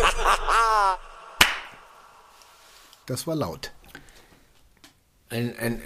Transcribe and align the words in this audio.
Das 3.06 3.26
war 3.26 3.34
laut. 3.34 3.72
Ein, 5.30 5.52
ein, 5.58 5.82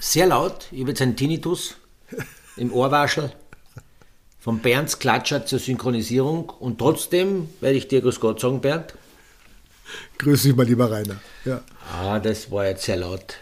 sehr 0.00 0.26
laut. 0.26 0.66
Ich 0.72 0.80
habe 0.80 0.90
jetzt 0.90 1.00
einen 1.00 1.14
Tinnitus 1.14 1.76
im 2.56 2.72
Ohrwaschel. 2.72 3.32
Von 4.40 4.58
Bernds 4.58 4.98
Klatscher 4.98 5.46
zur 5.46 5.60
Synchronisierung. 5.60 6.50
Und 6.50 6.78
trotzdem 6.78 7.48
werde 7.60 7.76
ich 7.76 7.86
dir 7.86 8.00
Grüß 8.00 8.18
Gott 8.18 8.40
sagen, 8.40 8.60
Bernd. 8.60 8.94
Grüß 10.18 10.42
dich 10.42 10.56
mal, 10.56 10.66
lieber 10.66 10.90
Rainer. 10.90 11.20
Ja. 11.44 11.60
Ah, 11.92 12.18
das 12.18 12.50
war 12.50 12.66
jetzt 12.66 12.82
sehr 12.82 12.96
laut. 12.96 13.36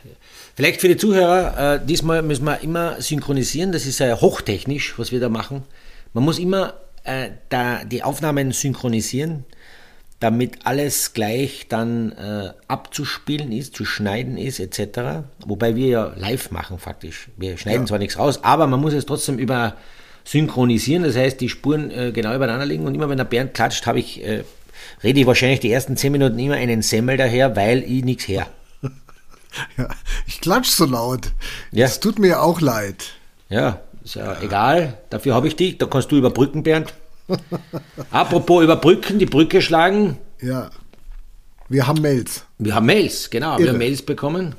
Vielleicht 0.55 0.81
für 0.83 0.89
die 0.89 0.97
Zuhörer, 0.97 1.77
äh, 1.77 1.87
diesmal 1.87 2.23
müssen 2.23 2.45
wir 2.45 2.61
immer 2.61 3.01
synchronisieren. 3.01 3.73
Das 3.73 3.87
ist 3.87 4.01
ja 4.01 4.21
hochtechnisch, 4.21 4.99
was 4.99 5.13
wir 5.13 5.21
da 5.21 5.29
machen. 5.29 5.65
Man 6.13 6.25
muss 6.25 6.39
immer 6.39 6.75
äh, 7.05 7.31
da 7.49 7.85
die 7.85 8.03
Aufnahmen 8.03 8.53
synchronisieren, 8.53 9.45
damit 10.23 10.61
alles 10.65 11.15
gleich 11.15 11.67
dann 11.69 12.13
äh, 12.13 12.53
abzuspielen 12.69 13.51
ist, 13.51 13.75
zu 13.75 13.85
schneiden 13.85 14.39
ist, 14.39 14.61
etc. 14.61 15.25
Wobei 15.45 15.75
wir 15.75 15.89
ja 15.89 16.13
live 16.17 16.53
machen 16.53 16.79
faktisch. 16.79 17.29
Wir 17.37 17.59
schneiden 17.59 17.83
ja. 17.83 17.87
zwar 17.87 17.99
nichts 17.99 18.19
raus, 18.19 18.45
aber 18.45 18.69
man 18.69 18.81
muss 18.81 18.93
es 18.93 19.05
trotzdem 19.05 19.39
über 19.39 19.77
synchronisieren. 20.25 21.03
Das 21.03 21.17
heißt, 21.17 21.41
die 21.41 21.49
Spuren 21.49 21.91
äh, 21.91 22.13
genau 22.13 22.35
übereinander 22.35 22.67
liegen 22.67 22.87
und 22.87 22.95
immer 22.95 23.09
wenn 23.09 23.17
der 23.17 23.25
Bernd 23.25 23.55
klatscht, 23.55 23.87
habe 23.87 23.99
ich, 23.99 24.25
äh, 24.25 24.45
rede 25.03 25.21
ich 25.21 25.27
wahrscheinlich 25.27 25.59
die 25.59 25.73
ersten 25.73 25.97
zehn 25.97 26.13
Minuten 26.13 26.39
immer 26.39 26.55
einen 26.55 26.83
Semmel 26.83 27.17
daher, 27.17 27.57
weil 27.57 27.83
ich 27.83 28.05
nichts 28.05 28.29
her. 28.29 28.47
Ja, 29.77 29.87
ich 30.27 30.41
klatsch 30.41 30.71
so 30.71 30.87
laut. 30.87 31.31
Ja. 31.73 31.85
Es 31.85 32.01
tut 32.01 32.19
mir 32.19 32.41
auch 32.41 32.63
leid. 32.63 33.05
Ja, 33.51 33.81
ist 34.03 34.15
ja, 34.15 34.33
ja. 34.33 34.41
egal. 34.41 34.95
Dafür 35.11 35.35
habe 35.35 35.47
ich 35.47 35.57
dich. 35.57 35.77
Da 35.77 35.85
kannst 35.85 36.11
du 36.11 36.17
überbrücken, 36.17 36.63
Bernd. 36.63 36.95
Apropos 38.11 38.65
überbrücken, 38.65 39.19
die 39.19 39.27
Brücke 39.27 39.63
schlagen. 39.63 40.19
Ja. 40.41 40.71
Wir 41.69 41.87
haben 41.87 42.03
Mails. 42.03 42.45
Wir 42.59 42.75
haben 42.75 42.87
Mails, 42.87 43.31
genau. 43.31 43.53
Irre. 43.53 43.63
Wir 43.63 43.69
haben 43.71 43.79
Mails 43.79 44.03
bekommen. 44.03 44.55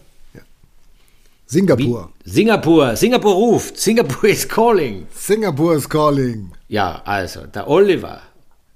Singapur. 1.45 2.09
Wie? 2.23 2.29
Singapur. 2.29 2.95
Singapur 2.95 3.33
ruft. 3.33 3.79
Singapur 3.79 4.29
is 4.29 4.47
calling. 4.47 5.05
Singapur 5.13 5.75
is 5.75 5.87
calling. 5.87 6.51
Ja, 6.67 7.01
also 7.05 7.45
der 7.45 7.67
Oliver. 7.67 8.21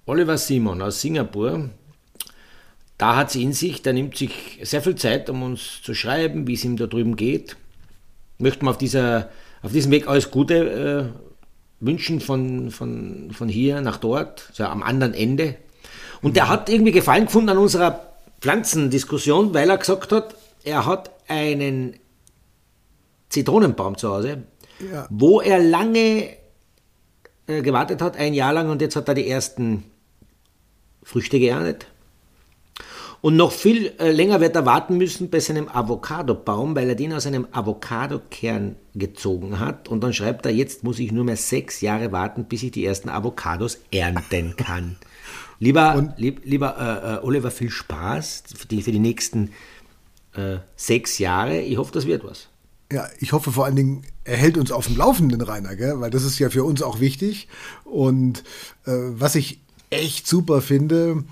Oliver 0.06 0.38
Simon 0.38 0.82
aus 0.82 1.02
Singapur. 1.02 1.70
Da 2.98 3.16
hat 3.16 3.32
sie 3.32 3.44
in 3.44 3.54
sich, 3.54 3.82
der 3.82 3.94
nimmt 3.94 4.18
sich 4.18 4.60
sehr 4.64 4.82
viel 4.82 4.96
Zeit, 4.96 5.30
um 5.30 5.44
uns 5.44 5.82
zu 5.84 5.94
schreiben, 5.94 6.48
wie 6.48 6.54
es 6.54 6.64
ihm 6.64 6.78
da 6.78 6.88
drüben 6.88 7.16
geht. 7.16 7.56
Möchten 8.38 8.66
wir 8.66 8.72
auf, 8.72 8.78
dieser, 8.78 9.30
auf 9.62 9.72
diesem 9.72 9.92
Weg 9.92 10.08
alles 10.08 10.30
Gute 10.30 10.56
äh, 10.56 11.27
wünschen 11.80 12.20
von, 12.20 12.72
von, 12.72 13.32
von 13.32 13.50
hier 13.50 13.82
nach 13.82 13.98
dort, 13.98 14.50
so 14.54 14.64
am 14.64 14.84
anderen 14.84 15.14
Ende. 15.14 15.56
Und 16.22 16.36
der 16.36 16.50
hat 16.50 16.70
irgendwie 16.70 16.92
Gefallen 16.92 17.26
gefunden 17.26 17.50
an 17.50 17.58
unserer 17.58 18.14
Pflanzendiskussion, 18.42 19.54
weil 19.54 19.70
er 19.70 19.78
gesagt 19.78 20.12
hat, 20.12 20.36
er 20.64 20.86
hat 20.86 21.12
einen 21.28 21.96
Zitronenbaum 23.30 23.98
zu 23.98 24.10
Hause, 24.10 24.44
ja. 24.92 25.08
wo 25.10 25.42
er 25.42 25.60
lange 25.60 26.30
äh, 27.48 27.62
gewartet 27.62 28.02
hat, 28.02 28.18
ein 28.18 28.34
Jahr 28.34 28.54
lang, 28.54 28.70
und 28.70 28.82
jetzt 28.82 28.96
hat 28.96 29.08
er 29.08 29.14
die 29.14 29.28
ersten 29.28 29.84
Früchte 31.04 31.40
geerntet. 31.40 31.88
Und 33.22 33.36
noch 33.36 33.52
viel 33.52 33.94
äh, 34.00 34.12
länger 34.12 34.42
wird 34.42 34.56
er 34.56 34.66
warten 34.66 34.98
müssen 34.98 35.30
bei 35.30 35.40
seinem 35.40 35.68
Avocadobaum, 35.68 36.76
weil 36.76 36.90
er 36.90 36.96
den 36.96 37.14
aus 37.14 37.26
einem 37.26 37.48
Avocadokern 37.52 38.76
gezogen 38.94 39.60
hat. 39.60 39.88
Und 39.88 40.02
dann 40.02 40.14
schreibt 40.14 40.46
er, 40.46 40.52
jetzt 40.52 40.84
muss 40.84 41.00
ich 41.00 41.12
nur 41.12 41.24
mehr 41.24 41.38
sechs 41.38 41.82
Jahre 41.82 42.12
warten, 42.12 42.46
bis 42.46 42.64
ich 42.64 42.72
die 42.72 42.86
ersten 42.86 43.10
Avocados 43.10 43.80
ernten 43.92 44.56
kann. 44.56 44.98
lieber 45.60 46.14
lieb, 46.18 46.42
lieber 46.44 46.78
äh, 46.78 47.16
äh, 47.16 47.26
Oliver, 47.26 47.52
viel 47.52 47.70
Spaß 47.70 48.44
für 48.56 48.68
die, 48.68 48.82
für 48.82 48.92
die 48.92 49.00
nächsten 49.00 49.52
äh, 50.34 50.58
sechs 50.76 51.18
Jahre. 51.18 51.60
Ich 51.62 51.78
hoffe, 51.78 51.92
das 51.92 52.06
wird 52.06 52.24
was. 52.24 52.50
Ja, 52.92 53.08
ich 53.20 53.34
hoffe 53.34 53.52
vor 53.52 53.66
allen 53.66 53.76
Dingen, 53.76 54.04
er 54.24 54.38
hält 54.38 54.58
uns 54.58 54.72
auf 54.72 54.88
dem 54.88 54.96
Laufenden, 54.96 55.42
Rainer, 55.42 55.76
gell? 55.76 56.00
weil 56.00 56.10
das 56.10 56.24
ist 56.24 56.40
ja 56.40 56.50
für 56.50 56.64
uns 56.64 56.82
auch 56.82 57.00
wichtig. 57.00 57.48
Und 57.84 58.44
äh, 58.86 58.92
was 58.92 59.36
ich 59.36 59.60
echt 59.90 60.28
super 60.28 60.62
finde, 60.62 61.24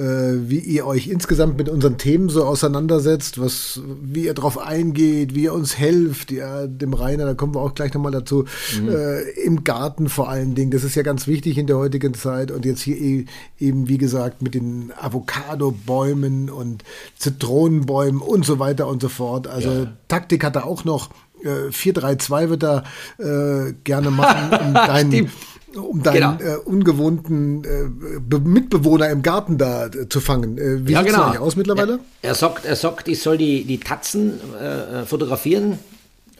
wie 0.00 0.60
ihr 0.60 0.86
euch 0.86 1.08
insgesamt 1.08 1.58
mit 1.58 1.68
unseren 1.68 1.98
Themen 1.98 2.28
so 2.28 2.44
auseinandersetzt, 2.44 3.40
was, 3.40 3.80
wie 4.00 4.26
ihr 4.26 4.34
darauf 4.34 4.58
eingeht, 4.58 5.34
wie 5.34 5.44
ihr 5.44 5.52
uns 5.52 5.76
helft, 5.76 6.30
ja, 6.30 6.66
dem 6.66 6.94
Rainer, 6.94 7.24
da 7.26 7.34
kommen 7.34 7.54
wir 7.54 7.60
auch 7.60 7.74
gleich 7.74 7.92
nochmal 7.94 8.12
dazu, 8.12 8.44
mhm. 8.80 8.88
äh, 8.88 9.22
im 9.44 9.64
Garten 9.64 10.08
vor 10.08 10.28
allen 10.28 10.54
Dingen, 10.54 10.70
das 10.70 10.84
ist 10.84 10.94
ja 10.94 11.02
ganz 11.02 11.26
wichtig 11.26 11.58
in 11.58 11.66
der 11.66 11.78
heutigen 11.78 12.14
Zeit 12.14 12.50
und 12.50 12.64
jetzt 12.64 12.82
hier 12.82 12.96
e 12.96 13.24
eben, 13.58 13.88
wie 13.88 13.98
gesagt, 13.98 14.42
mit 14.42 14.54
den 14.54 14.92
Avocado-Bäumen 15.00 16.48
und 16.48 16.84
Zitronenbäumen 17.16 18.20
und 18.20 18.44
so 18.44 18.58
weiter 18.58 18.86
und 18.86 19.02
so 19.02 19.08
fort. 19.08 19.48
Also 19.48 19.70
ja. 19.70 19.92
Taktik 20.06 20.44
hat 20.44 20.56
er 20.56 20.66
auch 20.66 20.84
noch, 20.84 21.10
äh, 21.42 21.70
4-3-2 21.70 22.50
wird 22.50 22.62
er 22.62 22.84
äh, 23.18 23.72
gerne 23.84 24.10
machen, 24.10 24.58
um 24.58 24.74
deinen 24.74 25.30
um 25.76 26.02
deinen 26.02 26.38
genau. 26.38 26.54
äh, 26.54 26.56
ungewohnten 26.56 27.64
äh, 27.64 28.38
Mitbewohner 28.38 29.10
im 29.10 29.22
Garten 29.22 29.58
da 29.58 29.86
äh, 29.86 30.08
zu 30.08 30.20
fangen. 30.20 30.58
Äh, 30.58 30.86
wie 30.86 30.92
ja, 30.92 31.00
sieht 31.00 31.10
es 31.10 31.16
genau. 31.16 31.38
aus 31.38 31.56
mittlerweile? 31.56 31.92
Ja, 31.92 32.30
er, 32.30 32.34
sagt, 32.34 32.64
er 32.64 32.76
sagt, 32.76 33.08
ich 33.08 33.20
soll 33.20 33.38
die, 33.38 33.64
die 33.64 33.78
Tatzen 33.78 34.40
äh, 34.54 35.04
fotografieren 35.04 35.78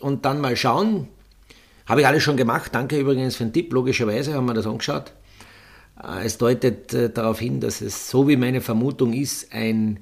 und 0.00 0.24
dann 0.24 0.40
mal 0.40 0.56
schauen. 0.56 1.08
Habe 1.86 2.02
ich 2.02 2.06
alles 2.06 2.22
schon 2.22 2.36
gemacht. 2.36 2.74
Danke 2.74 2.98
übrigens 2.98 3.36
für 3.36 3.44
den 3.44 3.52
Tipp. 3.52 3.72
Logischerweise 3.72 4.34
haben 4.34 4.46
wir 4.46 4.54
das 4.54 4.66
angeschaut. 4.66 5.12
Äh, 6.02 6.24
es 6.24 6.38
deutet 6.38 7.16
darauf 7.16 7.38
hin, 7.38 7.60
dass 7.60 7.80
es, 7.80 8.08
so 8.08 8.28
wie 8.28 8.36
meine 8.36 8.60
Vermutung 8.60 9.12
ist, 9.12 9.52
ein, 9.52 10.00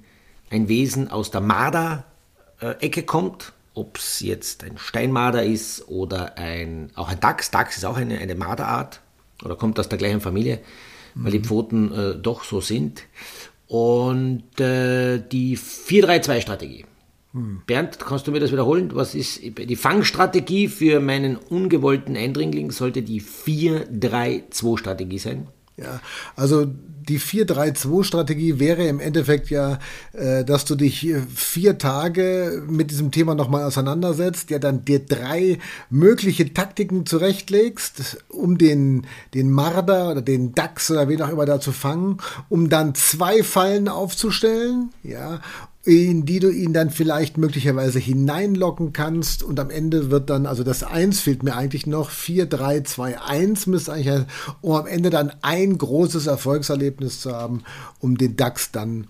ein 0.50 0.68
Wesen 0.68 1.10
aus 1.10 1.30
der 1.30 1.40
Marder-Ecke 1.40 3.02
kommt. 3.02 3.52
Ob 3.74 3.98
es 3.98 4.20
jetzt 4.20 4.64
ein 4.64 4.78
Steinmarder 4.78 5.44
ist 5.44 5.86
oder 5.88 6.38
ein, 6.38 6.90
auch 6.94 7.10
ein 7.10 7.20
Dachs. 7.20 7.50
Dachs 7.50 7.76
ist 7.76 7.84
auch 7.84 7.98
eine, 7.98 8.16
eine 8.18 8.34
Marderart 8.34 9.00
oder 9.44 9.56
kommt 9.56 9.78
aus 9.78 9.88
der 9.88 9.98
gleichen 9.98 10.20
Familie, 10.20 10.60
weil 11.14 11.32
die 11.32 11.38
mhm. 11.38 11.44
Pfoten 11.44 11.92
äh, 11.92 12.14
doch 12.16 12.44
so 12.44 12.60
sind. 12.60 13.02
Und 13.68 14.60
äh, 14.60 15.18
die 15.18 15.58
4-3-2-Strategie. 15.58 16.84
Mhm. 17.32 17.62
Bernd, 17.66 17.98
kannst 17.98 18.26
du 18.26 18.32
mir 18.32 18.40
das 18.40 18.52
wiederholen? 18.52 18.90
Was 18.94 19.14
ist 19.14 19.40
die 19.42 19.76
Fangstrategie 19.76 20.68
für 20.68 21.00
meinen 21.00 21.36
ungewollten 21.36 22.16
Eindringling? 22.16 22.70
Sollte 22.70 23.02
die 23.02 23.20
4-3-2-Strategie 23.20 25.18
sein? 25.18 25.48
Ja, 25.76 26.00
also 26.36 26.64
die 26.64 27.20
4-3-2-Strategie 27.20 28.58
wäre 28.58 28.86
im 28.86 28.98
Endeffekt 28.98 29.50
ja, 29.50 29.78
äh, 30.12 30.42
dass 30.42 30.64
du 30.64 30.74
dich 30.74 31.06
vier 31.34 31.76
Tage 31.76 32.62
mit 32.66 32.90
diesem 32.90 33.10
Thema 33.10 33.34
nochmal 33.34 33.64
auseinandersetzt, 33.64 34.50
ja 34.50 34.58
dann 34.58 34.84
dir 34.86 35.00
drei 35.00 35.58
mögliche 35.90 36.52
Taktiken 36.54 37.04
zurechtlegst, 37.04 38.24
um 38.28 38.56
den, 38.56 39.06
den 39.34 39.50
Marder 39.50 40.10
oder 40.12 40.22
den 40.22 40.54
Dachs 40.54 40.90
oder 40.90 41.08
wen 41.08 41.20
auch 41.20 41.28
immer 41.28 41.46
da 41.46 41.60
zu 41.60 41.72
fangen, 41.72 42.18
um 42.48 42.70
dann 42.70 42.94
zwei 42.94 43.42
Fallen 43.42 43.88
aufzustellen, 43.88 44.92
ja, 45.02 45.40
in 45.86 46.26
die 46.26 46.40
du 46.40 46.50
ihn 46.50 46.72
dann 46.72 46.90
vielleicht 46.90 47.38
möglicherweise 47.38 48.00
hineinlocken 48.00 48.92
kannst 48.92 49.44
und 49.44 49.60
am 49.60 49.70
Ende 49.70 50.10
wird 50.10 50.28
dann, 50.30 50.44
also 50.44 50.64
das 50.64 50.82
1 50.82 51.20
fehlt 51.20 51.44
mir 51.44 51.54
eigentlich 51.54 51.86
noch, 51.86 52.10
4, 52.10 52.46
3, 52.46 52.80
2, 52.80 53.20
1 53.20 53.68
müsste 53.68 53.92
eigentlich, 53.92 54.24
um 54.62 54.72
am 54.74 54.88
Ende 54.88 55.10
dann 55.10 55.32
ein 55.42 55.78
großes 55.78 56.26
Erfolgserlebnis 56.26 57.20
zu 57.20 57.32
haben, 57.32 57.62
um 58.00 58.18
den 58.18 58.36
DAX 58.36 58.72
dann 58.72 59.06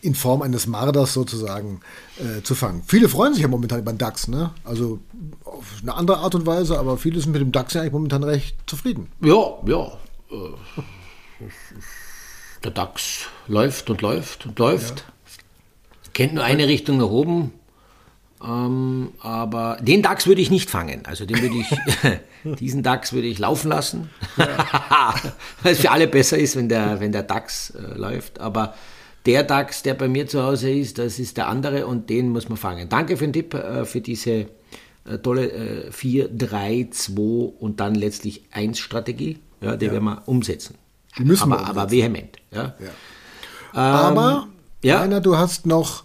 in 0.00 0.16
Form 0.16 0.42
eines 0.42 0.66
Marders 0.66 1.14
sozusagen 1.14 1.82
äh, 2.18 2.42
zu 2.42 2.56
fangen. 2.56 2.82
Viele 2.84 3.08
freuen 3.08 3.34
sich 3.34 3.42
ja 3.42 3.48
momentan 3.48 3.78
über 3.78 3.92
den 3.92 3.98
DAX, 3.98 4.26
ne? 4.26 4.50
Also 4.64 4.98
auf 5.44 5.66
eine 5.82 5.94
andere 5.94 6.18
Art 6.18 6.34
und 6.34 6.46
Weise, 6.46 6.80
aber 6.80 6.98
viele 6.98 7.20
sind 7.20 7.30
mit 7.30 7.40
dem 7.40 7.52
DAX 7.52 7.74
ja 7.74 7.82
eigentlich 7.82 7.92
momentan 7.92 8.24
recht 8.24 8.56
zufrieden. 8.66 9.06
Ja, 9.20 9.56
ja. 9.66 9.86
Äh, 10.32 11.44
der 12.64 12.72
DAX 12.72 13.26
läuft 13.46 13.88
und 13.88 14.02
läuft 14.02 14.46
und 14.46 14.58
läuft. 14.58 15.04
Ja 15.06 15.17
kennt 16.12 16.34
nur 16.34 16.44
eine 16.44 16.68
Richtung 16.68 16.98
nach 16.98 17.08
oben. 17.08 17.52
Ähm, 18.42 19.08
aber 19.20 19.78
den 19.80 20.02
DAX 20.02 20.26
würde 20.26 20.40
ich 20.40 20.50
nicht 20.50 20.70
fangen. 20.70 21.02
Also 21.06 21.26
den 21.26 21.42
würde 21.42 21.56
ich, 21.56 22.54
diesen 22.58 22.82
DAX 22.82 23.12
würde 23.12 23.26
ich 23.26 23.38
laufen 23.38 23.68
lassen. 23.68 24.10
Ja. 24.36 25.14
Weil 25.62 25.72
es 25.72 25.80
für 25.80 25.90
alle 25.90 26.06
besser 26.06 26.38
ist, 26.38 26.56
wenn 26.56 26.68
der, 26.68 27.00
wenn 27.00 27.12
der 27.12 27.24
DAX 27.24 27.70
äh, 27.70 27.98
läuft. 27.98 28.40
Aber 28.40 28.74
der 29.26 29.42
DAX, 29.42 29.82
der 29.82 29.94
bei 29.94 30.08
mir 30.08 30.26
zu 30.28 30.42
Hause 30.42 30.70
ist, 30.70 30.98
das 30.98 31.18
ist 31.18 31.36
der 31.36 31.48
andere 31.48 31.86
und 31.86 32.08
den 32.10 32.28
muss 32.30 32.48
man 32.48 32.56
fangen. 32.56 32.88
Danke 32.88 33.16
für 33.16 33.24
den 33.24 33.32
Tipp, 33.32 33.54
äh, 33.54 33.84
für 33.84 34.00
diese 34.00 34.46
äh, 35.04 35.18
tolle 35.22 35.50
äh, 35.88 35.92
4, 35.92 36.28
3, 36.28 36.88
2 36.90 37.20
und 37.58 37.80
dann 37.80 37.94
letztlich 37.94 38.44
1 38.52 38.78
Strategie. 38.78 39.38
Ja, 39.60 39.76
die 39.76 39.86
ja. 39.86 39.92
werden 39.92 40.04
wir 40.04 40.22
umsetzen. 40.26 40.76
Die 41.18 41.24
müssen 41.24 41.52
aber, 41.52 41.52
wir 41.52 41.60
umsetzen. 41.60 41.78
aber 41.78 41.90
vehement. 41.90 42.36
Ja. 42.52 42.74
ja. 42.78 42.90
Ähm, 43.74 43.80
aber, 43.80 44.48
ja. 44.82 45.00
Rainer, 45.00 45.20
du 45.20 45.36
hast 45.36 45.66
noch 45.66 46.04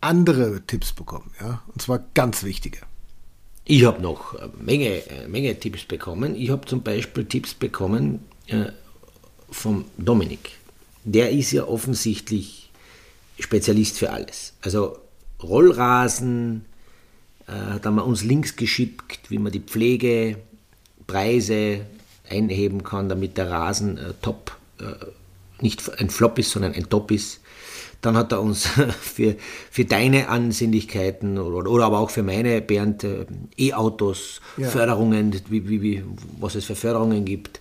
andere 0.00 0.62
Tipps 0.66 0.92
bekommen, 0.92 1.30
ja, 1.40 1.62
und 1.72 1.80
zwar 1.80 2.00
ganz 2.14 2.42
wichtige. 2.42 2.80
Ich 3.64 3.84
habe 3.84 4.02
noch 4.02 4.34
eine 4.34 4.50
Menge, 4.60 5.02
eine 5.08 5.28
Menge 5.28 5.58
Tipps 5.58 5.84
bekommen. 5.84 6.36
Ich 6.36 6.50
habe 6.50 6.66
zum 6.66 6.82
Beispiel 6.82 7.24
Tipps 7.24 7.54
bekommen 7.54 8.20
äh, 8.46 8.66
vom 9.50 9.86
Dominik. 9.96 10.50
der 11.04 11.30
ist 11.30 11.52
ja 11.52 11.64
offensichtlich 11.64 12.70
Spezialist 13.38 13.98
für 13.98 14.10
alles. 14.10 14.54
Also 14.62 14.98
Rollrasen, 15.42 16.64
äh, 17.46 17.52
hat 17.52 17.86
er 17.86 18.06
uns 18.06 18.24
Links 18.24 18.56
geschickt, 18.56 19.30
wie 19.30 19.38
man 19.38 19.52
die 19.52 19.60
Pflegepreise 19.60 21.80
einheben 22.28 22.84
kann, 22.84 23.08
damit 23.08 23.36
der 23.36 23.50
Rasen 23.50 23.98
äh, 23.98 24.14
top, 24.22 24.56
äh, 24.80 24.94
nicht 25.60 26.00
ein 26.00 26.10
Flop 26.10 26.38
ist, 26.38 26.50
sondern 26.50 26.74
ein 26.74 26.88
Top 26.88 27.10
ist. 27.10 27.40
Dann 28.04 28.16
hat 28.16 28.32
er 28.32 28.42
uns 28.42 28.66
für, 29.00 29.36
für 29.70 29.84
deine 29.84 30.28
Ansinnlichkeiten 30.28 31.38
oder, 31.38 31.70
oder 31.70 31.84
aber 31.86 32.00
auch 32.00 32.10
für 32.10 32.22
meine, 32.22 32.60
Bernd, 32.60 33.04
äh, 33.04 33.24
E-Autos, 33.56 34.40
ja. 34.58 34.68
Förderungen, 34.68 35.34
wie, 35.48 35.68
wie, 35.68 35.82
wie, 35.82 36.04
was 36.38 36.54
es 36.54 36.66
für 36.66 36.74
Förderungen 36.74 37.24
gibt, 37.24 37.60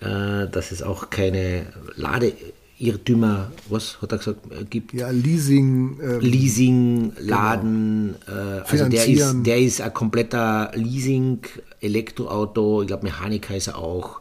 äh, 0.00 0.46
dass 0.50 0.72
es 0.72 0.82
auch 0.82 1.08
keine 1.08 1.66
Lade 1.96 2.32
Irrtümer, 2.78 3.52
was 3.70 4.02
hat 4.02 4.12
er 4.12 4.18
gesagt, 4.18 4.40
äh, 4.50 4.64
gibt. 4.64 4.92
Ja, 4.92 5.08
Leasing. 5.10 5.98
Ähm, 6.02 6.20
Leasing, 6.20 7.12
genau. 7.14 7.30
Laden. 7.30 8.14
Genau. 8.26 8.38
Äh, 8.38 8.60
also 8.68 8.88
der 8.88 9.06
ist, 9.06 9.36
der 9.46 9.58
ist 9.58 9.80
ein 9.80 9.94
kompletter 9.94 10.72
Leasing, 10.74 11.38
Elektroauto, 11.80 12.82
ich 12.82 12.88
glaube 12.88 13.04
Mechaniker 13.04 13.56
ist 13.56 13.68
er 13.68 13.78
auch. 13.78 14.20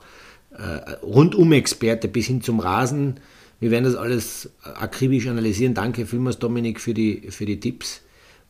Äh, 0.52 0.92
Rundum-Experte 1.04 2.08
bis 2.08 2.28
hin 2.28 2.42
zum 2.42 2.60
Rasen. 2.60 3.20
Wir 3.62 3.72
werden 3.72 3.86
das 3.86 3.96
alles 3.96 4.50
akribisch 4.62 5.28
analysieren. 5.28 5.74
Danke 5.74 6.06
vielmals, 6.06 6.40
Dominik, 6.40 6.82
für 6.82 6.94
die, 6.94 7.30
für 7.30 7.46
die 7.46 7.62
Tipps 7.62 8.02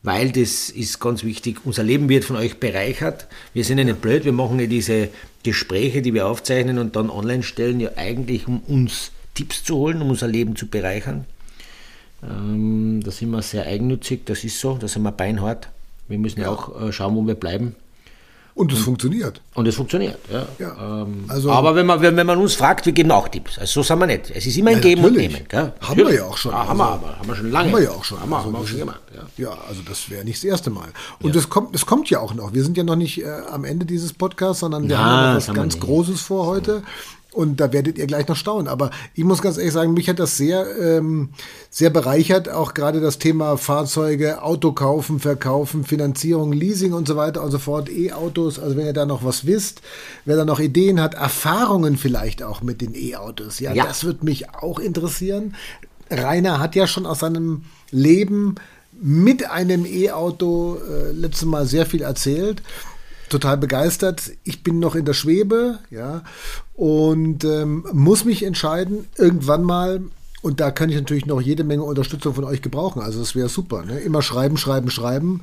weil 0.02 0.32
das 0.32 0.68
ist 0.68 1.00
ganz 1.00 1.24
wichtig. 1.24 1.60
Unser 1.64 1.84
Leben 1.84 2.08
wird 2.08 2.24
von 2.24 2.36
euch 2.36 2.58
bereichert. 2.58 3.28
Wir 3.54 3.64
sind 3.64 3.78
ja 3.78 3.84
nicht 3.84 4.00
blöd, 4.00 4.24
wir 4.24 4.32
machen 4.32 4.58
ja 4.58 4.66
diese 4.66 5.08
Gespräche, 5.42 6.02
die 6.02 6.12
wir 6.14 6.26
aufzeichnen 6.26 6.78
und 6.78 6.96
dann 6.96 7.10
online 7.10 7.42
stellen, 7.42 7.80
ja 7.80 7.90
eigentlich 7.96 8.48
um 8.48 8.60
uns 8.60 9.12
Tipps 9.34 9.64
zu 9.64 9.76
holen, 9.76 10.02
um 10.02 10.10
unser 10.10 10.28
Leben 10.28 10.56
zu 10.56 10.66
bereichern. 10.66 11.24
Ähm, 12.22 13.00
da 13.04 13.10
sind 13.10 13.30
wir 13.30 13.42
sehr 13.42 13.66
eigennützig, 13.66 14.24
das 14.26 14.44
ist 14.44 14.60
so, 14.60 14.76
da 14.76 14.88
sind 14.88 15.02
wir 15.02 15.12
beinhart. 15.12 15.68
Wir 16.08 16.18
müssen 16.18 16.40
ja, 16.40 16.46
ja 16.46 16.52
auch 16.52 16.80
äh, 16.80 16.92
schauen, 16.92 17.14
wo 17.16 17.26
wir 17.26 17.34
bleiben. 17.34 17.74
Und 18.54 18.70
es 18.70 18.80
funktioniert. 18.80 19.40
Und 19.54 19.66
es 19.66 19.74
funktioniert, 19.74 20.18
ja. 20.30 20.46
ja 20.58 21.02
ähm, 21.02 21.24
also, 21.28 21.50
aber 21.50 21.74
wenn 21.74 21.86
man, 21.86 22.02
wenn, 22.02 22.16
wenn 22.16 22.26
man 22.26 22.36
uns 22.36 22.54
fragt, 22.54 22.84
wir 22.84 22.92
geben 22.92 23.10
auch 23.10 23.28
Tipps. 23.28 23.58
Also 23.58 23.80
so 23.80 23.82
sind 23.82 23.98
wir 23.98 24.06
nicht. 24.06 24.30
Es 24.30 24.44
ist 24.44 24.56
immer 24.58 24.70
ein 24.70 24.76
ja, 24.76 24.82
Geben 24.82 25.02
natürlich. 25.02 25.26
und 25.26 25.32
Nehmen. 25.32 25.48
Gell? 25.48 25.72
Haben 25.80 25.96
wir 25.96 26.14
ja 26.14 26.24
auch 26.24 26.36
schon. 26.36 26.52
Ja, 26.52 26.66
haben, 26.66 26.78
wir, 26.78 26.92
also, 26.92 27.06
haben 27.06 27.28
wir 27.28 27.34
schon 27.36 27.50
lange. 27.50 27.72
Haben 27.72 27.78
wir 27.78 27.84
ja 27.84 27.90
auch 27.90 28.04
schon. 28.04 28.20
Haben, 28.20 28.32
also, 28.32 28.44
haben 28.44 28.52
wir 28.52 28.58
auch 28.58 28.66
schon 28.66 28.78
gemacht. 28.78 29.00
Ja, 29.14 29.44
ja 29.44 29.58
also 29.68 29.80
das 29.88 30.10
wäre 30.10 30.24
nicht 30.24 30.36
das 30.36 30.44
erste 30.44 30.68
Mal. 30.68 30.88
Und 31.22 31.34
es 31.34 31.48
kommt, 31.48 31.74
das 31.74 31.86
kommt 31.86 32.10
ja 32.10 32.20
auch 32.20 32.34
noch. 32.34 32.52
Wir 32.52 32.62
sind 32.62 32.76
ja 32.76 32.84
noch 32.84 32.96
nicht 32.96 33.22
äh, 33.22 33.30
am 33.50 33.64
Ende 33.64 33.86
dieses 33.86 34.12
Podcasts, 34.12 34.60
sondern 34.60 34.86
wir 34.86 34.98
haben 34.98 35.34
noch 35.34 35.48
was 35.48 35.54
ganz 35.54 35.80
Großes 35.80 36.20
vor 36.20 36.46
heute. 36.46 36.82
Und 37.32 37.60
da 37.60 37.72
werdet 37.72 37.96
ihr 37.96 38.06
gleich 38.06 38.28
noch 38.28 38.36
staunen. 38.36 38.68
Aber 38.68 38.90
ich 39.14 39.24
muss 39.24 39.40
ganz 39.40 39.56
ehrlich 39.56 39.72
sagen, 39.72 39.94
mich 39.94 40.08
hat 40.08 40.18
das 40.18 40.36
sehr, 40.36 40.66
ähm, 40.78 41.30
sehr 41.70 41.88
bereichert. 41.88 42.50
Auch 42.50 42.74
gerade 42.74 43.00
das 43.00 43.18
Thema 43.18 43.56
Fahrzeuge, 43.56 44.42
Auto 44.42 44.72
kaufen, 44.72 45.18
verkaufen, 45.18 45.84
Finanzierung, 45.84 46.52
Leasing 46.52 46.92
und 46.92 47.08
so 47.08 47.16
weiter 47.16 47.42
und 47.42 47.50
so 47.50 47.58
fort, 47.58 47.88
E-Autos. 47.90 48.58
Also 48.58 48.76
wenn 48.76 48.86
ihr 48.86 48.92
da 48.92 49.06
noch 49.06 49.24
was 49.24 49.46
wisst, 49.46 49.80
wer 50.26 50.36
da 50.36 50.44
noch 50.44 50.60
Ideen 50.60 51.00
hat, 51.00 51.14
Erfahrungen 51.14 51.96
vielleicht 51.96 52.42
auch 52.42 52.60
mit 52.60 52.82
den 52.82 52.94
E-Autos. 52.94 53.60
Ja, 53.60 53.72
ja, 53.72 53.86
das 53.86 54.04
wird 54.04 54.22
mich 54.22 54.50
auch 54.50 54.78
interessieren. 54.78 55.54
Rainer 56.10 56.58
hat 56.58 56.74
ja 56.74 56.86
schon 56.86 57.06
aus 57.06 57.20
seinem 57.20 57.64
Leben 57.90 58.56
mit 59.00 59.50
einem 59.50 59.86
E-Auto 59.86 60.76
äh, 60.76 61.12
letztes 61.12 61.46
Mal 61.46 61.66
sehr 61.66 61.86
viel 61.86 62.02
erzählt 62.02 62.62
total 63.32 63.56
begeistert. 63.56 64.30
Ich 64.44 64.62
bin 64.62 64.78
noch 64.78 64.94
in 64.94 65.04
der 65.04 65.14
Schwebe, 65.14 65.78
ja, 65.90 66.22
und 66.74 67.44
ähm, 67.44 67.84
muss 67.92 68.24
mich 68.24 68.44
entscheiden, 68.44 69.06
irgendwann 69.18 69.64
mal. 69.64 70.02
Und 70.42 70.58
da 70.58 70.72
kann 70.72 70.90
ich 70.90 70.96
natürlich 70.96 71.24
noch 71.24 71.40
jede 71.40 71.62
Menge 71.62 71.84
Unterstützung 71.84 72.34
von 72.34 72.42
euch 72.42 72.62
gebrauchen. 72.62 73.00
Also 73.00 73.20
das 73.20 73.36
wäre 73.36 73.48
super. 73.48 73.84
Ne? 73.84 74.00
Immer 74.00 74.22
schreiben, 74.22 74.56
schreiben, 74.56 74.90
schreiben. 74.90 75.42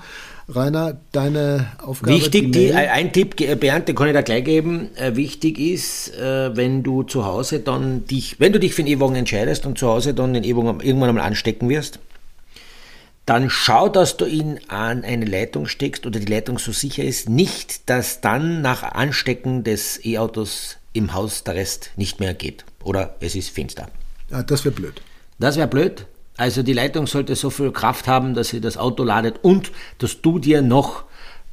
Rainer, 0.49 0.97
deine 1.13 1.67
Aufgabe. 1.81 2.17
Wichtig, 2.17 2.51
die, 2.51 2.73
ein 2.73 3.13
Tipp, 3.13 3.37
Bernd, 3.61 3.87
den 3.87 3.95
kann 3.95 4.07
ich 4.07 4.13
da 4.13 4.21
gleich 4.21 4.43
geben. 4.43 4.89
Äh, 4.95 5.15
wichtig 5.15 5.57
ist, 5.57 6.13
äh, 6.17 6.55
wenn 6.55 6.83
du 6.83 7.03
zu 7.03 7.25
Hause 7.25 7.59
dann 7.59 8.05
dich, 8.07 8.41
wenn 8.41 8.51
du 8.51 8.59
dich 8.59 8.73
für 8.73 8.83
den 8.83 8.91
E-Wagen 8.91 9.15
entscheidest 9.15 9.65
und 9.65 9.77
zu 9.77 9.87
Hause 9.87 10.13
dann 10.13 10.33
den 10.33 10.43
E-Wagen 10.43 10.81
irgendwann 10.81 11.09
einmal 11.09 11.23
anstecken 11.23 11.69
wirst, 11.69 11.99
dann 13.29 13.51
schau, 13.51 13.89
dass 13.89 14.17
du 14.17 14.25
ihn 14.25 14.59
an 14.69 15.03
eine 15.03 15.25
Leitung 15.25 15.67
steckst 15.67 16.07
oder 16.07 16.19
die 16.19 16.25
Leitung 16.25 16.57
so 16.57 16.71
sicher 16.71 17.03
ist, 17.03 17.29
nicht, 17.29 17.87
dass 17.87 18.21
dann 18.21 18.63
nach 18.63 18.81
Anstecken 18.81 19.63
des 19.63 20.03
E-Autos 20.03 20.77
im 20.93 21.13
Haus 21.13 21.43
der 21.43 21.53
Rest 21.53 21.91
nicht 21.95 22.19
mehr 22.19 22.33
geht 22.33 22.65
oder 22.83 23.15
es 23.19 23.35
ist 23.35 23.51
finster. 23.51 23.89
Ja, 24.31 24.41
das 24.41 24.65
wäre 24.65 24.73
blöd. 24.73 25.03
Das 25.37 25.57
wäre 25.57 25.67
blöd. 25.67 26.07
Also 26.37 26.63
die 26.63 26.73
Leitung 26.73 27.05
sollte 27.05 27.35
so 27.35 27.51
viel 27.51 27.71
Kraft 27.71 28.07
haben, 28.07 28.33
dass 28.33 28.49
sie 28.49 28.61
das 28.61 28.77
Auto 28.77 29.03
ladet 29.03 29.35
und 29.43 29.71
dass 29.99 30.23
du 30.23 30.39
dir 30.39 30.63
noch 30.63 31.03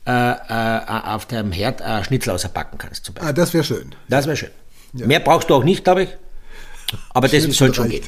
äh, 0.06 0.10
äh, 0.10 0.80
auf 0.88 1.26
deinem 1.26 1.52
Herd 1.52 1.82
äh, 1.82 2.02
Schnitzel 2.04 2.30
auspacken 2.30 2.78
kannst. 2.78 3.04
Zum 3.04 3.16
Beispiel. 3.16 3.28
Ah, 3.28 3.32
das 3.34 3.52
wäre 3.52 3.64
schön. 3.64 3.94
Das 4.08 4.26
wäre 4.26 4.36
schön. 4.36 4.50
Ja. 4.94 5.06
Mehr 5.06 5.20
brauchst 5.20 5.50
du 5.50 5.54
auch 5.54 5.64
nicht, 5.64 5.84
glaube 5.84 6.04
ich. 6.04 6.08
Aber 7.10 7.28
das 7.28 7.42
soll 7.42 7.74
schon 7.74 7.90
gehen. 7.90 8.04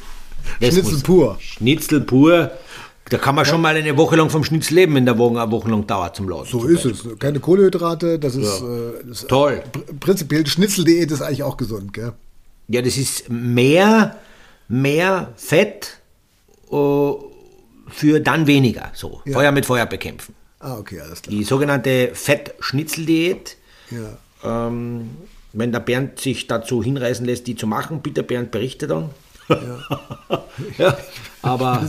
Das 0.58 0.72
Schnitzel 0.72 1.00
pur. 1.00 1.36
Schnitzel 1.38 2.00
pur. 2.00 2.52
Da 3.10 3.18
kann 3.18 3.34
man 3.34 3.44
ja. 3.44 3.50
schon 3.50 3.60
mal 3.60 3.74
eine 3.74 3.96
Woche 3.96 4.16
lang 4.16 4.30
vom 4.30 4.44
Schnitzel 4.44 4.74
leben, 4.74 4.94
wenn 4.94 5.06
der 5.06 5.18
Wagen 5.18 5.38
eine 5.38 5.50
Woche 5.50 5.70
lang 5.70 5.86
dauert 5.86 6.16
zum 6.16 6.28
Laden. 6.28 6.46
So 6.46 6.64
ist 6.64 6.84
Beispiel. 6.84 7.12
es. 7.12 7.18
Keine 7.18 7.40
Kohlenhydrate, 7.40 8.18
das 8.18 8.34
ist, 8.34 8.60
ja. 8.60 8.66
äh, 8.66 9.04
das 9.06 9.26
toll. 9.26 9.62
Prinzipiell 10.00 10.46
Schnitzeldiät 10.46 11.10
ist 11.10 11.22
eigentlich 11.22 11.42
auch 11.42 11.56
gesund, 11.56 11.92
gell? 11.92 12.12
Ja, 12.68 12.82
das 12.82 12.96
ist 12.96 13.30
mehr, 13.30 14.16
mehr 14.68 15.32
Fett 15.36 15.98
uh, 16.70 17.16
für 17.88 18.20
dann 18.20 18.46
weniger. 18.46 18.90
So, 18.94 19.22
ja. 19.24 19.32
Feuer 19.32 19.52
mit 19.52 19.64
Feuer 19.64 19.86
bekämpfen. 19.86 20.34
Ah, 20.60 20.76
okay, 20.76 21.00
alles 21.00 21.22
klar. 21.22 21.34
Die 21.34 21.44
sogenannte 21.44 22.10
Fett-Schnitzeldiät. 22.12 23.56
Ja. 23.90 24.66
Ähm, 24.68 25.10
wenn 25.52 25.72
der 25.72 25.80
Bernd 25.80 26.20
sich 26.20 26.46
dazu 26.46 26.82
hinreißen 26.82 27.24
lässt, 27.24 27.46
die 27.46 27.56
zu 27.56 27.66
machen, 27.66 28.02
bitte 28.02 28.22
Bernd 28.22 28.50
berichte 28.50 28.86
dann. 28.86 29.10
Ja. 29.48 29.78
ja. 30.78 30.98
Aber 31.40 31.88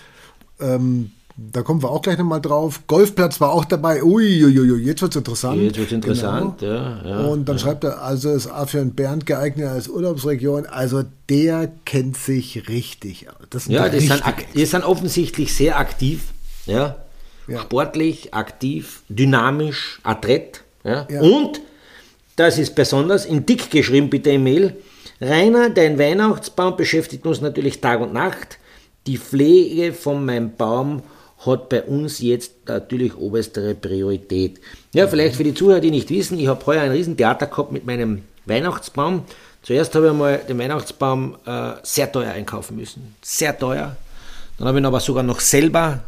Ja. 0.61 0.75
Ähm, 0.75 1.13
da 1.37 1.63
kommen 1.63 1.81
wir 1.85 1.91
auch 1.91 2.03
gleich 2.03 2.19
nochmal 2.19 2.41
drauf. 2.41 2.81
Golfplatz 2.89 3.41
war 3.41 3.53
auch 3.53 3.65
dabei. 3.65 4.03
Uiuiui, 4.03 4.83
jetzt 4.85 5.03
wird 5.03 5.13
es 5.13 5.17
interessant. 5.17 5.63
Jetzt 5.63 5.79
wird 5.79 5.87
es 5.87 5.93
interessant, 5.93 6.59
genau. 6.59 6.73
ja, 6.73 7.03
ja, 7.07 7.19
Und 7.27 7.49
dann 7.49 7.57
ja. 7.57 7.63
schreibt 7.63 7.85
er, 7.85 8.03
also 8.03 8.31
ist 8.33 8.51
für 8.67 8.85
Bernd 8.87 9.25
geeignet 9.25 9.69
als 9.69 9.89
Urlaubsregion. 9.89 10.67
Also 10.67 11.05
der 11.29 11.71
kennt 11.85 12.17
sich 12.17 12.69
richtig. 12.69 13.29
Das 13.51 13.67
ja, 13.67 13.89
die 13.89 14.01
sind, 14.01 14.21
die 14.55 14.67
sind 14.67 14.83
offensichtlich 14.83 15.55
sehr 15.55 15.79
aktiv. 15.79 16.33
Ja? 16.67 16.97
Sportlich, 17.61 18.35
aktiv, 18.35 19.03
dynamisch, 19.09 20.01
adrett. 20.03 20.65
Ja? 20.83 21.07
Und 21.21 21.61
das 22.39 22.57
ist 22.57 22.75
besonders, 22.75 23.27
in 23.27 23.45
dick 23.45 23.71
geschrieben 23.71 24.11
bitte 24.11 24.31
im 24.31 24.45
Mail, 24.45 24.77
Rainer, 25.21 25.71
dein 25.71 25.99
Weihnachtsbaum 25.99 26.77
beschäftigt 26.77 27.27
uns 27.27 27.41
natürlich 27.41 27.81
Tag 27.81 28.01
und 28.01 28.13
Nacht. 28.13 28.59
Die 29.09 29.19
Pflege 29.19 29.93
von 29.93 30.25
meinem 30.25 30.55
Baum 30.55 31.03
hat 31.45 31.69
bei 31.69 31.83
uns 31.83 32.21
jetzt 32.21 32.53
natürlich 32.67 33.17
oberste 33.17 33.75
Priorität. 33.75 34.61
Ja, 34.93 35.09
vielleicht 35.09 35.35
für 35.35 35.45
die 35.45 35.55
Zuhörer, 35.55 35.81
die 35.81 35.91
nicht 35.91 36.11
wissen, 36.11 36.39
ich 36.39 36.47
habe 36.47 36.65
heuer 36.67 36.83
ein 36.83 36.93
Riesentheater 36.93 37.47
gehabt 37.47 37.73
mit 37.73 37.85
meinem 37.85 38.23
Weihnachtsbaum. 38.47 39.25
Zuerst 39.63 39.95
habe 39.97 40.07
ich 40.07 40.13
einmal 40.13 40.39
den 40.49 40.59
Weihnachtsbaum 40.59 41.37
äh, 41.45 41.73
sehr 41.83 42.11
teuer 42.13 42.31
einkaufen 42.31 42.77
müssen. 42.77 43.17
Sehr 43.21 43.59
teuer. 43.59 43.97
Dann 44.59 44.69
habe 44.69 44.79
ich 44.79 44.83
ihn 44.83 44.87
aber 44.87 45.01
sogar 45.01 45.25
noch 45.25 45.41
selber 45.41 46.05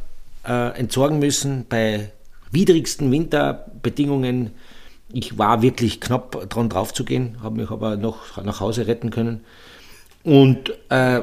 äh, 0.46 0.78
entsorgen 0.78 1.18
müssen 1.18 1.66
bei 1.68 2.12
widrigsten 2.52 3.10
Winterbedingungen. 3.10 4.52
Ich 5.12 5.38
war 5.38 5.62
wirklich 5.62 6.00
knapp 6.00 6.48
dran 6.48 6.68
drauf 6.68 6.94
zu 6.94 7.04
gehen, 7.04 7.38
habe 7.42 7.60
mich 7.60 7.70
aber 7.70 7.96
noch 7.96 8.42
nach 8.42 8.60
Hause 8.60 8.86
retten 8.86 9.10
können. 9.10 9.44
Und, 10.22 10.72
äh, 10.88 11.22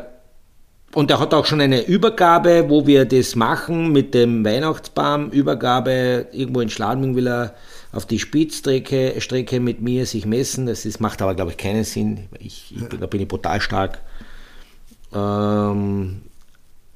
und 0.93 1.11
er 1.11 1.19
hat 1.19 1.33
auch 1.33 1.45
schon 1.45 1.61
eine 1.61 1.85
Übergabe, 1.85 2.69
wo 2.69 2.87
wir 2.87 3.05
das 3.05 3.35
machen 3.35 3.91
mit 3.91 4.13
dem 4.13 4.43
Weihnachtsbaum. 4.43 5.29
Übergabe 5.29 6.27
irgendwo 6.31 6.61
in 6.61 6.69
Schladming 6.69 7.15
will 7.15 7.27
er 7.27 7.53
auf 7.91 8.05
die 8.05 8.19
Spitzstrecke 8.19 9.19
Strecke 9.19 9.59
mit 9.59 9.81
mir 9.81 10.05
sich 10.05 10.25
messen. 10.25 10.65
Das 10.65 10.85
ist, 10.85 10.99
macht 10.99 11.21
aber, 11.21 11.35
glaube 11.35 11.51
ich, 11.51 11.57
keinen 11.57 11.83
Sinn. 11.83 12.27
Ich, 12.39 12.73
ich 12.75 12.99
da 12.99 13.05
bin 13.05 13.21
ich 13.21 13.27
brutal 13.27 13.61
stark. 13.61 14.01
Ähm, 15.13 16.21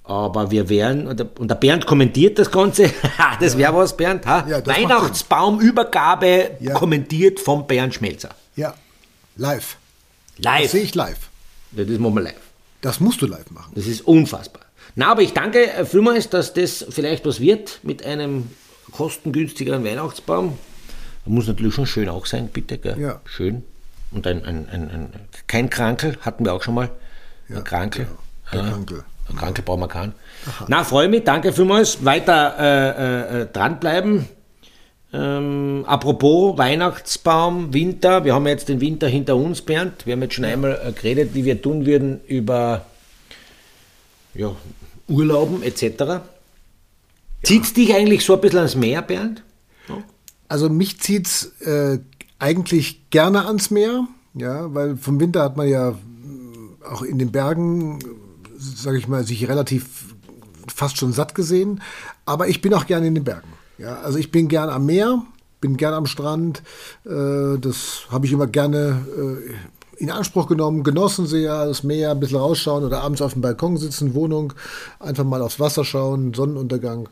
aber 0.03 0.51
wir 0.51 0.67
wären, 0.70 1.08
und 1.08 1.50
der 1.50 1.55
Bernd 1.55 1.86
kommentiert 1.86 2.39
das 2.39 2.51
Ganze, 2.51 2.91
das 3.39 3.58
wäre 3.58 3.75
was, 3.75 3.96
Bernd, 3.96 4.25
ha? 4.25 4.46
Ja, 4.48 4.65
Weihnachtsbaumübergabe 4.65 6.51
ja. 6.60 6.74
kommentiert 6.74 7.39
vom 7.39 7.67
Bernd 7.67 7.93
Schmelzer. 7.93 8.29
Ja, 8.55 8.74
live. 9.36 9.77
Live. 10.38 10.63
Das 10.63 10.72
sehe 10.72 10.84
ich 10.84 10.96
live. 10.96 11.29
Das 11.72 11.88
machen 12.00 12.15
wir 12.15 12.22
live. 12.22 12.41
Das 12.81 13.00
musst 13.00 13.22
du 13.22 13.27
live 13.27 13.50
machen. 13.51 13.72
Das 13.75 13.86
ist 13.86 14.01
unfassbar. 14.01 14.63
Na, 14.96 15.12
aber 15.12 15.22
ich 15.22 15.34
danke 15.34 15.72
äh, 15.72 15.86
vielmals, 15.86 16.29
dass 16.29 16.53
das 16.53 16.86
vielleicht 16.89 17.25
was 17.25 17.39
wird 17.39 17.79
mit 17.84 18.05
einem 18.05 18.50
kostengünstigeren 18.91 19.86
Weihnachtsbaum. 19.86 20.58
Da 21.25 21.31
muss 21.31 21.48
natürlich 21.48 21.75
schon 21.75 21.86
schön 21.86 22.10
auch 22.10 22.25
sein, 22.25 22.50
bitte. 22.50 22.77
Gell? 22.77 23.00
Ja. 23.00 23.22
Schön. 23.25 23.63
Und 24.12 24.27
ein, 24.27 24.43
ein, 24.43 24.67
ein, 24.70 24.89
ein, 24.89 25.13
kein 25.48 25.70
Krankel, 25.70 26.17
hatten 26.22 26.43
wir 26.43 26.53
auch 26.53 26.63
schon 26.63 26.74
mal. 26.74 26.89
Ja, 27.48 27.58
ein 27.58 27.63
Krankel. 27.63 28.08
Genau. 28.51 28.63
Der 28.63 28.72
Krankel. 28.72 29.03
Ein 29.31 29.38
Krankel 29.38 29.63
brauchen 29.63 29.81
wir 29.81 29.88
keinen. 29.88 30.13
Na, 30.67 30.83
freue 30.83 31.07
mich, 31.07 31.23
danke 31.23 31.53
vielmals. 31.53 32.03
Weiter 32.03 32.55
äh, 32.59 33.41
äh, 33.41 33.45
dranbleiben. 33.51 34.27
Ähm, 35.13 35.83
apropos 35.88 36.57
Weihnachtsbaum, 36.57 37.73
Winter, 37.73 38.23
wir 38.23 38.33
haben 38.33 38.47
jetzt 38.47 38.69
den 38.69 38.79
Winter 38.79 39.07
hinter 39.07 39.35
uns, 39.35 39.61
Bernd. 39.61 40.05
Wir 40.05 40.13
haben 40.13 40.21
jetzt 40.21 40.35
schon 40.35 40.45
einmal 40.45 40.79
äh, 40.85 40.91
geredet, 40.93 41.31
wie 41.33 41.43
wir 41.43 41.61
tun 41.61 41.85
würden 41.85 42.21
über 42.27 42.85
ja, 44.33 44.55
Urlauben 45.07 45.63
etc. 45.63 46.21
Zieht 47.43 47.63
es 47.63 47.73
dich 47.73 47.93
eigentlich 47.93 48.23
so 48.23 48.35
ein 48.35 48.41
bisschen 48.41 48.59
ans 48.59 48.75
Meer, 48.75 49.01
Bernd? 49.01 49.43
Ja. 49.89 49.97
Also 50.47 50.69
mich 50.69 51.00
zieht 51.01 51.27
es 51.27 51.61
äh, 51.61 52.00
eigentlich 52.39 53.09
gerne 53.09 53.45
ans 53.45 53.69
Meer, 53.69 54.07
ja, 54.33 54.73
weil 54.73 54.95
vom 54.95 55.19
Winter 55.19 55.43
hat 55.43 55.57
man 55.57 55.67
ja 55.67 55.89
äh, 55.89 55.93
auch 56.89 57.01
in 57.01 57.19
den 57.19 57.31
Bergen, 57.33 58.00
sage 58.62 58.98
ich 58.98 59.08
mal, 59.08 59.25
sich 59.25 59.48
relativ 59.48 60.15
fast 60.74 60.98
schon 60.98 61.13
satt 61.13 61.36
gesehen. 61.36 61.82
Aber 62.25 62.48
ich 62.48 62.62
bin 62.62 62.74
auch 62.74 62.86
gerne 62.86 63.08
in 63.08 63.15
den 63.15 63.24
Bergen. 63.24 63.50
Ja, 63.77 64.00
also 64.01 64.18
ich 64.18 64.32
bin 64.32 64.48
gern 64.48 64.70
am 64.70 64.86
Meer, 64.86 65.24
bin 65.60 65.77
gern 65.77 65.94
am 65.94 66.06
Strand. 66.06 66.62
Äh, 67.06 67.58
das 67.60 68.03
habe 68.10 68.25
ich 68.25 68.32
immer 68.32 68.48
gerne 68.48 69.06
äh, 69.18 70.01
in 70.01 70.12
Anspruch 70.12 70.48
genommen, 70.48 70.84
genossen 70.84 71.27
sehr, 71.27 71.65
das 71.65 71.84
Meer, 71.84 72.12
ein 72.12 72.20
bisschen 72.20 72.38
rausschauen 72.38 72.84
oder 72.84 73.01
abends 73.01 73.22
auf 73.22 73.34
dem 73.34 73.41
Balkon 73.41 73.77
sitzen, 73.77 74.15
Wohnung, 74.15 74.53
einfach 75.00 75.24
mal 75.24 75.41
aufs 75.41 75.60
Wasser 75.60 75.86
schauen, 75.86 76.34
Sonnenuntergang. 76.34 77.08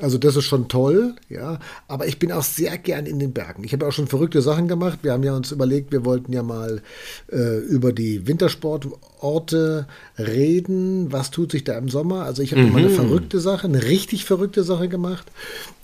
Also 0.00 0.18
das 0.18 0.34
ist 0.34 0.46
schon 0.46 0.66
toll, 0.68 1.14
ja. 1.28 1.60
Aber 1.86 2.08
ich 2.08 2.18
bin 2.18 2.32
auch 2.32 2.42
sehr 2.42 2.78
gern 2.78 3.06
in 3.06 3.20
den 3.20 3.32
Bergen. 3.32 3.62
Ich 3.62 3.72
habe 3.72 3.86
auch 3.86 3.92
schon 3.92 4.08
verrückte 4.08 4.42
Sachen 4.42 4.66
gemacht. 4.66 5.00
Wir 5.02 5.12
haben 5.12 5.22
ja 5.22 5.36
uns 5.36 5.52
überlegt, 5.52 5.92
wir 5.92 6.04
wollten 6.04 6.32
ja 6.32 6.42
mal 6.42 6.82
äh, 7.30 7.58
über 7.58 7.92
die 7.92 8.26
Wintersportorte 8.26 9.86
reden. 10.18 11.12
Was 11.12 11.30
tut 11.30 11.52
sich 11.52 11.62
da 11.62 11.78
im 11.78 11.88
Sommer? 11.88 12.24
Also 12.24 12.42
ich 12.42 12.50
habe 12.50 12.62
mhm. 12.62 12.72
mal 12.72 12.78
eine 12.80 12.90
verrückte 12.90 13.38
Sache, 13.38 13.68
eine 13.68 13.84
richtig 13.84 14.24
verrückte 14.24 14.64
Sache 14.64 14.88
gemacht. 14.88 15.30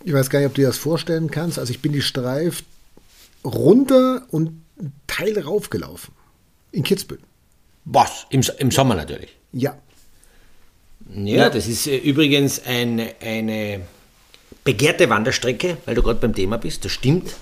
Ich 0.05 0.13
weiß 0.13 0.29
gar 0.29 0.41
nicht, 0.41 0.49
ob 0.49 0.55
du 0.55 0.63
dir 0.63 0.67
das 0.69 0.79
vorstellen 0.79 1.31
kannst. 1.31 1.61
Also 1.61 1.71
ich 1.71 1.81
bin 1.81 1.93
die 1.93 2.03
Streif 2.03 2.65
runter 3.45 4.27
und 4.31 4.61
Teile 5.07 5.45
raufgelaufen. 5.45 6.13
In 6.73 6.83
Kitzbühel. 6.83 7.21
Was? 7.85 8.27
Im, 8.31 8.43
Im 8.59 8.73
Sommer 8.73 8.97
natürlich? 8.97 9.37
Ja. 9.53 9.79
Ja, 11.15 11.25
ja. 11.25 11.51
das 11.51 11.69
ist 11.69 11.87
äh, 11.87 11.97
übrigens 11.97 12.65
eine, 12.65 13.15
eine 13.21 13.83
begehrte 14.65 15.09
Wanderstrecke, 15.11 15.79
weil 15.87 15.95
du 15.95 16.03
gerade 16.03 16.21
beim 16.21 16.35
Thema 16.35 16.59
bist, 16.59 16.85
das 16.85 16.93
stimmt. 16.93 17.35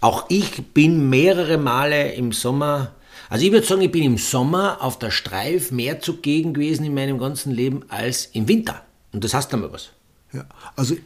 Auch 0.00 0.26
ich 0.28 0.66
bin 0.74 1.08
mehrere 1.10 1.58
Male 1.58 2.12
im 2.12 2.32
Sommer, 2.32 2.92
also 3.28 3.44
ich 3.44 3.52
würde 3.52 3.66
sagen, 3.66 3.82
ich 3.82 3.92
bin 3.92 4.02
im 4.02 4.18
Sommer 4.18 4.78
auf 4.82 4.98
der 4.98 5.10
Streif 5.10 5.70
mehr 5.70 6.00
zugegen 6.00 6.54
gewesen 6.54 6.84
in 6.84 6.94
meinem 6.94 7.18
ganzen 7.18 7.52
Leben 7.52 7.84
als 7.88 8.26
im 8.32 8.48
Winter. 8.48 8.82
Und 9.12 9.24
das 9.24 9.34
heißt 9.34 9.52
dann 9.52 9.60
mal 9.60 9.72
was. 9.72 9.90
Ja, 10.32 10.46
also 10.76 10.96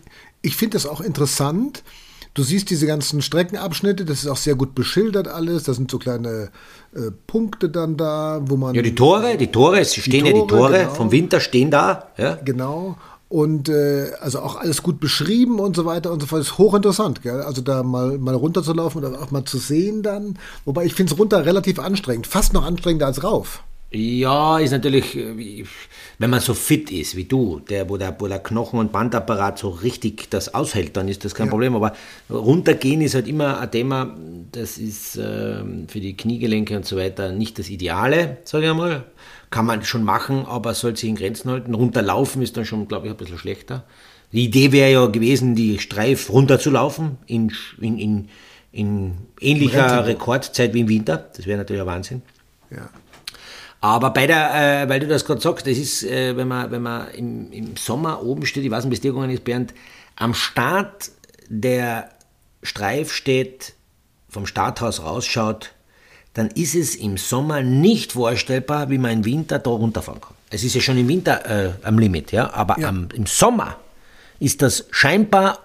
ich 0.43 0.57
finde 0.57 0.75
das 0.75 0.87
auch 0.87 1.01
interessant. 1.01 1.83
Du 2.35 2.43
siehst 2.43 2.69
diese 2.69 2.87
ganzen 2.87 3.23
Streckenabschnitte, 3.23 4.05
das 4.05 4.19
ist 4.19 4.29
auch 4.29 4.37
sehr 4.37 4.55
gut 4.55 4.75
beschildert 4.75 5.27
alles. 5.27 5.65
Da 5.65 5.73
sind 5.73 5.91
so 5.91 5.99
kleine 5.99 6.51
äh, 6.95 7.11
Punkte 7.27 7.71
dann 7.71 7.97
da, 7.97 8.41
wo 8.43 8.57
man. 8.57 8.75
Ja, 8.75 8.83
die 8.83 8.95
Tore, 8.95 9.37
die 9.37 9.47
Tore, 9.47 9.81
es 9.81 9.95
stehen 9.95 10.25
die 10.25 10.33
Tore, 10.33 10.35
ja 10.35 10.43
die 10.43 10.47
Tore 10.47 10.79
genau. 10.81 10.95
vom 10.95 11.13
Winter 11.13 11.41
stehen 11.41 11.71
da. 11.71 12.13
Ja. 12.19 12.39
Genau. 12.45 12.97
Und 13.29 13.69
äh, 13.69 14.13
also 14.21 14.41
auch 14.41 14.57
alles 14.57 14.83
gut 14.83 15.01
beschrieben 15.01 15.59
und 15.59 15.75
so 15.75 15.85
weiter 15.85 16.13
und 16.13 16.21
so 16.21 16.27
fort. 16.27 16.43
Ist 16.43 16.59
hochinteressant, 16.59 17.23
gell? 17.23 17.43
Also 17.43 17.61
da 17.61 17.83
mal, 17.83 18.19
mal 18.19 18.35
runterzulaufen 18.35 19.05
oder 19.05 19.21
auch 19.21 19.33
mal 19.33 19.45
zu 19.45 19.59
sehen 19.59 20.03
dann. 20.03 20.39
Wobei 20.65 20.85
ich 20.85 20.95
finde 20.95 21.13
es 21.13 21.19
runter 21.19 21.45
relativ 21.45 21.81
anstrengend. 21.81 22.27
Fast 22.27 22.53
noch 22.53 22.65
anstrengender 22.65 23.07
als 23.07 23.25
rauf. 23.25 23.65
Ja, 23.97 24.59
ist 24.59 24.73
natürlich, 24.73 25.17
äh, 25.17 25.65
wenn 26.19 26.31
man 26.31 26.41
so 26.41 26.55
fit 26.55 26.91
ist 26.91 27.17
wie 27.17 27.25
du, 27.25 27.61
der, 27.61 27.89
wo, 27.89 27.97
der, 27.97 28.15
wo 28.19 28.27
der 28.27 28.41
Knochen- 28.41 28.79
und 28.79 28.93
Bandapparat 28.93 29.59
so 29.59 29.71
richtig 29.71 30.31
das 30.31 30.55
aushält, 30.55 30.97
dann 30.97 31.09
ist 31.09 31.25
das 31.25 31.35
kein 31.35 31.47
ja. 31.47 31.51
Problem. 31.51 31.75
Aber 31.75 31.93
runtergehen 32.29 33.01
ist 33.01 33.15
halt 33.15 33.29
immer 33.29 33.61
ein 33.61 33.71
Thema, 33.71 34.17
das 34.53 34.79
ist 34.79 35.17
äh, 35.17 35.63
für 35.89 36.01
die 36.01 36.17
Kniegelenke 36.17 36.77
und 36.77 36.85
so 36.85 36.97
weiter 36.97 37.33
nicht 37.33 37.59
das 37.59 37.71
Ideale, 37.71 38.39
sage 38.45 38.65
ich 38.65 38.71
einmal 38.71 39.05
kann 39.51 39.67
man 39.67 39.85
schon 39.85 40.03
machen, 40.03 40.45
aber 40.47 40.75
soll 40.75 40.97
sich 40.97 41.09
in 41.09 41.17
Grenzen 41.17 41.51
halten. 41.51 41.75
Runterlaufen 41.75 42.43
ist 42.43 42.57
dann 42.57 42.65
schon, 42.65 42.89
glaube 42.89 43.07
ich, 43.07 43.13
ein 43.13 43.17
bisschen 43.17 43.39
schlechter. 43.39 43.85
Die 44.33 44.45
Idee 44.45 44.73
wäre 44.73 44.93
ja 44.93 45.07
gewesen, 45.07 45.55
die 45.55 45.79
Streif 45.79 46.31
runterzulaufen 46.31 47.19
in, 47.27 47.53
in, 47.81 47.99
in, 47.99 48.29
in 48.73 49.15
ähnlicher 49.41 50.05
Rekordzeit 50.05 50.75
wie 50.75 50.81
im 50.81 50.89
Winter. 50.89 51.31
Das 51.37 51.47
wäre 51.47 51.59
natürlich 51.59 51.83
ein 51.83 51.87
Wahnsinn. 51.87 52.23
Ja. 52.71 52.91
Aber 53.81 54.11
bei 54.11 54.27
der, 54.27 54.83
äh, 54.83 54.89
weil 54.89 55.01
du 55.01 55.07
das 55.07 55.25
gerade 55.25 55.41
sagst, 55.41 55.67
das 55.67 55.77
ist, 55.77 56.03
äh, 56.03 56.37
wenn 56.37 56.49
man, 56.49 56.71
wenn 56.71 56.83
man 56.83 57.11
im, 57.11 57.53
im 57.53 57.77
Sommer 57.77 58.23
oben 58.23 58.47
steht, 58.47 58.65
ich 58.65 58.71
weiß 58.71 58.85
nicht, 58.85 58.91
bis 58.91 59.01
dir 59.01 59.13
gegangen 59.13 59.31
ist, 59.31 59.45
Bernd, 59.45 59.75
am 60.17 60.35
Start 60.35 61.11
der 61.49 62.11
Streif 62.63 63.13
steht, 63.13 63.75
vom 64.29 64.47
Starthaus 64.47 65.03
rausschaut, 65.03 65.73
dann 66.35 66.49
ist 66.49 66.75
es 66.75 66.95
im 66.95 67.17
Sommer 67.17 67.63
nicht 67.63 68.13
vorstellbar, 68.13 68.91
wie 68.91 68.99
man 68.99 69.13
im 69.13 69.25
Winter 69.25 69.59
da 69.59 69.71
runterfahren 69.71 70.21
kann. 70.21 70.35
Es 70.51 70.65
ist 70.65 70.75
ja 70.75 70.81
schon 70.81 70.99
im 70.99 71.09
Winter 71.09 71.45
äh, 71.47 71.73
am 71.83 71.99
Limit, 71.99 72.33
ja, 72.33 72.53
aber 72.53 72.79
ja. 72.79 72.89
Am, 72.89 73.09
im 73.15 73.27
Sommer 73.27 73.77
ist 74.39 74.63
das 74.63 74.87
scheinbar 74.91 75.61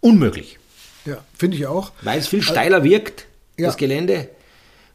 unmöglich. 0.00 0.58
Ja, 1.04 1.18
finde 1.36 1.56
ich 1.56 1.66
auch. 1.66 1.92
Weil 2.02 2.18
es 2.18 2.28
viel 2.28 2.42
steiler 2.42 2.76
also, 2.76 2.88
wirkt, 2.88 3.26
ja. 3.58 3.66
das 3.66 3.76
Gelände, 3.76 4.28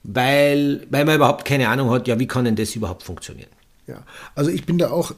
weil, 0.04 0.86
weil 0.90 1.06
man 1.06 1.16
überhaupt 1.16 1.46
keine 1.46 1.70
Ahnung 1.70 1.90
hat, 1.92 2.08
ja, 2.08 2.20
wie 2.20 2.28
kann 2.28 2.46
denn 2.46 2.56
das 2.56 2.76
überhaupt 2.76 3.04
funktionieren? 3.04 3.50
Ja, 3.88 4.04
also 4.36 4.50
ich 4.52 4.66
bin 4.66 4.78
da 4.78 4.92
auch 4.92 5.14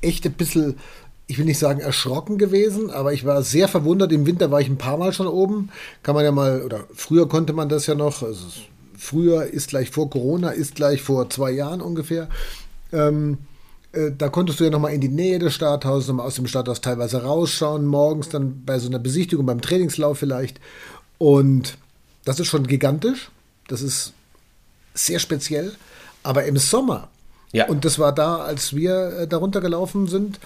echt 0.00 0.26
ein 0.26 0.32
bisschen, 0.32 0.78
ich 1.26 1.38
will 1.38 1.44
nicht 1.44 1.58
sagen 1.58 1.80
erschrocken 1.80 2.38
gewesen, 2.38 2.90
aber 2.90 3.12
ich 3.12 3.24
war 3.24 3.42
sehr 3.42 3.68
verwundert. 3.68 4.12
Im 4.12 4.26
Winter 4.26 4.50
war 4.50 4.60
ich 4.60 4.68
ein 4.68 4.78
paar 4.78 4.96
Mal 4.96 5.12
schon 5.12 5.26
oben. 5.26 5.70
Kann 6.02 6.14
man 6.14 6.24
ja 6.24 6.32
mal, 6.32 6.62
oder 6.62 6.84
früher 6.94 7.28
konnte 7.28 7.52
man 7.52 7.68
das 7.68 7.86
ja 7.86 7.94
noch, 7.94 8.22
also 8.22 8.46
früher 8.96 9.44
ist 9.44 9.68
gleich 9.68 9.90
vor 9.90 10.10
Corona, 10.10 10.50
ist 10.50 10.74
gleich 10.74 11.02
vor 11.02 11.30
zwei 11.30 11.50
Jahren 11.50 11.80
ungefähr. 11.80 12.28
Ähm, 12.92 13.38
äh, 13.92 14.10
da 14.16 14.28
konntest 14.28 14.60
du 14.60 14.64
ja 14.64 14.70
nochmal 14.70 14.94
in 14.94 15.00
die 15.00 15.08
Nähe 15.08 15.38
des 15.38 15.54
Starthauses, 15.54 16.08
nochmal 16.08 16.26
aus 16.26 16.34
dem 16.34 16.46
Starthaus 16.46 16.80
teilweise 16.80 17.22
rausschauen, 17.22 17.86
morgens 17.86 18.28
dann 18.28 18.64
bei 18.64 18.78
so 18.78 18.88
einer 18.88 18.98
Besichtigung, 18.98 19.46
beim 19.46 19.60
Trainingslauf 19.60 20.18
vielleicht. 20.18 20.60
Und 21.18 21.78
das 22.24 22.40
ist 22.40 22.48
schon 22.48 22.66
gigantisch. 22.66 23.30
Das 23.68 23.82
ist 23.82 24.12
sehr 24.94 25.18
speziell. 25.18 25.72
Aber 26.22 26.44
im 26.44 26.56
Sommer, 26.56 27.10
ja. 27.52 27.66
und 27.66 27.84
das 27.84 27.98
war 27.98 28.14
da, 28.14 28.36
als 28.36 28.74
wir 28.74 29.18
äh, 29.18 29.28
darunter 29.28 29.60
gelaufen 29.60 30.06
sind, 30.06 30.40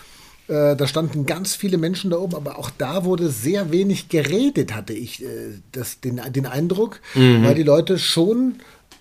äh, 0.48 0.74
da 0.74 0.86
standen 0.86 1.26
ganz 1.26 1.54
viele 1.54 1.76
Menschen 1.76 2.10
da 2.10 2.18
oben, 2.18 2.34
aber 2.34 2.58
auch 2.58 2.70
da 2.70 3.04
wurde 3.04 3.28
sehr 3.28 3.70
wenig 3.70 4.08
geredet, 4.08 4.74
hatte 4.74 4.94
ich 4.94 5.22
äh, 5.22 5.26
das, 5.72 6.00
den, 6.00 6.20
den 6.30 6.46
Eindruck, 6.46 7.00
mhm. 7.14 7.44
weil 7.44 7.54
die 7.54 7.62
Leute 7.62 7.98
schon 7.98 8.56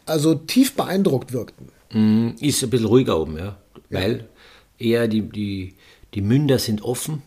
also 0.05 0.35
tief 0.35 0.75
beeindruckt 0.75 1.33
wirkten. 1.33 1.69
Mhm. 1.91 2.35
Ist 2.39 2.63
ein 2.63 2.69
bisschen 2.69 2.87
ruhiger 2.87 3.19
oben, 3.19 3.37
ja. 3.37 3.57
ja. 3.89 3.99
Weil 3.99 4.27
eher 4.77 5.07
die, 5.07 5.21
die, 5.21 5.75
die 6.13 6.21
Münder 6.21 6.59
sind 6.59 6.81
offen. 6.81 7.21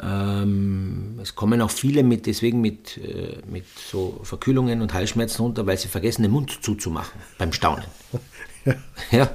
Ähm, 0.00 1.18
es 1.22 1.34
kommen 1.34 1.60
auch 1.60 1.70
viele 1.70 2.02
mit, 2.02 2.26
deswegen 2.26 2.60
mit, 2.60 2.96
äh, 2.96 3.36
mit 3.46 3.66
so 3.90 4.20
Verkühlungen 4.22 4.80
und 4.80 4.94
Halsschmerzen 4.94 5.42
runter, 5.42 5.66
weil 5.66 5.76
sie 5.76 5.88
vergessen, 5.88 6.22
den 6.22 6.30
Mund 6.30 6.58
zuzumachen 6.62 7.20
beim 7.38 7.52
Staunen. 7.52 7.84
Ja, 9.10 9.28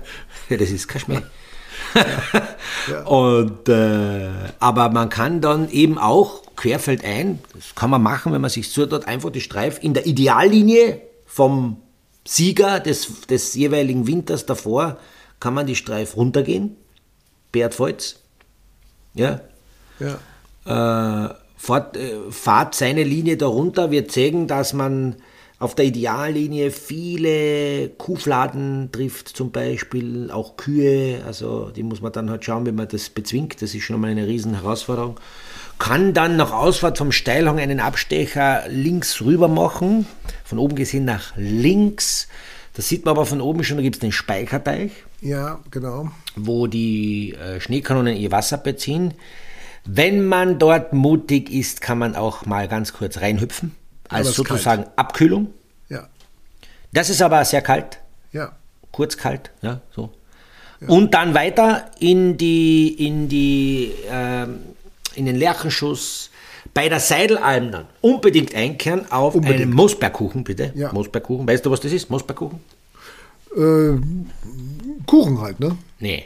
ja, 0.47 0.55
das 0.55 0.69
ist 0.69 0.87
kein 0.87 1.01
Schmäh. 1.01 1.21
ja. 2.89 3.03
Und, 3.03 3.67
äh, 3.67 4.29
aber 4.59 4.87
man 4.87 5.09
kann 5.09 5.41
dann 5.41 5.69
eben 5.69 5.97
auch 5.97 6.43
querfeldein, 6.55 7.39
das 7.53 7.75
kann 7.75 7.89
man 7.89 8.01
machen, 8.01 8.31
wenn 8.31 8.39
man 8.39 8.49
sich 8.49 8.69
so 8.69 8.85
dort 8.85 9.05
einfach 9.05 9.29
die 9.29 9.41
Streif 9.41 9.83
in 9.83 9.93
der 9.93 10.05
Ideallinie 10.05 11.01
vom 11.25 11.81
Sieger 12.25 12.79
des, 12.79 13.27
des 13.27 13.53
jeweiligen 13.53 14.07
Winters 14.07 14.45
davor, 14.45 14.97
kann 15.41 15.53
man 15.53 15.67
die 15.67 15.75
Streif 15.75 16.15
runtergehen. 16.15 16.77
Bert 17.51 17.77
Volz. 17.77 18.21
Ja. 19.13 19.41
ja. 19.99 20.19
Äh, 20.67 21.29
fahrt, 21.57 21.97
äh, 21.97 22.31
fahrt 22.31 22.75
seine 22.75 23.03
Linie 23.03 23.37
darunter, 23.37 23.91
wird 23.91 24.11
zeigen, 24.11 24.47
dass 24.47 24.73
man 24.73 25.15
auf 25.59 25.73
der 25.73 25.85
Ideallinie 25.85 26.69
viele 26.69 27.89
Kuhfladen 27.89 28.89
trifft 28.91 29.29
zum 29.29 29.51
Beispiel, 29.51 30.29
auch 30.29 30.55
Kühe, 30.55 31.23
also 31.25 31.71
die 31.71 31.81
muss 31.81 31.99
man 31.99 32.11
dann 32.11 32.29
halt 32.29 32.45
schauen, 32.45 32.65
wie 32.67 32.71
man 32.71 32.87
das 32.87 33.09
bezwingt, 33.09 33.61
das 33.61 33.73
ist 33.73 33.83
schon 33.83 33.99
mal 33.99 34.11
eine 34.11 34.27
riesen 34.27 34.53
Herausforderung. 34.53 35.19
Kann 35.79 36.13
dann 36.13 36.37
nach 36.37 36.51
Ausfahrt 36.51 36.97
vom 36.97 37.11
Steilhang 37.11 37.59
einen 37.59 37.79
Abstecher 37.79 38.63
links 38.67 39.21
rüber 39.21 39.47
machen, 39.47 40.05
von 40.43 40.59
oben 40.59 40.75
gesehen 40.75 41.05
nach 41.05 41.33
links. 41.35 42.27
Das 42.73 42.87
sieht 42.87 43.05
man 43.05 43.15
aber 43.15 43.25
von 43.25 43.41
oben 43.41 43.63
schon, 43.63 43.77
da 43.77 43.83
gibt 43.83 43.95
es 43.95 43.99
den 43.99 44.11
Speicherteich. 44.11 44.91
Ja, 45.21 45.59
genau. 45.71 46.11
Wo 46.35 46.67
die 46.67 47.33
äh, 47.33 47.59
Schneekanonen 47.59 48.15
ihr 48.15 48.31
Wasser 48.31 48.57
beziehen. 48.57 49.13
Wenn 49.89 50.25
man 50.25 50.59
dort 50.59 50.91
mutig 50.91 51.49
ist, 51.49 51.79
kann 51.81 51.97
man 51.97 52.15
auch 52.15 52.45
mal 52.45 52.67
ganz 52.67 52.91
kurz 52.91 53.21
reinhüpfen 53.21 53.73
als 54.09 54.33
sozusagen 54.33 54.83
kalt. 54.83 54.99
Abkühlung. 54.99 55.53
Ja. 55.87 56.07
Das 56.91 57.09
ist 57.09 57.21
aber 57.21 57.43
sehr 57.45 57.61
kalt. 57.61 57.99
Ja. 58.33 58.51
Kurz 58.91 59.15
kalt, 59.15 59.51
ja, 59.61 59.81
so. 59.95 60.11
Ja. 60.81 60.89
Und 60.89 61.13
dann 61.13 61.33
weiter 61.33 61.89
in 61.99 62.37
die, 62.37 63.07
in 63.07 63.29
die, 63.29 63.93
äh, 64.11 64.43
in 65.15 65.25
den 65.25 65.35
Lerchenschuss, 65.35 66.29
bei 66.73 66.89
der 66.89 66.99
Seidelalm 66.99 67.71
dann 67.71 67.85
unbedingt 68.01 68.53
einkehren 68.53 69.09
auf 69.11 69.35
unbedingt. 69.35 69.61
einen 69.61 69.73
Moosbergkuchen, 69.73 70.43
bitte. 70.43 70.71
Ja. 70.75 70.91
Moosbergkuchen. 70.91 71.47
Weißt 71.47 71.65
du, 71.65 71.71
was 71.71 71.79
das 71.79 71.91
ist? 71.91 72.09
Moosbergkuchen? 72.09 72.59
Äh, 73.55 73.93
Kuchen 75.07 75.41
halt, 75.41 75.59
ne? 75.59 75.77
Nee. 75.99 76.25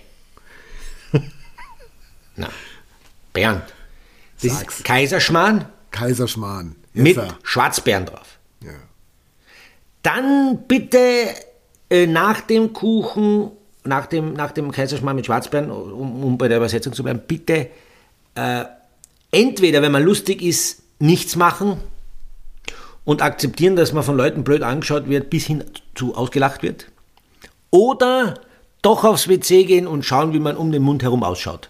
Na, 2.36 2.50
Bernd. 3.34 3.64
Das 4.42 4.60
Sag's. 4.60 4.78
ist 4.78 4.84
Kaiserschmarrn. 4.86 5.66
Kaiserschmarrn. 5.92 6.76
Jetzt 6.94 7.04
mit 7.04 7.18
er. 7.18 7.38
Schwarzbeeren 7.44 8.06
drauf. 8.06 8.40
Ja. 8.64 8.72
Dann 10.04 10.64
bitte 10.68 11.28
äh, 11.90 12.08
nach 12.08 12.42
dem 12.42 12.74
Kuchen, 12.74 13.52
nach 13.84 14.08
dem, 14.08 14.34
nach 14.34 14.52
dem 14.52 14.72
Kaiserschmarrn 14.72 15.16
mit 15.16 15.26
Schwarzbeeren, 15.26 15.72
um, 15.72 16.24
um 16.24 16.38
bei 16.38 16.48
der 16.48 16.58
Übersetzung 16.58 16.94
zu 16.94 17.04
bleiben, 17.04 17.22
bitte 17.28 17.70
äh, 18.36 18.66
entweder, 19.32 19.82
wenn 19.82 19.92
man 19.92 20.04
lustig 20.04 20.42
ist, 20.42 20.82
nichts 21.00 21.36
machen 21.36 21.78
und 23.04 23.22
akzeptieren, 23.22 23.76
dass 23.76 23.94
man 23.94 24.04
von 24.04 24.18
Leuten 24.18 24.44
blöd 24.44 24.64
angeschaut 24.64 25.08
wird, 25.08 25.30
bis 25.30 25.46
hin 25.46 25.64
zu 25.96 26.16
ausgelacht 26.16 26.64
wird. 26.64 26.88
Oder 27.72 28.36
doch 28.82 29.04
aufs 29.04 29.28
WC 29.28 29.64
gehen 29.64 29.88
und 29.88 30.04
schauen, 30.04 30.34
wie 30.34 30.40
man 30.40 30.58
um 30.58 30.72
den 30.72 30.84
Mund 30.84 31.04
herum 31.04 31.24
ausschaut. 31.24 31.70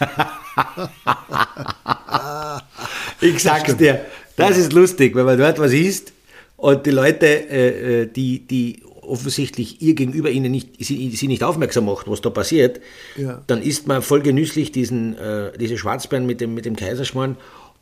ich 3.20 3.42
sag's 3.42 3.76
dir, 3.76 4.06
das 4.36 4.56
ist 4.56 4.72
lustig, 4.72 5.14
wenn 5.14 5.26
man 5.26 5.38
dort 5.38 5.58
was 5.58 5.72
isst 5.72 6.12
und 6.56 6.86
die 6.86 6.90
Leute, 6.90 7.26
äh, 7.26 8.02
äh, 8.02 8.06
die, 8.06 8.46
die 8.46 8.82
offensichtlich 9.02 9.80
ihr 9.80 9.94
gegenüber 9.94 10.30
ihnen 10.30 10.52
nicht, 10.52 10.84
sie, 10.84 11.10
sie 11.10 11.28
nicht 11.28 11.42
aufmerksam 11.42 11.86
macht, 11.86 12.08
was 12.08 12.20
da 12.20 12.30
passiert, 12.30 12.80
ja. 13.16 13.42
dann 13.46 13.62
isst 13.62 13.86
man 13.86 14.02
voll 14.02 14.20
genüsslich 14.20 14.72
diesen, 14.72 15.16
äh, 15.16 15.52
diese 15.58 15.78
Schwarzbeeren 15.78 16.26
mit 16.26 16.40
dem, 16.40 16.54
mit 16.54 16.66
dem 16.66 16.76
Kaiserschmarrn 16.76 17.36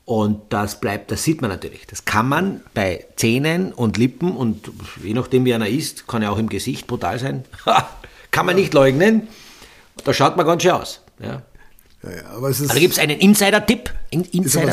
und 0.06 0.40
das 0.50 0.80
bleibt, 0.80 1.11
das 1.11 1.24
sieht 1.24 1.40
man 1.40 1.50
natürlich. 1.50 1.84
Das 1.88 2.04
kann 2.04 2.28
man 2.28 2.61
bei 2.74 3.04
Zähnen 3.16 3.72
und 3.72 3.98
Lippen 3.98 4.37
und 4.37 4.70
je 5.02 5.14
nachdem 5.14 5.44
wie 5.44 5.52
einer 5.52 5.68
isst, 5.68 6.06
kann 6.06 6.22
ja 6.22 6.30
auch 6.30 6.38
im 6.38 6.48
Gesicht 6.48 6.87
brutal 6.87 7.18
sein, 7.18 7.44
kann 8.30 8.46
man 8.46 8.54
nicht 8.54 8.72
leugnen. 8.72 9.26
Da 10.04 10.14
schaut 10.14 10.37
man 10.37 10.46
ganz 10.46 10.62
schön 10.62 10.72
aus. 10.72 11.00
Ja. 11.18 11.42
Ja, 12.06 12.16
ja, 12.16 12.30
aber 12.36 12.50
es 12.50 12.60
ist, 12.60 12.70
also 12.70 12.80
gibt 12.80 12.94
es 12.94 12.98
einen 12.98 13.18
Insider-Tipp. 13.18 13.92
Insider 14.10 14.72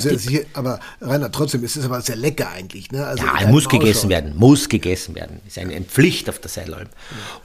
aber, 0.53 0.79
aber, 0.99 1.11
Rainer, 1.11 1.31
trotzdem 1.31 1.63
ist 1.63 1.75
es 1.75 1.85
aber 1.85 2.01
sehr 2.01 2.15
lecker 2.15 2.49
eigentlich. 2.49 2.91
Ne? 2.91 3.05
Also 3.05 3.25
ja, 3.25 3.47
muss 3.47 3.67
gegessen 3.67 4.09
werden, 4.09 4.35
muss 4.35 4.69
gegessen 4.69 5.15
werden. 5.15 5.39
Ist 5.47 5.57
eine, 5.57 5.73
eine 5.73 5.85
Pflicht 5.85 6.29
auf 6.29 6.39
der 6.39 6.49
Seilalm. 6.49 6.87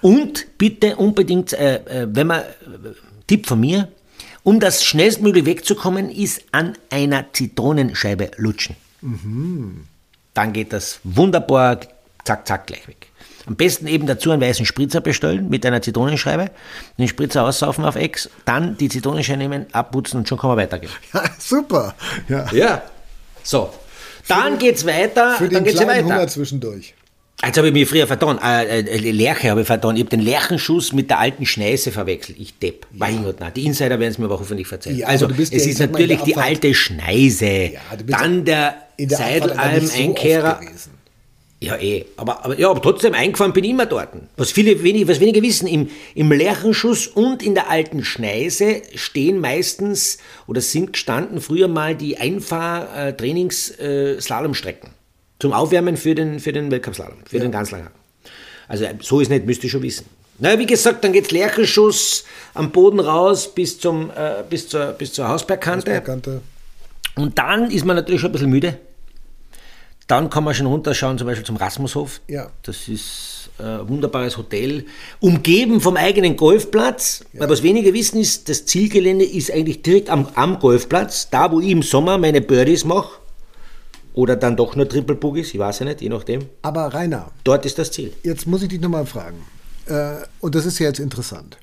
Und 0.00 0.46
bitte 0.58 0.96
unbedingt, 0.96 1.52
äh, 1.52 1.76
äh, 1.76 2.08
wenn 2.10 2.26
man, 2.26 2.40
äh, 2.40 2.44
Tipp 3.26 3.46
von 3.46 3.60
mir, 3.60 3.88
um 4.42 4.60
das 4.60 4.84
schnellstmöglich 4.84 5.44
wegzukommen, 5.44 6.10
ist 6.10 6.42
an 6.52 6.76
einer 6.90 7.32
Zitronenscheibe 7.32 8.30
lutschen. 8.36 8.76
Mhm. 9.00 9.84
Dann 10.34 10.52
geht 10.52 10.72
das 10.72 11.00
wunderbar, 11.04 11.80
zack, 12.24 12.46
zack, 12.46 12.66
gleich 12.66 12.86
weg. 12.88 13.08
Am 13.48 13.56
besten 13.56 13.86
eben 13.86 14.06
dazu 14.06 14.30
einen 14.30 14.42
weißen 14.42 14.66
Spritzer 14.66 15.00
bestellen 15.00 15.48
mit 15.48 15.64
einer 15.64 15.80
Zitronenscheibe, 15.80 16.50
den 16.98 17.08
Spritzer 17.08 17.44
aussaufen 17.44 17.84
auf 17.86 17.96
Ex, 17.96 18.28
dann 18.44 18.76
die 18.76 18.90
Zitronenscheibe 18.90 19.38
nehmen, 19.38 19.66
abputzen 19.72 20.20
und 20.20 20.28
schon 20.28 20.38
kann 20.38 20.50
man 20.50 20.58
weitergehen. 20.58 20.92
Ja, 21.14 21.24
super. 21.38 21.94
Ja. 22.28 22.46
ja. 22.52 22.82
So. 23.42 23.72
Dann 24.28 24.52
für, 24.52 24.58
geht's 24.58 24.84
weiter. 24.84 25.36
Für 25.38 25.44
den 25.44 25.54
dann 25.54 25.64
geht's 25.64 25.80
weiter. 25.80 26.04
Hunger 26.04 26.28
zwischendurch. 26.28 26.92
Jetzt 27.42 27.56
habe 27.56 27.68
ich 27.68 27.72
mich 27.72 27.88
früher 27.88 28.06
vertan. 28.06 28.38
Äh, 28.42 28.80
äh, 28.80 29.10
Lerche 29.12 29.50
habe 29.50 29.62
ich 29.62 29.66
vertan. 29.66 29.96
Ich 29.96 30.02
habe 30.02 30.10
den 30.10 30.20
Lerchenschuss 30.20 30.92
mit 30.92 31.08
der 31.08 31.20
alten 31.20 31.46
Schneise 31.46 31.90
verwechselt. 31.90 32.36
Ich 32.38 32.58
depp. 32.58 32.86
Ja. 32.90 32.98
Mein 32.98 33.24
Gott, 33.24 33.40
nein. 33.40 33.52
Die 33.54 33.64
Insider 33.64 33.98
werden 33.98 34.10
es 34.10 34.18
mir 34.18 34.26
aber 34.26 34.40
hoffentlich 34.40 34.66
verzeihen. 34.66 34.98
Ja, 34.98 35.06
also, 35.06 35.26
es 35.26 35.50
ja, 35.50 35.58
ist 35.58 35.78
natürlich 35.78 36.20
die 36.22 36.36
alte 36.36 36.74
Schneise. 36.74 37.46
Ja, 37.46 37.80
dann 38.06 38.44
der 38.44 38.74
Seidelalm-Einkehrer. 38.98 40.60
So 40.76 40.90
ja, 41.60 41.76
eh. 41.76 42.06
Aber, 42.16 42.44
aber, 42.44 42.56
ja, 42.58 42.70
aber 42.70 42.80
trotzdem 42.80 43.14
eingefahren 43.14 43.52
bin 43.52 43.64
ich 43.64 43.70
immer 43.70 43.86
dort. 43.86 44.10
Was 44.36 44.52
viele 44.52 44.84
wenig, 44.84 45.08
was 45.08 45.18
wenige 45.18 45.42
wissen, 45.42 45.66
im, 45.66 45.90
im 46.14 46.30
Lerchenschuss 46.30 47.08
und 47.08 47.42
in 47.42 47.54
der 47.54 47.68
alten 47.68 48.04
Schneise 48.04 48.82
stehen 48.94 49.40
meistens 49.40 50.18
oder 50.46 50.60
sind 50.60 50.92
gestanden 50.92 51.40
früher 51.40 51.66
mal 51.66 51.96
die 51.96 52.18
Einfahr-Trainings-Slalomstrecken. 52.18 54.90
Zum 55.40 55.52
Aufwärmen 55.52 55.96
für 55.96 56.14
den, 56.14 56.38
für 56.38 56.52
den 56.52 56.70
Weltcup-Slalom, 56.70 57.16
für 57.26 57.38
ja. 57.38 57.42
den 57.42 57.50
ganz 57.50 57.72
langen. 57.72 57.88
Also 58.68 58.86
so 59.00 59.18
ist 59.20 59.28
nicht, 59.28 59.44
müsst 59.44 59.64
ihr 59.64 59.70
schon 59.70 59.82
wissen. 59.82 60.06
Na, 60.38 60.56
wie 60.58 60.66
gesagt, 60.66 61.02
dann 61.02 61.12
geht's 61.12 61.32
Lerchenschuss 61.32 62.24
am 62.54 62.70
Boden 62.70 63.00
raus 63.00 63.52
bis, 63.52 63.80
zum, 63.80 64.10
äh, 64.10 64.44
bis, 64.48 64.68
zur, 64.68 64.92
bis 64.92 65.12
zur 65.12 65.28
Hausbergkante. 65.28 65.90
Hausbergkante. 65.90 66.40
Und 67.16 67.36
dann 67.36 67.72
ist 67.72 67.84
man 67.84 67.96
natürlich 67.96 68.20
schon 68.20 68.30
ein 68.30 68.32
bisschen 68.32 68.50
müde. 68.50 68.78
Dann 70.08 70.30
kann 70.30 70.42
man 70.42 70.54
schon 70.54 70.66
runterschauen, 70.66 71.18
zum 71.18 71.26
Beispiel 71.26 71.46
zum 71.46 71.56
Rasmushof. 71.56 72.20
Ja. 72.28 72.50
Das 72.62 72.88
ist 72.88 73.50
ein 73.58 73.88
wunderbares 73.88 74.36
Hotel, 74.38 74.86
umgeben 75.20 75.80
vom 75.80 75.96
eigenen 75.96 76.36
Golfplatz. 76.36 77.24
Ja. 77.32 77.40
Weil 77.40 77.50
was 77.50 77.62
wenige 77.62 77.92
wissen 77.92 78.18
ist, 78.18 78.48
das 78.48 78.64
Zielgelände 78.64 79.24
ist 79.24 79.52
eigentlich 79.52 79.82
direkt 79.82 80.08
am, 80.08 80.28
am 80.34 80.58
Golfplatz, 80.58 81.28
da 81.30 81.52
wo 81.52 81.60
ich 81.60 81.68
im 81.70 81.82
Sommer 81.82 82.18
meine 82.18 82.40
Birdies 82.40 82.84
mache. 82.84 83.18
Oder 84.14 84.34
dann 84.34 84.56
doch 84.56 84.74
nur 84.74 84.88
Triple 84.88 85.14
Boogies, 85.14 85.52
ich 85.52 85.58
weiß 85.60 85.80
ja 85.80 85.86
nicht, 85.86 86.00
je 86.00 86.08
nachdem. 86.08 86.40
Aber 86.62 86.86
Rainer. 86.86 87.30
Dort 87.44 87.66
ist 87.66 87.78
das 87.78 87.92
Ziel. 87.92 88.12
Jetzt 88.24 88.46
muss 88.46 88.62
ich 88.62 88.68
dich 88.68 88.80
nochmal 88.80 89.06
fragen. 89.06 89.44
Äh, 89.86 90.16
und 90.40 90.54
das 90.54 90.66
ist 90.66 90.78
ja 90.78 90.86
jetzt 90.86 90.98
interessant. 90.98 91.58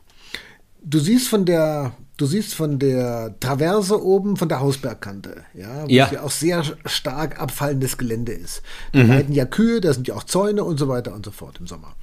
Du 0.82 1.00
siehst 1.00 1.28
von 1.28 1.46
der 1.46 1.94
Du 2.18 2.26
siehst 2.26 2.54
von 2.54 2.80
der 2.80 3.36
Traverse 3.42 4.02
oben, 4.02 4.38
von 4.38 4.48
der 4.48 4.62
Hausbergkante, 4.62 5.44
ja, 5.54 5.84
wo 5.84 5.90
ja. 5.90 6.10
ja 6.12 6.22
auch 6.24 6.32
sehr 6.32 6.64
stark 6.86 7.42
abfallendes 7.42 7.98
Gelände 7.98 8.32
ist. 8.32 8.62
Da 8.94 9.04
mhm. 9.04 9.10
weiden 9.10 9.36
ja 9.36 9.46
Kühe, 9.46 9.82
da 9.82 9.94
sind 9.94 10.08
ja 10.08 10.16
auch 10.16 10.24
Zäune 10.24 10.64
und 10.64 10.80
so 10.80 10.88
weiter 10.88 11.14
und 11.14 11.26
so 11.26 11.32
fort 11.32 11.58
im 11.60 11.68
Sommer. 11.68 11.94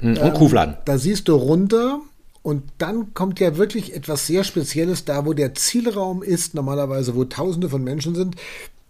Mhm. 0.00 0.08
Und 0.10 0.18
ähm, 0.18 0.34
Kuhfladen. 0.34 0.76
Da 0.86 0.96
siehst 0.96 1.28
du 1.28 1.34
runter 1.34 2.00
und 2.42 2.62
dann 2.78 3.12
kommt 3.12 3.40
ja 3.40 3.58
wirklich 3.58 3.94
etwas 3.94 4.26
sehr 4.26 4.42
Spezielles 4.42 5.04
da, 5.04 5.26
wo 5.26 5.34
der 5.34 5.54
Zielraum 5.54 6.22
ist, 6.22 6.54
normalerweise, 6.54 7.14
wo 7.14 7.24
Tausende 7.24 7.68
von 7.68 7.84
Menschen 7.84 8.14
sind. 8.14 8.36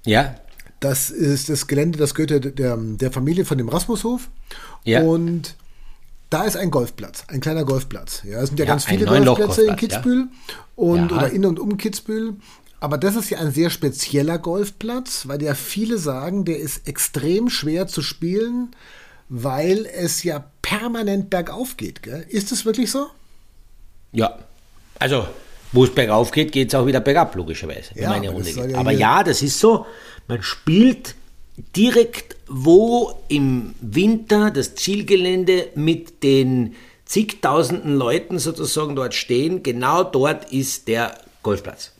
Ja. 0.04 0.36
Das 0.78 1.10
ist 1.10 1.48
das 1.48 1.66
Gelände, 1.66 1.98
das 1.98 2.14
gehört 2.14 2.56
der, 2.56 2.76
der 2.76 3.10
Familie 3.10 3.44
von 3.44 3.58
dem 3.58 3.68
Rasmushof. 3.68 4.28
Ja. 4.84 5.02
Und 5.02 5.56
da 6.30 6.44
ist 6.44 6.56
ein 6.56 6.70
Golfplatz, 6.70 7.24
ein 7.28 7.40
kleiner 7.40 7.64
Golfplatz. 7.64 8.22
Ja, 8.24 8.40
es 8.42 8.48
sind 8.48 8.58
ja, 8.58 8.66
ja 8.66 8.72
ganz 8.72 8.84
viele 8.84 9.06
Golfplätze 9.06 9.66
in 9.66 9.76
Kitzbühel 9.76 10.28
ja. 10.48 10.54
und 10.76 11.10
ja. 11.10 11.16
oder 11.16 11.30
in 11.30 11.44
und 11.46 11.58
um 11.58 11.76
Kitzbühel. 11.76 12.36
Aber 12.80 12.98
das 12.98 13.16
ist 13.16 13.30
ja 13.30 13.38
ein 13.38 13.50
sehr 13.50 13.70
spezieller 13.70 14.38
Golfplatz, 14.38 15.26
weil 15.26 15.42
ja 15.42 15.54
viele 15.54 15.98
sagen, 15.98 16.44
der 16.44 16.58
ist 16.58 16.86
extrem 16.86 17.48
schwer 17.48 17.88
zu 17.88 18.02
spielen, 18.02 18.70
weil 19.28 19.86
es 19.86 20.22
ja 20.22 20.44
permanent 20.62 21.28
bergauf 21.30 21.76
geht. 21.76 22.02
Gell? 22.02 22.24
Ist 22.28 22.52
es 22.52 22.64
wirklich 22.64 22.90
so? 22.90 23.08
Ja, 24.12 24.38
also 24.98 25.26
wo 25.72 25.84
es 25.84 25.94
bergauf 25.94 26.30
geht, 26.30 26.52
geht 26.52 26.68
es 26.68 26.74
auch 26.74 26.86
wieder 26.86 27.00
bergab, 27.00 27.34
logischerweise, 27.34 27.90
Ja, 27.94 28.12
aber 28.12 28.24
ja 28.24 28.78
Aber 28.78 28.92
ja, 28.92 29.22
das 29.22 29.42
ist 29.42 29.58
so, 29.58 29.86
man 30.26 30.42
spielt 30.42 31.14
direkt, 31.76 32.36
wo 32.48 33.14
im 33.28 33.74
Winter 33.80 34.50
das 34.50 34.74
Zielgelände 34.74 35.68
mit 35.74 36.22
den 36.22 36.74
zigtausenden 37.04 37.96
Leuten 37.96 38.38
sozusagen 38.38 38.94
dort 38.94 39.14
stehen, 39.14 39.62
genau 39.62 40.04
dort 40.04 40.52
ist 40.52 40.88
der 40.88 41.18
Golfplatz. 41.42 41.92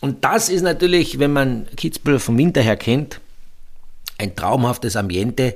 Und 0.00 0.24
das 0.24 0.48
ist 0.48 0.62
natürlich, 0.62 1.18
wenn 1.18 1.32
man 1.32 1.66
Kitzbühel 1.76 2.18
vom 2.18 2.36
Winter 2.36 2.60
her 2.60 2.76
kennt, 2.76 3.20
ein 4.18 4.34
traumhaftes 4.34 4.96
Ambiente. 4.96 5.54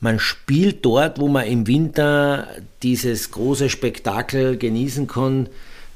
Man 0.00 0.18
spielt 0.18 0.84
dort, 0.84 1.18
wo 1.18 1.28
man 1.28 1.46
im 1.46 1.66
Winter 1.66 2.48
dieses 2.82 3.30
große 3.30 3.68
Spektakel 3.68 4.56
genießen 4.56 5.06
kann. 5.06 5.48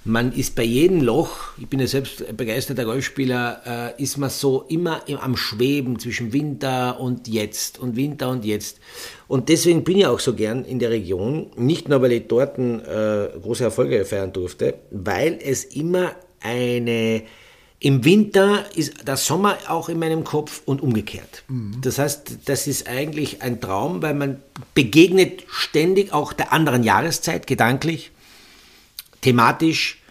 Man 0.05 0.33
ist 0.33 0.57
bei 0.57 0.65
jedem 0.65 1.01
Loch, 1.01 1.57
ich 1.59 1.69
bin 1.69 1.79
ja 1.79 1.87
selbst 1.87 2.27
ein 2.27 2.37
begeisterter 2.37 2.85
Golfspieler, 2.85 3.95
äh, 3.97 4.03
ist 4.03 4.19
man 4.19 4.31
so 4.31 4.65
immer 4.69 5.03
im, 5.07 5.19
am 5.19 5.37
Schweben 5.37 5.99
zwischen 6.01 6.33
Winter 6.33 6.99
und 6.99 7.29
jetzt 7.29 7.79
und 7.79 7.95
Winter 7.95 8.31
und 8.31 8.45
jetzt. 8.45 8.81
Und 9.29 9.49
deswegen 9.49 9.85
bin 9.85 9.99
ich 9.99 10.07
auch 10.07 10.19
so 10.19 10.35
gern 10.35 10.65
in 10.65 10.81
der 10.81 10.91
Region, 10.91 11.51
nicht 11.57 11.89
nur 11.89 12.03
weil 12.03 12.13
ich 12.13 12.27
dort 12.27 12.59
äh, 12.59 13.29
große 13.41 13.63
Erfolge 13.63 14.05
feiern 14.05 14.33
durfte, 14.33 14.75
weil 14.91 15.39
es 15.41 15.65
immer 15.65 16.17
eine 16.41 17.23
im 17.79 18.05
Winter 18.05 18.65
ist 18.77 19.09
der 19.09 19.17
Sommer 19.17 19.59
auch 19.67 19.89
in 19.89 19.99
meinem 19.99 20.23
Kopf 20.23 20.63
und 20.67 20.83
umgekehrt. 20.83 21.43
Das 21.81 21.99
heißt, 21.99 22.39
das 22.45 22.69
ist 22.69 22.89
eigentlich 22.89 23.43
ein 23.43 23.61
Traum, 23.61 24.03
weil 24.03 24.15
man 24.15 24.41
begegnet 24.73 25.43
ständig 25.49 26.13
auch 26.13 26.33
der 26.33 26.53
anderen 26.53 26.85
Jahreszeit 26.85 27.49
gedanklich, 27.49 28.13
thematisch 29.23 30.03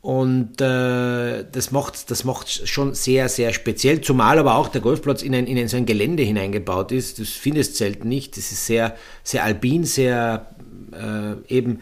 und 0.00 0.60
äh, 0.62 1.44
das 1.52 1.70
macht 1.72 2.10
das 2.10 2.24
macht 2.24 2.48
schon 2.66 2.94
sehr 2.94 3.28
sehr 3.28 3.52
speziell, 3.52 4.00
zumal 4.00 4.38
aber 4.38 4.54
auch 4.54 4.68
der 4.68 4.80
Golfplatz 4.80 5.20
in 5.22 5.34
ein, 5.34 5.46
in 5.46 5.58
ein 5.58 5.68
so 5.68 5.76
ein 5.76 5.84
Gelände 5.84 6.22
hineingebaut 6.22 6.90
ist. 6.90 7.18
Das 7.18 7.28
findest 7.28 7.72
du 7.72 7.76
selten 7.78 8.08
nicht. 8.08 8.38
Das 8.38 8.50
ist 8.50 8.64
sehr 8.64 8.96
sehr 9.22 9.44
alpin, 9.44 9.84
sehr 9.84 10.46
äh, 10.92 11.54
eben 11.54 11.80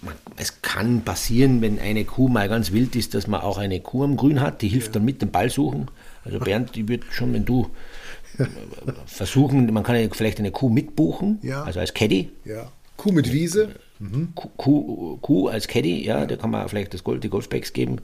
man, 0.00 0.14
es 0.36 0.60
kann 0.62 1.02
passieren, 1.02 1.62
wenn 1.62 1.78
eine 1.78 2.04
Kuh 2.04 2.26
mal 2.26 2.48
ganz 2.48 2.72
wild 2.72 2.96
ist, 2.96 3.14
dass 3.14 3.28
man 3.28 3.40
auch 3.42 3.58
eine 3.58 3.78
Kuh 3.78 4.02
am 4.02 4.16
Grün 4.16 4.40
hat, 4.40 4.60
die 4.62 4.68
hilft 4.68 4.96
dann 4.96 5.04
mit 5.04 5.22
dem 5.22 5.30
Ball 5.30 5.48
suchen. 5.48 5.88
Also 6.24 6.40
Bernd, 6.40 6.76
ich 6.76 6.88
würde 6.88 7.06
schon, 7.12 7.32
wenn 7.32 7.44
du 7.44 7.70
versuchen, 9.06 9.72
man 9.72 9.82
kann 9.84 10.10
vielleicht 10.12 10.38
eine 10.38 10.50
Kuh 10.50 10.68
mitbuchen, 10.68 11.38
Ja. 11.42 11.62
also 11.62 11.80
als 11.80 11.94
Caddy. 11.94 12.30
Ja. 12.44 12.72
Kuh 12.96 13.12
mit 13.12 13.32
Wiese. 13.32 13.76
Kuh, 14.34 14.48
Kuh, 14.56 15.16
Kuh 15.18 15.48
als 15.48 15.68
Caddy, 15.68 16.04
ja, 16.04 16.26
da 16.26 16.36
kann 16.36 16.50
man 16.50 16.68
vielleicht 16.68 16.92
das 16.94 17.04
Golf, 17.04 17.20
die 17.20 17.28
Golfbags 17.28 17.72
geben. 17.72 18.00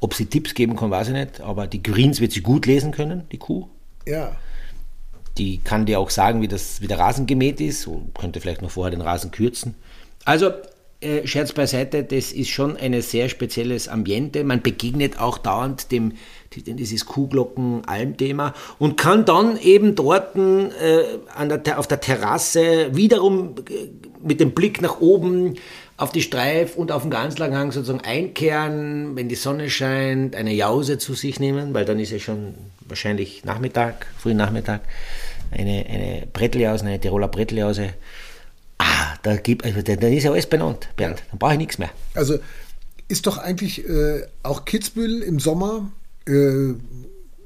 Ob 0.00 0.14
sie 0.14 0.26
Tipps 0.26 0.54
geben 0.54 0.76
kann, 0.76 0.90
weiß 0.90 1.08
ich 1.08 1.14
nicht, 1.14 1.40
aber 1.40 1.66
die 1.66 1.82
Greens 1.82 2.20
wird 2.20 2.32
sie 2.32 2.40
gut 2.40 2.66
lesen 2.66 2.92
können, 2.92 3.24
die 3.32 3.38
Kuh. 3.38 3.68
Ja. 4.06 4.36
Die 5.38 5.58
kann 5.58 5.86
dir 5.86 6.00
auch 6.00 6.10
sagen, 6.10 6.42
wie, 6.42 6.48
das, 6.48 6.80
wie 6.80 6.86
der 6.86 6.98
Rasen 6.98 7.26
gemäht 7.26 7.60
ist, 7.60 7.86
und 7.86 8.14
könnte 8.14 8.40
vielleicht 8.40 8.62
noch 8.62 8.70
vorher 8.70 8.90
den 8.90 9.00
Rasen 9.00 9.30
kürzen. 9.30 9.74
Also, 10.24 10.52
äh, 11.02 11.26
Scherz 11.26 11.52
beiseite, 11.52 12.04
das 12.04 12.32
ist 12.32 12.50
schon 12.50 12.76
ein 12.76 13.00
sehr 13.02 13.28
spezielles 13.28 13.88
Ambiente. 13.88 14.44
Man 14.44 14.62
begegnet 14.62 15.18
auch 15.18 15.38
dauernd 15.38 15.90
dem, 15.90 16.12
dieses 16.54 17.06
Kuhglocken-Alm-Thema 17.06 18.54
und 18.78 18.96
kann 18.96 19.24
dann 19.24 19.58
eben 19.58 19.94
dort 19.94 20.36
äh, 20.36 21.04
an 21.34 21.62
der, 21.64 21.78
auf 21.78 21.86
der 21.86 22.00
Terrasse 22.00 22.94
wiederum 22.94 23.54
äh, 23.68 23.88
mit 24.22 24.40
dem 24.40 24.52
Blick 24.52 24.80
nach 24.80 25.00
oben 25.00 25.56
auf 25.96 26.10
die 26.12 26.22
Streif 26.22 26.76
und 26.76 26.90
auf 26.90 27.02
den 27.02 27.10
Ganzlanghang 27.10 27.72
sozusagen 27.72 28.04
einkehren, 28.04 29.14
wenn 29.14 29.28
die 29.28 29.34
Sonne 29.34 29.70
scheint, 29.70 30.34
eine 30.34 30.52
Jause 30.52 30.98
zu 30.98 31.14
sich 31.14 31.38
nehmen, 31.38 31.74
weil 31.74 31.84
dann 31.84 31.98
ist 31.98 32.10
ja 32.10 32.18
schon 32.18 32.54
wahrscheinlich 32.88 33.44
Nachmittag, 33.44 34.06
frühen 34.18 34.36
Nachmittag, 34.36 34.80
eine, 35.50 35.84
eine 35.88 36.26
Bretteljause, 36.32 36.86
eine 36.86 37.00
Tiroler 37.00 37.28
Bretteljause. 37.28 37.90
Da 39.22 39.36
gibt, 39.36 39.64
also 39.64 39.82
da, 39.82 39.96
da 39.96 40.08
ist 40.08 40.24
ja 40.24 40.32
alles 40.32 40.46
benannt, 40.46 40.88
Bernd. 40.96 41.22
Dann 41.30 41.38
brauche 41.38 41.52
ich 41.52 41.58
nichts 41.58 41.78
mehr. 41.78 41.90
Also 42.14 42.38
ist 43.08 43.26
doch 43.26 43.38
eigentlich 43.38 43.86
äh, 43.88 44.22
auch 44.42 44.64
Kitzbühel 44.64 45.22
im 45.22 45.38
Sommer 45.38 45.90
äh, 46.26 46.74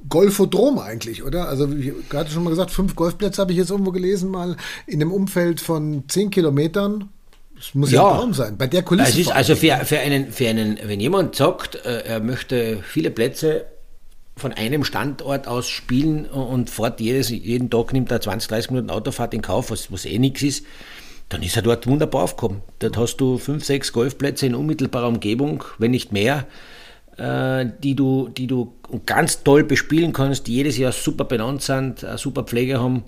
Golfodrom 0.09 0.79
eigentlich, 0.79 1.23
oder? 1.25 1.49
Also 1.49 1.77
wie 1.77 1.93
gerade 2.09 2.31
schon 2.31 2.45
mal 2.45 2.51
gesagt, 2.51 2.71
fünf 2.71 2.95
Golfplätze 2.95 3.41
habe 3.43 3.53
ich 3.53 3.59
jetzt 3.59 3.71
irgendwo 3.71 3.91
gelesen, 3.91 4.31
mal 4.31 4.57
in 4.87 5.01
einem 5.03 5.13
Umfeld 5.13 5.61
von 5.61 6.05
zehn 6.09 6.31
Kilometern. 6.31 7.09
Das 7.57 7.75
muss 7.75 7.91
ja, 7.91 8.03
Ja. 8.03 8.11
ein 8.13 8.19
Traum 8.19 8.35
sein. 8.35 8.57
Bei 8.57 8.67
der 8.67 8.83
Kulisse. 8.83 9.11
Es 9.11 9.19
ist 9.19 9.33
also 9.33 9.57
für, 9.57 9.77
für, 9.85 9.99
einen, 9.99 10.31
für 10.31 10.49
einen, 10.49 10.79
wenn 10.85 11.01
jemand 11.01 11.35
sagt, 11.35 11.75
äh, 11.75 12.03
er 12.03 12.21
möchte 12.21 12.83
viele 12.87 13.11
Plätze 13.11 13.65
von 14.37 14.53
einem 14.53 14.85
Standort 14.85 15.49
aus 15.49 15.67
spielen 15.69 16.27
und 16.27 16.69
fährt 16.69 17.01
jedes, 17.01 17.31
jeden 17.31 17.71
Tag 17.71 17.93
nimmt 17.95 18.11
er 18.11 18.21
20, 18.21 18.49
30 18.49 18.71
Minuten 18.71 18.91
Autofahrt 18.91 19.33
in 19.33 19.41
Kauf, 19.41 19.71
was, 19.71 19.91
was 19.91 20.05
eh 20.05 20.19
nichts 20.19 20.43
ist, 20.43 20.67
dann 21.29 21.43
ist 21.43 21.57
er 21.57 21.63
dort 21.63 21.87
wunderbar 21.87 22.23
aufgekommen. 22.23 22.63
Dort 22.79 22.97
hast 22.97 23.17
du 23.17 23.39
fünf, 23.39 23.65
sechs 23.65 23.93
Golfplätze 23.93 24.47
in 24.47 24.55
unmittelbarer 24.55 25.09
Umgebung, 25.09 25.65
wenn 25.79 25.91
nicht 25.91 26.13
mehr, 26.13 26.47
äh, 27.17 27.67
die, 27.83 27.95
du, 27.97 28.29
die 28.29 28.47
du 28.47 28.75
ganz 29.07 29.43
toll 29.43 29.65
bespielen 29.65 30.13
kannst, 30.13 30.47
die 30.47 30.55
jedes 30.55 30.79
Jahr 30.79 30.93
super 30.93 31.25
benannt 31.25 31.63
sind, 31.63 32.05
eine 32.05 32.19
super 32.19 32.45
Pflege 32.45 32.81
haben. 32.81 33.05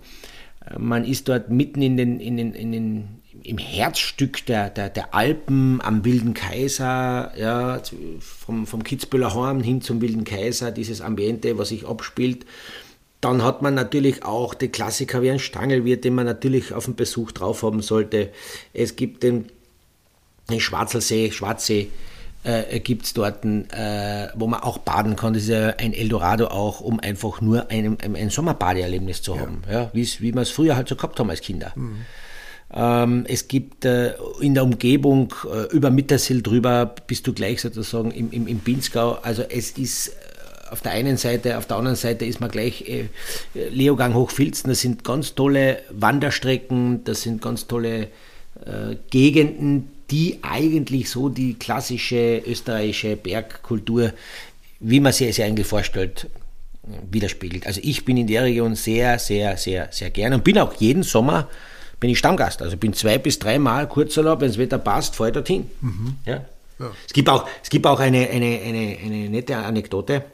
Äh, 0.67 0.79
Man 0.79 1.05
ist 1.05 1.29
dort 1.29 1.51
mitten 1.51 1.81
in 1.83 1.97
den, 1.97 2.19
in 2.19 2.37
den, 2.37 2.55
in 2.55 2.73
den, 2.73 3.09
im 3.45 3.59
Herzstück 3.59 4.45
der, 4.47 4.71
der, 4.71 4.89
der 4.89 5.15
Alpen 5.15 5.81
am 5.81 6.05
Wilden 6.05 6.35
Kaiser, 6.35 7.33
ja, 7.39 7.81
vom, 8.19 8.67
vom 8.67 8.83
Kitzbüheler 8.83 9.33
Horn 9.33 9.61
hin 9.61 9.81
zum 9.81 10.01
Wilden 10.01 10.25
Kaiser, 10.25 10.73
dieses 10.73 11.01
Ambiente, 11.01 11.57
was 11.57 11.69
sich 11.69 11.87
abspielt. 11.87 12.47
Dann 13.21 13.43
hat 13.43 13.63
man 13.63 13.75
natürlich 13.75 14.25
auch 14.25 14.55
den 14.55 14.71
Klassiker 14.71 15.23
wie 15.23 15.31
ein 15.31 15.41
Stangelwirt, 15.41 16.05
den 16.05 16.15
man 16.15 16.25
natürlich 16.27 16.73
auf 16.73 16.85
dem 16.85 16.95
Besuch 16.95 17.33
drauf 17.33 17.63
haben 17.65 17.83
sollte. 17.83 18.31
Es 18.73 18.95
gibt 18.95 19.23
den, 19.25 19.47
den 20.49 20.61
Schwarzelsee, 20.61 21.33
Schwarzsee, 21.33 21.89
äh, 22.45 22.79
gibt 22.79 23.07
es 23.07 23.15
dort, 23.15 23.45
äh, 23.45 24.29
wo 24.37 24.47
man 24.47 24.61
auch 24.61 24.79
baden 24.79 25.17
kann. 25.17 25.35
Das 25.35 25.43
ist 25.43 25.49
ja 25.49 25.71
ein 25.79 25.93
Eldorado 25.93 26.47
auch, 26.47 26.81
um 26.81 27.01
einfach 27.01 27.41
nur 27.41 27.69
ein, 27.71 27.99
ein, 28.01 28.15
ein 28.15 28.31
Sommerbadeerlebnis 28.31 29.21
zu 29.23 29.39
haben. 29.41 29.63
Ja. 29.69 29.91
wie's- 29.93 30.21
wie 30.21 30.33
wir 30.33 30.43
es 30.43 30.51
früher 30.51 30.77
halt 30.77 30.89
so 30.89 30.95
gehabt 30.95 31.19
haben 31.19 31.29
als 31.31 31.41
Kinder. 31.41 31.73
Ähm, 32.73 33.25
es 33.27 33.49
gibt 33.49 33.85
äh, 33.87 34.13
in 34.41 34.55
der 34.55 34.63
Umgebung 34.63 35.35
äh, 35.51 35.75
über 35.75 35.91
Mittersill 35.91 36.43
drüber 36.43 36.95
bist 37.07 37.27
du 37.27 37.33
gleich 37.33 37.63
sozusagen 37.63 38.11
im, 38.11 38.31
im, 38.31 38.47
im 38.47 38.61
Pinzgau. 38.61 39.19
Also 39.23 39.43
es 39.43 39.71
ist 39.73 40.13
auf 40.71 40.81
der 40.81 40.93
einen 40.93 41.17
Seite, 41.17 41.59
auf 41.59 41.67
der 41.67 41.77
anderen 41.77 41.97
Seite 41.97 42.25
ist 42.25 42.41
man 42.41 42.51
gleich 42.51 42.89
äh, 42.89 43.09
Leogang 43.71 44.15
Hochfilzen. 44.15 44.69
Das 44.71 44.81
sind 44.81 45.05
ganz 45.05 45.35
tolle 45.35 45.83
Wanderstrecken, 45.91 47.05
das 47.05 47.23
sind 47.23 47.43
ganz 47.43 47.67
tolle 47.67 48.03
äh, 48.65 48.97
Gegenden, 49.11 49.91
die 50.11 50.39
eigentlich 50.43 51.11
so 51.11 51.29
die 51.29 51.55
klassische 51.55 52.43
österreichische 52.47 53.17
Bergkultur, 53.17 54.13
wie 54.81 55.01
man 55.01 55.13
sie 55.13 55.27
sich 55.27 55.43
eigentlich 55.43 55.67
vorstellt, 55.67 56.29
widerspiegelt. 57.11 57.67
Also 57.67 57.81
ich 57.83 58.05
bin 58.05 58.17
in 58.17 58.27
der 58.27 58.45
Region 58.45 58.75
sehr, 58.75 59.19
sehr, 59.19 59.57
sehr, 59.57 59.89
sehr 59.91 60.11
gerne 60.11 60.37
und 60.37 60.45
bin 60.45 60.59
auch 60.59 60.75
jeden 60.75 61.03
Sommer 61.03 61.49
bin 62.01 62.11
ich 62.11 62.19
Stammgast. 62.19 62.63
Also 62.63 62.77
bin 62.77 62.93
zwei 62.93 63.19
bis 63.19 63.39
dreimal 63.39 63.89
Kurzurlaub, 63.89 64.41
wenn 64.41 64.49
das 64.49 64.59
Wetter 64.59 64.79
passt, 64.79 65.17
fahre 65.17 65.31
ich 65.31 65.35
dorthin. 65.35 65.71
Ja. 66.25 66.45
Ja. 66.79 66.93
Es 67.07 67.13
gibt 67.13 67.29
auch, 67.29 67.47
es 67.63 67.71
gibt 67.71 67.87
auch 67.87 67.99
eine, 67.99 68.29
eine, 68.31 68.61
eine, 68.65 68.99
eine 69.05 69.29
nette 69.29 69.57
Anekdote. 69.57 70.25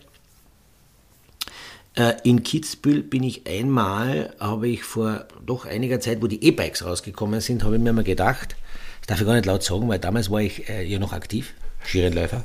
Äh, 1.96 2.14
In 2.24 2.42
Kitzbühel 2.42 3.02
bin 3.02 3.22
ich 3.22 3.46
einmal, 3.46 4.34
habe 4.40 4.68
ich 4.68 4.82
vor 4.82 5.26
doch 5.44 5.64
einiger 5.64 6.00
Zeit, 6.00 6.22
wo 6.22 6.26
die 6.26 6.42
E-Bikes 6.44 6.84
rausgekommen 6.84 7.40
sind, 7.40 7.62
habe 7.64 7.76
ich 7.76 7.82
mir 7.82 7.92
mal 7.92 8.04
gedacht, 8.04 8.56
das 9.00 9.06
darf 9.08 9.20
ich 9.20 9.26
gar 9.26 9.34
nicht 9.34 9.46
laut 9.46 9.62
sagen, 9.62 9.88
weil 9.88 9.98
damals 9.98 10.30
war 10.30 10.40
ich 10.40 10.68
äh, 10.68 10.82
ja 10.82 10.98
noch 10.98 11.12
aktiv, 11.12 11.54
Skirennläufer. 11.84 12.44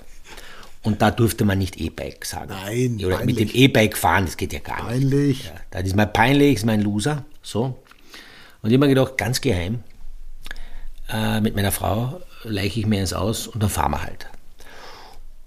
Und 0.82 1.02
da 1.02 1.12
durfte 1.12 1.44
man 1.46 1.58
nicht 1.58 1.80
E-Bike 1.80 2.24
sagen. 2.26 2.52
Nein, 2.52 3.02
Oder 3.04 3.20
mit 3.26 3.38
dem 3.38 3.48
peinlich. 3.48 3.56
E-Bike 3.56 3.98
fahren, 3.98 4.26
das 4.26 4.38
geht 4.38 4.54
ja 4.54 4.60
gar 4.60 4.78
nicht. 4.92 5.10
Peinlich. 5.10 5.46
Ja, 5.46 5.52
das 5.72 5.84
ist 5.84 5.96
mein 5.96 6.14
peinlich, 6.14 6.56
ist 6.56 6.66
mein 6.66 6.82
Loser. 6.82 7.26
So. 7.42 7.78
Und 8.62 8.70
ich 8.70 8.74
habe 8.76 8.86
mir 8.86 8.94
gedacht, 8.94 9.18
ganz 9.18 9.42
geheim, 9.42 9.84
äh, 11.10 11.42
mit 11.42 11.56
meiner 11.56 11.72
Frau 11.72 12.22
leiche 12.44 12.80
ich 12.80 12.86
mir 12.86 13.00
eins 13.02 13.14
aus 13.14 13.48
und 13.48 13.62
dann 13.62 13.70
fahren 13.70 13.92
wir 13.92 14.04
halt. 14.04 14.28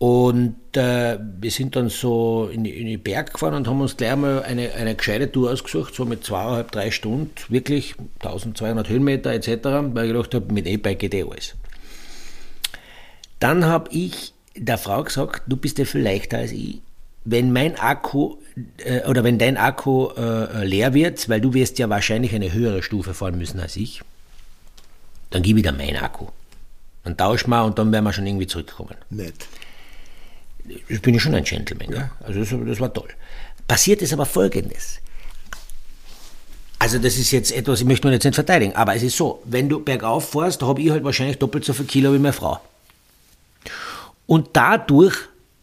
Und 0.03 0.57
äh, 0.77 1.17
wir 1.38 1.53
sind 1.53 1.77
dann 1.77 1.88
so 1.88 2.51
in 2.53 2.65
in 2.65 2.87
die 2.88 2.97
Berg 2.97 3.35
gefahren 3.35 3.55
und 3.55 3.69
haben 3.69 3.81
uns 3.81 3.97
gleich 3.97 4.17
mal 4.17 4.43
eine, 4.43 4.73
eine 4.73 4.97
gescheite 4.97 5.31
Tour 5.31 5.53
ausgesucht, 5.53 5.95
so 5.95 6.05
mit 6.05 6.25
zweieinhalb, 6.25 6.73
drei 6.73 6.91
Stunden, 6.91 7.31
wirklich 7.49 7.95
1200 8.19 8.88
Höhenmeter 8.88 9.31
etc., 9.31 9.49
weil 9.62 10.07
ich 10.07 10.12
gedacht 10.12 10.35
habe, 10.35 10.53
mit 10.53 10.67
E-Bike 10.67 10.99
geht 10.99 11.15
eh 11.15 11.23
alles. 11.23 11.55
Dann 13.38 13.65
habe 13.65 13.91
ich 13.93 14.35
der 14.57 14.77
Frau 14.77 15.05
gesagt, 15.05 15.43
du 15.47 15.57
bist 15.57 15.79
ja 15.79 15.85
viel 15.85 16.03
leichter 16.03 16.38
als 16.38 16.51
ich. 16.51 16.81
Wenn 17.25 17.53
mein 17.53 17.79
Akku 17.79 18.38
äh, 18.79 19.09
oder 19.09 19.23
wenn 19.23 19.38
dein 19.38 19.57
Akku 19.57 20.09
äh, 20.17 20.65
leer 20.65 20.95
wird, 20.95 21.29
weil 21.29 21.41
du 21.41 21.55
wirst 21.55 21.79
ja 21.79 21.88
wahrscheinlich 21.88 22.35
eine 22.35 22.53
höhere 22.53 22.83
Stufe 22.83 23.15
fahren 23.15 23.38
müssen 23.38 23.61
als 23.61 23.77
ich, 23.77 24.03
dann 25.31 25.43
gib 25.43 25.59
ich 25.59 25.62
dir 25.62 25.71
meinen 25.71 25.99
Akku. 25.99 26.27
Dann 27.05 27.17
tauschen 27.17 27.51
wir 27.51 27.65
und 27.65 27.79
dann 27.79 27.93
werden 27.93 28.05
wir 28.05 28.12
schon 28.12 28.27
irgendwie 28.27 28.49
zurückkommen. 28.49 28.97
Nett. 29.09 29.47
Ich 30.88 31.03
bin 31.03 31.18
schon 31.18 31.35
ein 31.35 31.44
Gentleman, 31.44 31.92
ja. 31.92 32.11
Also 32.20 32.40
das, 32.40 32.55
das 32.66 32.81
war 32.81 32.92
toll. 32.92 33.09
Passiert 33.66 34.03
ist 34.03 34.12
aber 34.12 34.27
Folgendes. 34.27 35.01
Also 36.79 36.98
das 36.98 37.16
ist 37.16 37.31
jetzt 37.31 37.53
etwas, 37.53 37.81
ich 37.81 37.87
möchte 37.87 38.09
mir 38.09 38.14
jetzt 38.14 38.25
nicht 38.25 38.35
verteidigen, 38.35 38.75
aber 38.75 38.96
es 38.96 39.05
ist 39.05 39.16
so, 39.16 39.40
wenn 39.44 39.68
du 39.68 39.81
bergauf 39.81 40.31
fährst, 40.31 40.62
habe 40.62 40.81
ich 40.81 40.90
halt 40.90 41.05
wahrscheinlich 41.05 41.38
doppelt 41.38 41.64
so 41.64 41.72
viel 41.72 41.87
Kilo 41.87 42.12
wie 42.12 42.18
meine 42.18 42.33
Frau. 42.33 42.61
Und 44.27 44.48
dadurch 44.53 45.14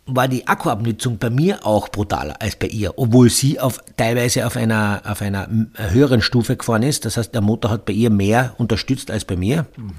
war 0.05 0.27
die 0.27 0.47
Akkuabnutzung 0.47 1.17
bei 1.17 1.29
mir 1.29 1.65
auch 1.65 1.89
brutaler 1.89 2.41
als 2.41 2.55
bei 2.55 2.67
ihr, 2.67 2.97
obwohl 2.97 3.29
sie 3.29 3.59
auf, 3.59 3.83
teilweise 3.97 4.45
auf 4.45 4.55
einer, 4.55 5.01
auf 5.05 5.21
einer 5.21 5.49
höheren 5.75 6.21
Stufe 6.21 6.55
gefahren 6.55 6.83
ist. 6.83 7.05
Das 7.05 7.17
heißt, 7.17 7.33
der 7.33 7.41
Motor 7.41 7.71
hat 7.71 7.85
bei 7.85 7.93
ihr 7.93 8.09
mehr 8.09 8.55
unterstützt 8.57 9.12
als 9.12 9.25
bei 9.25 9.35
mir. 9.35 9.65
Mhm. 9.75 9.91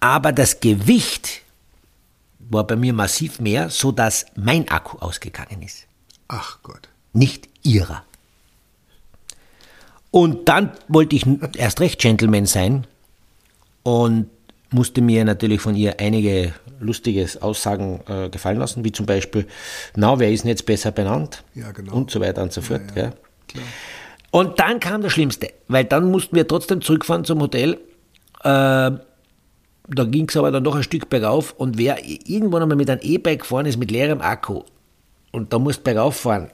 Aber 0.00 0.32
das 0.32 0.60
Gewicht 0.60 1.42
war 2.50 2.66
bei 2.66 2.76
mir 2.76 2.92
massiv 2.92 3.40
mehr, 3.40 3.70
sodass 3.70 4.26
mein 4.36 4.68
Akku 4.68 4.98
ausgegangen 4.98 5.62
ist. 5.62 5.86
Ach 6.28 6.58
Gott. 6.62 6.88
Nicht 7.12 7.48
ihrer. 7.62 8.04
Und 10.10 10.48
dann 10.48 10.72
wollte 10.88 11.16
ich 11.16 11.26
erst 11.56 11.80
recht 11.80 12.00
Gentleman 12.00 12.46
sein 12.46 12.86
und 13.82 14.28
musste 14.70 15.00
mir 15.00 15.24
natürlich 15.24 15.60
von 15.60 15.74
ihr 15.74 16.00
einige 16.00 16.52
lustige 16.80 17.28
Aussagen 17.40 18.00
äh, 18.08 18.28
gefallen 18.28 18.58
lassen, 18.58 18.84
wie 18.84 18.92
zum 18.92 19.06
Beispiel, 19.06 19.46
na, 19.96 20.18
wer 20.18 20.30
ist 20.30 20.42
denn 20.42 20.50
jetzt 20.50 20.66
besser 20.66 20.90
benannt? 20.90 21.44
Ja, 21.54 21.72
genau. 21.72 21.94
Und 21.94 22.10
so 22.10 22.20
weiter 22.20 22.42
und 22.42 22.52
so 22.52 22.60
fort. 22.60 22.82
Ja, 22.94 23.04
ja. 23.04 23.12
Und 24.30 24.58
dann 24.58 24.80
kam 24.80 25.02
das 25.02 25.12
Schlimmste, 25.12 25.52
weil 25.68 25.84
dann 25.84 26.10
mussten 26.10 26.34
wir 26.34 26.46
trotzdem 26.46 26.80
zurückfahren 26.80 27.24
zum 27.24 27.40
Hotel. 27.40 27.78
Äh, 28.42 28.90
da 29.88 30.04
ging 30.04 30.28
es 30.28 30.36
aber 30.36 30.50
dann 30.50 30.62
noch 30.62 30.76
ein 30.76 30.82
Stück 30.82 31.10
bergauf 31.10 31.52
und 31.52 31.78
wer 31.78 31.98
irgendwann 32.04 32.62
einmal 32.62 32.76
mit 32.76 32.88
einem 32.88 33.00
E-Bike 33.02 33.40
gefahren 33.40 33.66
ist 33.66 33.76
mit 33.76 33.90
leerem 33.90 34.20
Akku 34.20 34.62
und 35.30 35.52
da 35.52 35.58
musst 35.58 35.84
bergauf 35.84 36.16
fahren, 36.16 36.50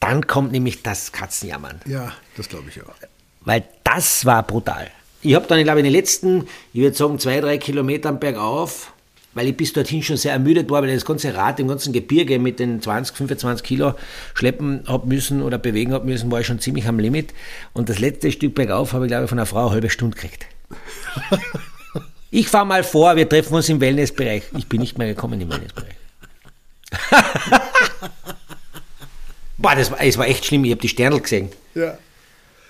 dann 0.00 0.26
kommt 0.26 0.52
nämlich 0.52 0.82
das 0.82 1.10
Katzenjammern. 1.12 1.80
Ja, 1.86 2.12
das 2.36 2.48
glaube 2.48 2.68
ich 2.68 2.80
auch. 2.82 2.94
Weil 3.40 3.64
das 3.82 4.24
war 4.24 4.42
brutal. 4.42 4.88
Ich 5.22 5.34
habe 5.34 5.46
dann, 5.48 5.58
ich 5.58 5.64
glaube, 5.64 5.80
in 5.80 5.84
den 5.84 5.92
letzten, 5.92 6.46
ich 6.72 6.80
würde 6.80 6.96
sagen, 6.96 7.18
zwei, 7.18 7.40
drei 7.40 7.58
Kilometern 7.58 8.20
bergauf, 8.20 8.92
weil 9.34 9.48
ich 9.48 9.56
bis 9.56 9.72
dorthin 9.72 10.02
schon 10.02 10.16
sehr 10.16 10.32
ermüdet 10.32 10.70
war, 10.70 10.82
weil 10.82 10.90
ich 10.90 10.94
das 10.94 11.04
ganze 11.04 11.34
Rad 11.34 11.58
im 11.58 11.68
ganzen 11.68 11.92
Gebirge 11.92 12.38
mit 12.38 12.60
den 12.60 12.80
20, 12.80 13.16
25 13.16 13.66
Kilo 13.66 13.94
schleppen 14.34 14.84
habe 14.86 15.08
müssen 15.08 15.42
oder 15.42 15.58
bewegen 15.58 15.92
habe 15.92 16.06
müssen, 16.06 16.30
war 16.30 16.40
ich 16.40 16.46
schon 16.46 16.60
ziemlich 16.60 16.86
am 16.86 16.98
Limit. 16.98 17.34
Und 17.72 17.88
das 17.88 17.98
letzte 17.98 18.30
Stück 18.30 18.54
bergauf 18.54 18.92
habe 18.92 19.06
ich, 19.06 19.10
glaube 19.10 19.24
ich, 19.24 19.28
von 19.28 19.38
einer 19.38 19.46
Frau 19.46 19.66
eine 19.66 19.70
halbe 19.72 19.90
Stunde 19.90 20.16
gekriegt. 20.16 20.46
Ich 22.30 22.48
fahre 22.48 22.66
mal 22.66 22.82
vor, 22.84 23.16
wir 23.16 23.28
treffen 23.28 23.54
uns 23.54 23.68
im 23.68 23.80
Wellnessbereich. 23.80 24.44
Ich 24.56 24.66
bin 24.66 24.80
nicht 24.80 24.98
mehr 24.98 25.08
gekommen 25.08 25.40
im 25.40 25.50
Wellnessbereich. 25.50 25.94
Boah, 29.58 29.74
das 29.74 29.90
war, 29.90 29.98
das 29.98 30.18
war 30.18 30.26
echt 30.26 30.44
schlimm. 30.44 30.64
Ich 30.64 30.72
habe 30.72 30.80
die 30.80 30.88
Sternl 30.88 31.20
gesehen. 31.20 31.50
Ja. 31.74 31.96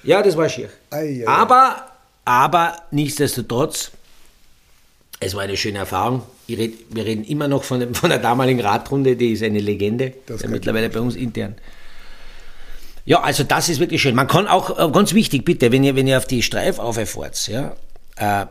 Ja, 0.05 0.23
das 0.23 0.37
war 0.37 0.49
schier. 0.49 0.71
Ei, 0.90 1.25
ei, 1.25 1.29
aber, 1.29 1.87
aber 2.25 2.77
nichtsdestotrotz, 2.92 3.90
es 5.19 5.35
war 5.35 5.42
eine 5.42 5.57
schöne 5.57 5.79
Erfahrung. 5.79 6.23
Red, 6.49 6.75
wir 6.90 7.05
reden 7.05 7.25
immer 7.25 7.49
noch 7.49 7.64
von, 7.64 7.92
von 7.95 8.11
der 8.11 8.21
damaligen 8.21 8.61
Radrunde, 8.61 9.16
die 9.16 9.33
ist 9.33 9.42
eine 9.42 9.59
Legende, 9.59 10.12
Das 10.27 10.42
ja, 10.42 10.49
mittlerweile 10.49 10.88
bei 10.90 11.01
uns 11.01 11.16
intern. 11.16 11.57
Ja, 13.05 13.21
also 13.21 13.42
das 13.42 13.69
ist 13.69 13.81
wirklich 13.81 14.01
schön. 14.03 14.14
Man 14.14 14.29
kann 14.29 14.47
auch, 14.47 14.79
äh, 14.79 14.90
ganz 14.92 15.12
wichtig, 15.12 15.45
bitte, 15.45 15.73
wenn 15.73 15.83
ihr, 15.83 15.97
wenn 15.97 16.07
ihr 16.07 16.19
auf 16.19 16.27
die 16.27 16.42
Streif 16.42 16.79
auffahrt, 16.79 17.49
ja, 17.49 17.75
äh, 18.16 18.47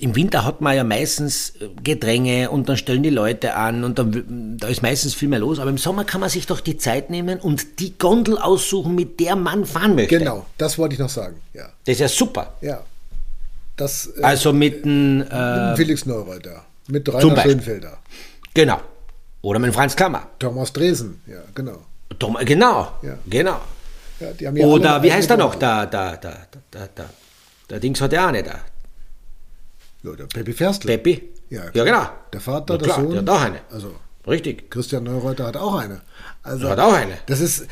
im 0.00 0.14
Winter 0.16 0.44
hat 0.44 0.60
man 0.60 0.76
ja 0.76 0.84
meistens 0.84 1.50
äh, 1.60 1.68
Gedränge 1.82 2.50
und 2.50 2.68
dann 2.68 2.76
stellen 2.76 3.02
die 3.02 3.10
Leute 3.10 3.54
an 3.54 3.84
und 3.84 3.98
dann, 3.98 4.56
da 4.58 4.68
ist 4.68 4.82
meistens 4.82 5.14
viel 5.14 5.28
mehr 5.28 5.38
los. 5.40 5.58
Aber 5.58 5.70
im 5.70 5.78
Sommer 5.78 6.04
kann 6.04 6.20
man 6.20 6.30
sich 6.30 6.46
doch 6.46 6.60
die 6.60 6.76
Zeit 6.76 7.10
nehmen 7.10 7.40
und 7.40 7.80
die 7.80 7.98
Gondel 7.98 8.38
aussuchen, 8.38 8.94
mit 8.94 9.18
der 9.20 9.36
man 9.36 9.64
fahren 9.66 9.94
möchte. 9.94 10.18
Genau, 10.18 10.46
das 10.56 10.78
wollte 10.78 10.94
ich 10.94 10.98
noch 11.00 11.08
sagen. 11.08 11.36
Ja. 11.54 11.64
Das 11.84 11.92
ist 11.94 12.00
ja 12.00 12.08
super. 12.08 12.54
ja. 12.60 12.80
Das 13.76 14.08
äh, 14.18 14.22
Also 14.22 14.52
mit 14.52 14.84
dem, 14.84 15.18
mit 15.18 15.30
äh, 15.32 15.76
Felix 15.76 16.04
Neureuter, 16.04 16.64
mit 16.88 17.08
Rainer. 17.12 17.40
Schönfelder, 17.42 17.98
genau. 18.52 18.80
Oder 19.40 19.60
mit 19.60 19.72
Franz 19.72 19.94
Klammer. 19.94 20.26
Thomas 20.40 20.72
Dresen, 20.72 21.22
ja, 21.28 21.38
genau. 21.54 21.78
Tom, 22.18 22.36
genau, 22.44 22.88
Ja. 23.02 23.16
genau. 23.26 23.60
Ja, 24.40 24.50
Oder 24.66 25.00
wie 25.04 25.12
heißt 25.12 25.30
er 25.30 25.36
noch? 25.36 25.52
Gondel. 25.52 25.60
Da, 25.60 25.86
da, 25.86 26.16
da, 26.16 26.30
da, 26.72 26.88
da. 26.92 27.04
Der 27.70 27.78
Dings 27.78 28.00
hat 28.00 28.12
ja 28.12 28.26
auch 28.26 28.32
nicht 28.32 28.48
da. 28.48 28.58
Ja, 30.02 30.12
der 30.12 30.26
Peppi 30.26 30.52
Ferstl. 30.52 30.86
Peppi? 30.88 31.22
Ja, 31.50 31.62
ja 31.72 31.84
genau. 31.84 32.08
Der 32.32 32.40
Vater, 32.40 32.74
Ja, 32.74 32.78
der 32.78 32.86
klar, 32.88 33.00
Sohn. 33.00 33.10
der 33.12 33.20
hat 33.22 33.28
auch 33.30 33.40
eine. 33.40 33.58
Also 33.70 33.92
Richtig. 34.26 34.70
Christian 34.70 35.04
Neureuter 35.04 35.46
hat 35.46 35.56
auch 35.56 35.74
eine. 35.76 36.02
Also, 36.42 36.62
Der 36.64 36.70
hat 36.72 36.78
auch 36.80 36.92
eine. 36.92 37.14
Das 37.26 37.40
ist, 37.40 37.66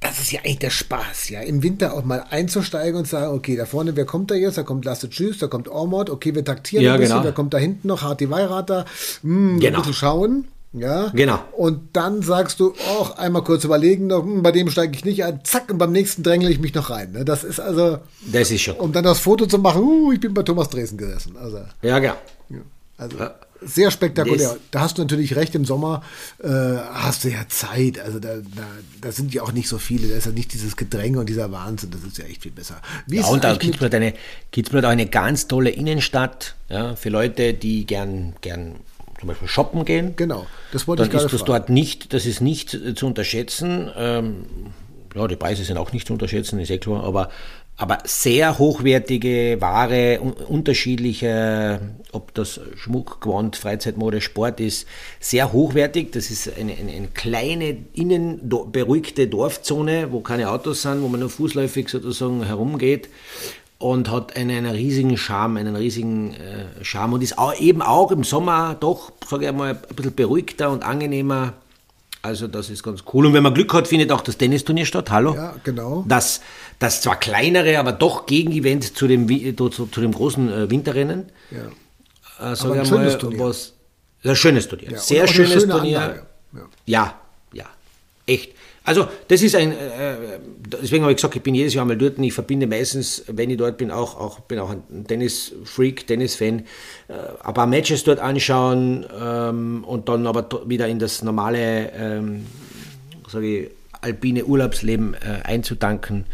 das 0.00 0.18
ist 0.18 0.32
ja 0.32 0.40
eigentlich 0.40 0.58
der 0.58 0.70
Spaß, 0.70 1.28
ja. 1.30 1.40
Im 1.42 1.62
Winter 1.62 1.94
auch 1.94 2.04
mal 2.04 2.24
einzusteigen 2.30 2.98
und 2.98 3.06
sagen, 3.06 3.32
okay, 3.32 3.56
da 3.56 3.66
vorne, 3.66 3.94
wer 3.96 4.04
kommt 4.04 4.30
da 4.30 4.34
jetzt? 4.34 4.58
Da 4.58 4.64
kommt 4.64 4.84
Lasse 4.84 5.08
Tschüss, 5.08 5.38
da 5.38 5.46
kommt 5.46 5.68
Ormod, 5.68 6.10
okay, 6.10 6.34
wir 6.34 6.44
taktieren 6.44 6.84
Ja, 6.84 6.94
ein 6.94 7.00
bisschen, 7.00 7.14
genau. 7.18 7.24
da 7.26 7.32
kommt 7.32 7.54
da 7.54 7.58
hinten 7.58 7.86
noch 7.88 8.02
Harti 8.02 8.28
Weirater, 8.30 8.84
hm, 9.22 9.60
Genau. 9.60 9.76
ein 9.78 9.82
bisschen 9.82 9.94
schauen. 9.94 10.48
Ja, 10.78 11.08
Genau. 11.14 11.38
Und 11.52 11.88
dann 11.96 12.22
sagst 12.22 12.60
du, 12.60 12.74
auch 12.98 13.16
einmal 13.18 13.42
kurz 13.42 13.64
überlegen, 13.64 14.08
noch, 14.08 14.22
hm, 14.22 14.42
bei 14.42 14.52
dem 14.52 14.68
steige 14.70 14.94
ich 14.94 15.04
nicht 15.04 15.24
ein, 15.24 15.40
zack, 15.44 15.70
und 15.70 15.78
beim 15.78 15.92
nächsten 15.92 16.22
drängle 16.22 16.50
ich 16.50 16.58
mich 16.60 16.74
noch 16.74 16.90
rein. 16.90 17.12
Ne? 17.12 17.24
Das 17.24 17.44
ist 17.44 17.60
also, 17.60 17.98
Das 18.30 18.50
ist 18.50 18.60
schon. 18.62 18.76
um 18.76 18.92
dann 18.92 19.04
das 19.04 19.18
Foto 19.20 19.46
zu 19.46 19.58
machen, 19.58 19.82
uh, 19.82 20.12
ich 20.12 20.20
bin 20.20 20.34
bei 20.34 20.42
Thomas 20.42 20.68
Dresen 20.68 20.98
gesessen. 20.98 21.36
Also, 21.36 21.60
Ja, 21.82 21.98
genau. 21.98 22.14
ja. 22.50 22.58
Also 22.98 23.18
Ja. 23.18 23.34
sehr 23.62 23.90
spektakulär. 23.90 24.48
Das- 24.50 24.58
da 24.70 24.80
hast 24.80 24.98
du 24.98 25.02
natürlich 25.02 25.34
recht, 25.36 25.54
im 25.54 25.64
Sommer 25.64 26.02
äh, 26.42 26.48
hast 26.48 27.24
du 27.24 27.28
ja 27.30 27.46
Zeit. 27.48 27.98
Also 27.98 28.18
da, 28.20 28.36
da, 28.36 28.62
da 29.00 29.12
sind 29.12 29.32
ja 29.34 29.42
auch 29.42 29.52
nicht 29.52 29.68
so 29.68 29.78
viele. 29.78 30.08
Da 30.08 30.16
ist 30.16 30.26
ja 30.26 30.32
nicht 30.32 30.52
dieses 30.52 30.76
Gedränge 30.76 31.18
und 31.20 31.28
dieser 31.28 31.50
Wahnsinn. 31.52 31.90
Das 31.90 32.02
ist 32.02 32.16
ja 32.18 32.24
echt 32.24 32.42
viel 32.42 32.52
besser. 32.52 32.76
Wie 33.06 33.16
Ja, 33.18 33.26
und 33.26 33.44
da 33.44 33.54
gibt 33.56 33.82
es 33.82 33.92
eine, 33.92 34.14
auch 34.86 34.90
eine 34.90 35.06
ganz 35.06 35.46
tolle 35.48 35.70
Innenstadt 35.70 36.54
ja, 36.68 36.96
für 36.96 37.08
Leute, 37.10 37.54
die 37.54 37.86
gern, 37.86 38.34
gern 38.40 38.76
zum 39.26 39.28
Beispiel 39.28 39.48
shoppen 39.48 39.84
gehen. 39.84 40.14
Genau, 40.16 40.46
das 40.72 40.86
wollte 40.86 41.00
Dann 41.00 41.08
ich 41.08 41.12
gerade 41.12 41.26
ist 41.26 41.32
das 41.32 41.40
fragen. 41.40 41.52
dort 41.52 41.70
nicht, 41.70 42.12
das 42.12 42.26
ist 42.26 42.40
nicht 42.40 42.74
äh, 42.74 42.94
zu 42.94 43.06
unterschätzen. 43.06 43.90
Ähm, 43.96 44.46
ja, 45.14 45.26
die 45.26 45.36
Preise 45.36 45.64
sind 45.64 45.78
auch 45.78 45.92
nicht 45.92 46.06
zu 46.06 46.12
unterschätzen, 46.12 46.60
ist 46.60 46.70
eh 46.70 46.78
klar, 46.78 47.02
aber, 47.02 47.30
aber 47.76 47.98
sehr 48.04 48.58
hochwertige 48.58 49.56
Ware, 49.60 50.20
un 50.20 50.32
unterschiedliche, 50.32 51.80
ob 52.12 52.34
das 52.34 52.60
Schmuck, 52.76 53.20
Gewand, 53.20 53.56
Freizeitmode, 53.56 54.20
Sport 54.20 54.60
ist, 54.60 54.86
sehr 55.18 55.52
hochwertig. 55.52 56.12
Das 56.12 56.30
ist 56.30 56.56
eine, 56.56 56.74
eine, 56.74 56.92
eine 56.92 57.08
kleine, 57.08 57.76
innen 57.94 58.40
beruhigte 58.48 59.26
Dorfzone, 59.26 60.12
wo 60.12 60.20
keine 60.20 60.50
Autos 60.50 60.82
sind, 60.82 61.02
wo 61.02 61.08
man 61.08 61.20
nur 61.20 61.30
fußläufig 61.30 61.88
sozusagen 61.88 62.44
herumgeht 62.44 63.08
und 63.78 64.10
hat 64.10 64.36
einen, 64.36 64.56
einen 64.56 64.74
riesigen 64.74 65.16
Charme, 65.16 65.58
einen 65.58 65.76
riesigen 65.76 66.34
äh, 66.34 66.84
Charme 66.84 67.14
und 67.14 67.22
ist 67.22 67.38
auch, 67.38 67.54
eben 67.58 67.82
auch 67.82 68.10
im 68.10 68.24
Sommer 68.24 68.76
doch, 68.78 69.12
sage 69.28 69.46
ich 69.46 69.52
mal, 69.52 69.70
ein 69.70 69.96
bisschen 69.96 70.14
beruhigter 70.14 70.70
und 70.70 70.82
angenehmer. 70.82 71.54
Also 72.22 72.48
das 72.48 72.70
ist 72.70 72.82
ganz 72.82 73.04
cool. 73.12 73.26
Und 73.26 73.34
wenn 73.34 73.42
man 73.42 73.54
Glück 73.54 73.72
hat, 73.72 73.86
findet 73.86 74.10
auch 74.10 74.20
das 74.20 74.36
Tennisturnier 74.36 74.86
statt. 74.86 75.10
Hallo? 75.10 75.34
Ja, 75.34 75.54
genau. 75.62 76.04
Das, 76.08 76.40
das 76.78 77.02
zwar 77.02 77.20
kleinere, 77.20 77.78
aber 77.78 77.92
doch 77.92 78.26
Gegenevent 78.26 78.96
zu 78.96 79.06
dem, 79.06 79.28
zu, 79.56 79.68
zu 79.70 80.00
dem 80.00 80.12
großen 80.12 80.48
äh, 80.48 80.70
Winterrennen. 80.70 81.30
Ja. 81.50 82.52
Äh, 82.52 82.56
sag 82.56 82.72
ein 82.72 82.84
schönes 82.86 83.12
mal, 83.12 83.18
Turnier. 83.18 83.38
Was, 83.40 83.74
ein 84.24 84.34
schönes 84.34 84.68
Turnier. 84.68 84.90
Ja, 84.92 84.98
Sehr 84.98 85.26
schönes 85.28 85.52
schöne 85.52 85.72
Turnier. 85.72 86.00
Anlage. 86.00 86.26
Ja. 86.52 86.60
Ja, 86.86 87.14
ja, 87.52 87.64
echt. 88.26 88.52
Also 88.84 89.08
das 89.26 89.42
ist 89.42 89.56
ein, 89.56 89.72
äh, 89.72 90.38
deswegen 90.80 91.02
habe 91.02 91.10
ich 91.10 91.16
gesagt, 91.16 91.34
ich 91.34 91.42
bin 91.42 91.56
jedes 91.56 91.74
Jahr 91.74 91.84
mal 91.84 91.96
dort 91.96 92.18
und 92.18 92.24
ich 92.24 92.32
verbinde 92.32 92.68
meistens, 92.68 93.24
wenn 93.26 93.50
ich 93.50 93.56
dort 93.56 93.78
bin, 93.78 93.90
auch, 93.90 94.18
auch 94.18 94.40
bin 94.40 94.60
auch 94.60 94.70
ein 94.70 95.04
Tennis-Freak, 95.08 96.06
Tennis-Fan, 96.06 96.60
äh, 96.60 97.12
ein 97.42 97.54
paar 97.54 97.66
Matches 97.66 98.04
dort 98.04 98.20
anschauen 98.20 99.04
ähm, 99.20 99.82
und 99.84 100.08
dann 100.08 100.26
aber 100.28 100.48
wieder 100.68 100.86
in 100.86 101.00
das 101.00 101.22
normale, 101.22 101.92
ähm, 101.94 102.46
sage 103.28 103.46
ich, 103.46 103.70
alpine 104.02 104.44
Urlaubsleben 104.44 105.14
äh, 105.14 105.42
einzutanken, 105.42 106.26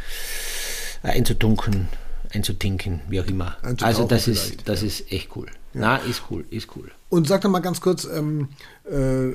äh, 1.03 1.09
einzutunken, 1.09 1.89
einzutinken, 2.35 3.01
wie 3.09 3.21
auch 3.21 3.27
immer. 3.27 3.57
Also 3.81 4.05
das 4.05 4.25
vielleicht, 4.25 4.57
ist, 4.57 4.69
das 4.69 4.83
ist 4.83 5.11
echt 5.11 5.35
cool. 5.37 5.47
Na, 5.75 5.97
ist 5.97 6.23
cool, 6.31 6.45
ist 6.51 6.69
cool. 6.77 6.91
Und 7.09 7.27
sag 7.29 7.41
doch 7.43 7.51
mal 7.51 7.61
ganz 7.61 7.81
kurz, 7.81 8.05
ähm, 8.05 8.49
äh, 8.85 9.35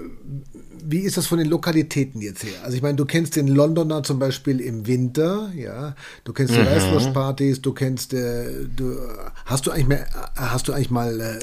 wie 0.84 1.00
ist 1.00 1.18
das 1.18 1.28
von 1.28 1.38
den 1.40 1.48
Lokalitäten 1.48 2.22
jetzt 2.22 2.44
her? 2.44 2.54
Also 2.64 2.76
ich 2.76 2.82
meine, 2.82 2.96
du 2.96 3.06
kennst 3.06 3.36
den 3.36 3.48
Londoner 3.48 4.04
zum 4.04 4.20
Beispiel 4.20 4.60
im 4.62 4.86
Winter, 4.88 5.52
ja. 5.56 5.96
Du 6.24 6.34
kennst 6.34 6.54
Mhm. 6.54 6.60
die 6.62 6.66
Weißwurstpartys, 6.68 7.62
du 7.62 7.74
kennst, 7.74 8.14
äh, 8.14 8.66
du, 8.76 8.98
hast 9.46 9.66
du 9.68 9.72
eigentlich 9.72 9.88
mal, 9.88 10.06
hast 10.36 10.68
du 10.68 10.74
eigentlich 10.74 10.92
mal 10.92 11.20
äh, 11.20 11.38
äh, 11.38 11.42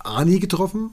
Arni 0.00 0.38
getroffen? 0.40 0.90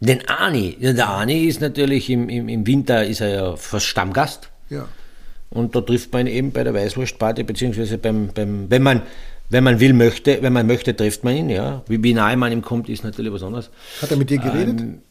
Den 0.00 0.26
Ani, 0.28 0.76
ja, 0.80 0.92
der 0.92 1.10
Ani 1.10 1.44
ist 1.44 1.60
natürlich 1.60 2.08
im, 2.08 2.28
im, 2.28 2.48
im 2.48 2.66
Winter 2.66 3.04
ist 3.04 3.20
er 3.20 3.28
ja 3.28 3.56
fast 3.56 3.86
Stammgast. 3.86 4.50
Ja. 4.70 4.88
Und 5.50 5.74
da 5.74 5.80
trifft 5.80 6.12
man 6.12 6.26
ihn 6.26 6.32
eben 6.32 6.52
bei 6.52 6.62
der 6.64 6.72
Weißwurstparty, 6.72 7.42
beziehungsweise 7.42 7.98
beim, 7.98 8.28
beim, 8.32 8.70
wenn 8.70 8.82
man, 8.82 9.02
wenn 9.50 9.64
man 9.64 9.80
will, 9.80 9.92
möchte, 9.92 10.42
wenn 10.42 10.52
man 10.52 10.66
möchte, 10.66 10.96
trifft 10.96 11.24
man 11.24 11.36
ihn, 11.36 11.50
ja. 11.50 11.82
Wie, 11.88 12.02
wie 12.02 12.14
nahe 12.14 12.36
man 12.36 12.52
ihm 12.52 12.62
kommt, 12.62 12.88
ist 12.88 13.04
natürlich 13.04 13.32
was 13.32 13.42
anderes. 13.42 13.70
Hat 14.00 14.10
er 14.10 14.16
mit 14.16 14.30
dir 14.30 14.38
geredet? 14.38 14.80
Ähm, 14.80 15.02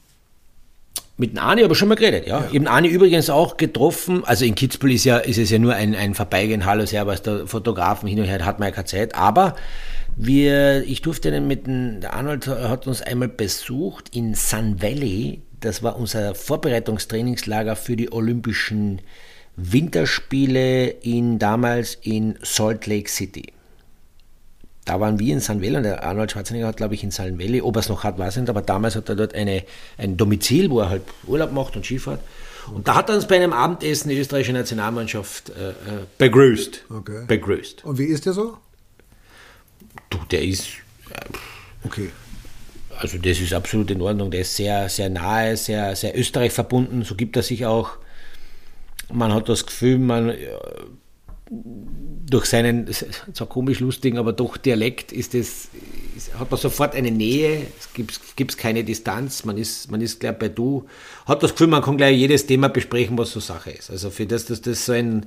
Mit 1.18 1.34
dem 1.34 1.40
Ani 1.40 1.64
aber 1.64 1.76
schon 1.76 1.90
mal 1.90 1.96
geredet, 1.96 2.26
ja. 2.26 2.40
ja. 2.40 2.48
Ich 2.50 2.58
habe 2.58 2.72
Ani 2.72 2.88
übrigens 2.88 3.30
auch 3.30 3.58
getroffen. 3.58 4.24
Also 4.24 4.46
in 4.46 4.56
Kitzbühel 4.56 4.96
ist, 4.96 5.04
ja, 5.04 5.18
ist 5.18 5.38
es 5.38 5.50
ja 5.50 5.60
nur 5.60 5.76
ein, 5.76 5.94
ein 5.94 6.16
Vorbeigehen, 6.16 6.66
Hallo, 6.66 6.86
Servus, 6.86 7.22
der 7.22 7.46
Fotografen 7.48 8.08
hin 8.08 8.20
und 8.20 8.26
her, 8.26 8.46
hat 8.46 8.60
man 8.60 8.70
ja 8.70 8.72
keine 8.74 8.86
Zeit. 8.86 9.14
Aber 9.16 9.58
wir, 10.16 10.84
ich 10.88 11.02
durfte 11.02 11.32
dann 11.32 11.48
mit 11.48 11.68
dem, 11.68 12.00
der 12.00 12.14
Arnold 12.14 12.48
hat 12.48 12.88
uns 12.88 13.02
einmal 13.02 13.28
besucht 13.28 14.16
in 14.16 14.36
Sun 14.36 14.82
Valley. 14.82 15.42
Das 15.60 15.84
war 15.84 15.98
unser 15.98 16.34
Vorbereitungstrainingslager 16.34 17.76
für 17.76 17.98
die 17.98 18.14
Olympischen 18.14 19.02
Winterspiele 19.58 20.88
in, 20.88 21.38
damals 21.40 21.98
in 22.02 22.36
Salt 22.42 22.88
Lake 22.88 23.10
City. 23.10 23.52
Da 24.90 25.00
waren 25.00 25.20
wir 25.20 25.34
in 25.34 25.40
Sun 25.40 25.62
Valley 25.62 25.76
und 25.76 25.84
der 25.84 26.04
Arnold 26.04 26.32
Schwarzenegger 26.32 26.66
hat, 26.66 26.78
glaube 26.78 26.96
ich, 26.96 27.04
in 27.04 27.12
Sun 27.12 27.38
Valley, 27.38 27.62
ob 27.62 27.76
er 27.76 27.82
es 27.82 27.90
noch 27.90 28.04
hat, 28.04 28.18
weiß 28.18 28.38
ich 28.38 28.42
nicht, 28.42 28.50
aber 28.50 28.64
damals 28.64 28.96
hat 28.96 29.08
er 29.08 29.16
dort 29.16 29.36
eine, 29.36 29.64
ein 30.00 30.18
Domizil, 30.18 30.72
wo 30.72 30.80
er 30.80 30.90
halt 30.90 31.04
Urlaub 31.28 31.52
macht 31.52 31.76
und 31.76 31.86
Skifahrt. 31.86 32.22
Und 32.74 32.88
da 32.88 32.96
hat 32.96 33.08
er 33.08 33.14
uns 33.14 33.28
bei 33.28 33.36
einem 33.36 33.54
Abendessen 33.54 34.10
die 34.10 34.18
österreichische 34.18 34.54
Nationalmannschaft 34.54 35.52
äh, 35.52 35.70
äh 35.70 35.74
begrüßt. 36.18 36.86
Okay. 36.90 37.24
begrüßt. 37.28 37.86
Und 37.86 38.00
wie 38.00 38.06
ist 38.06 38.26
der 38.26 38.34
so? 38.34 38.58
Du, 40.10 40.18
der 40.32 40.42
ist. 40.42 40.70
Äh, 41.12 41.86
okay. 41.86 42.10
Also, 42.98 43.20
das 43.20 43.40
ist 43.40 43.54
absolut 43.54 43.92
in 43.92 44.02
Ordnung. 44.02 44.32
Der 44.32 44.42
ist 44.42 44.56
sehr, 44.56 44.90
sehr 44.90 45.12
nahe, 45.12 45.56
sehr, 45.56 45.96
sehr 45.96 46.18
Österreich 46.18 46.52
verbunden. 46.52 47.04
So 47.04 47.14
gibt 47.14 47.38
er 47.38 47.44
sich 47.44 47.68
auch. 47.68 47.92
Man 49.14 49.36
hat 49.36 49.50
das 49.50 49.68
Gefühl, 49.68 50.00
man 50.00 50.34
durch 51.50 52.46
seinen, 52.46 52.88
zwar 53.34 53.48
komisch 53.48 53.80
lustigen, 53.80 54.18
aber 54.18 54.34
doch 54.34 54.58
Dialekt 54.58 55.12
ist 55.12 55.34
es, 55.34 55.70
hat 56.38 56.52
man 56.52 56.60
sofort 56.60 56.96
eine 56.96 57.12
Nähe, 57.12 57.66
es 57.80 57.92
gibt, 57.94 58.36
gibt 58.36 58.58
keine 58.58 58.84
Distanz, 58.84 59.46
man 59.46 59.58
ist, 59.58 59.90
man 59.90 60.00
ist 60.02 60.20
gleich 60.20 60.38
bei 60.38 60.50
du, 60.50 60.86
hat 61.26 61.42
das 61.42 61.52
Gefühl, 61.52 61.68
man 61.68 61.82
kann 61.82 61.98
gleich 61.98 62.18
jedes 62.18 62.46
Thema 62.46 62.70
besprechen, 62.70 63.18
was 63.18 63.32
so 63.32 63.40
Sache 63.40 63.72
ist. 63.72 63.90
Also 63.90 64.12
für 64.12 64.28
das, 64.28 64.46
dass 64.46 64.62
das 64.62 64.86
so 64.86 64.92
ein 64.92 65.26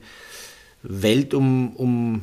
Welt 0.85 1.35
um, 1.35 2.23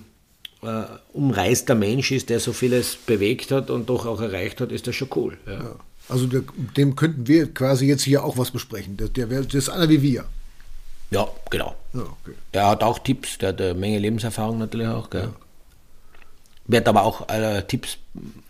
äh, 0.64 1.76
Mensch 1.76 2.12
ist, 2.12 2.30
der 2.30 2.40
so 2.40 2.54
vieles 2.54 2.96
bewegt 2.96 3.52
hat 3.52 3.70
und 3.70 3.90
doch 3.90 4.06
auch 4.06 4.22
erreicht 4.22 4.62
hat, 4.62 4.72
ist 4.72 4.88
das 4.88 4.96
schon 4.96 5.10
cool. 5.16 5.38
Ja. 5.46 5.54
Ja. 5.54 5.76
Also 6.08 6.26
der, 6.26 6.44
dem 6.76 6.96
könnten 6.96 7.28
wir 7.28 7.54
quasi 7.54 7.86
jetzt 7.86 8.04
hier 8.04 8.24
auch 8.24 8.38
was 8.38 8.52
besprechen. 8.52 8.98
Der, 8.98 9.10
der, 9.10 9.28
der 9.28 9.54
ist 9.54 9.70
einer 9.70 9.90
wie 9.90 10.02
wir. 10.02 10.26
Ja, 11.12 11.28
genau. 11.50 11.76
Ja, 11.94 12.02
okay. 12.02 12.36
Der 12.54 12.68
hat 12.68 12.84
auch 12.84 13.00
Tipps, 13.00 13.38
der 13.38 13.50
hat 13.50 13.62
eine 13.62 13.74
Menge 13.74 14.00
Lebenserfahrung 14.00 14.60
natürlich 14.60 14.88
auch. 14.88 15.10
Gell? 15.10 15.24
Ja. 15.24 15.32
Wird 16.68 16.88
aber 16.88 17.04
auch 17.04 17.28
äh, 17.30 17.64
Tipps 17.64 17.98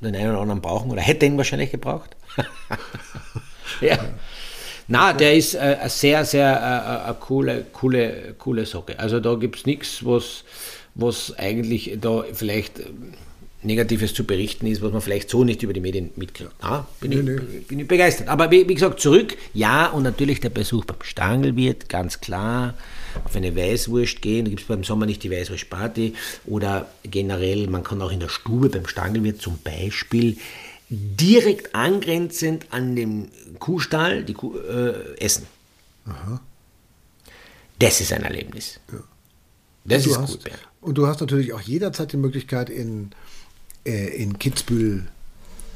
den 0.01 0.15
einen 0.15 0.31
oder 0.31 0.41
anderen 0.41 0.61
brauchen 0.61 0.91
oder 0.91 1.01
hätte 1.01 1.25
ihn 1.25 1.37
wahrscheinlich 1.37 1.71
gebraucht. 1.71 2.17
ja. 3.81 3.97
Na, 4.87 5.13
der 5.13 5.35
ist 5.35 5.53
äh, 5.53 5.77
eine 5.79 5.89
sehr, 5.89 6.25
sehr 6.25 6.51
äh, 6.51 7.05
eine 7.05 7.15
coole, 7.15 7.65
coole, 7.71 8.35
coole 8.37 8.65
Socke. 8.65 8.99
Also 8.99 9.19
da 9.19 9.35
gibt 9.35 9.57
es 9.57 9.65
nichts, 9.65 10.03
was, 10.03 10.43
was 10.95 11.37
eigentlich 11.37 11.97
da 12.01 12.23
vielleicht 12.33 12.81
Negatives 13.61 14.13
zu 14.13 14.23
berichten 14.23 14.67
ist, 14.67 14.81
was 14.81 14.91
man 14.91 15.01
vielleicht 15.01 15.29
so 15.29 15.43
nicht 15.43 15.63
über 15.63 15.73
die 15.73 15.81
Medien 15.81 16.11
mitkriegt. 16.15 16.51
Ja, 16.61 16.87
bin, 17.01 17.09
nee, 17.09 17.19
ich, 17.19 17.25
nee. 17.25 17.59
bin 17.67 17.79
ich 17.79 17.87
begeistert. 17.87 18.29
Aber 18.29 18.49
wie, 18.51 18.67
wie, 18.69 18.73
gesagt, 18.73 19.01
zurück, 19.01 19.35
ja, 19.53 19.87
und 19.87 20.03
natürlich 20.03 20.39
der 20.39 20.49
Besuch 20.49 20.85
beim 20.85 21.01
Stangelwirt, 21.01 21.89
ganz 21.89 22.21
klar. 22.21 22.75
Auf 23.25 23.35
eine 23.35 23.55
Weißwurst 23.55 24.21
gehen, 24.21 24.45
da 24.45 24.49
gibt 24.49 24.61
es 24.61 24.67
beim 24.67 24.83
Sommer 24.83 25.05
nicht 25.05 25.23
die 25.23 25.31
Weißwurstparty. 25.31 26.13
Oder 26.45 26.89
generell, 27.03 27.67
man 27.67 27.83
kann 27.83 28.01
auch 28.01 28.11
in 28.11 28.21
der 28.21 28.29
Stube 28.29 28.69
beim 28.69 28.87
Stangelwirt 28.87 29.41
zum 29.41 29.57
Beispiel 29.61 30.37
direkt 30.89 31.75
angrenzend 31.75 32.67
an 32.71 32.95
den 32.95 33.29
Kuhstall 33.59 34.23
die 34.23 34.33
Kuh, 34.33 34.57
äh, 34.57 35.17
essen. 35.17 35.47
Aha. 36.05 36.39
Das 37.77 37.99
ist 37.99 38.13
ein 38.13 38.23
Erlebnis. 38.23 38.79
Ja. 38.91 38.99
Das 39.85 40.05
ist 40.05 40.17
hast, 40.17 40.43
gut. 40.43 40.51
Und 40.81 40.97
du 40.97 41.07
hast 41.07 41.19
natürlich 41.19 41.53
auch 41.53 41.61
jederzeit 41.61 42.11
die 42.13 42.17
Möglichkeit, 42.17 42.69
in 42.69 43.11
äh, 43.89 44.21
in 44.21 44.37
Kitzbühel 44.37 45.07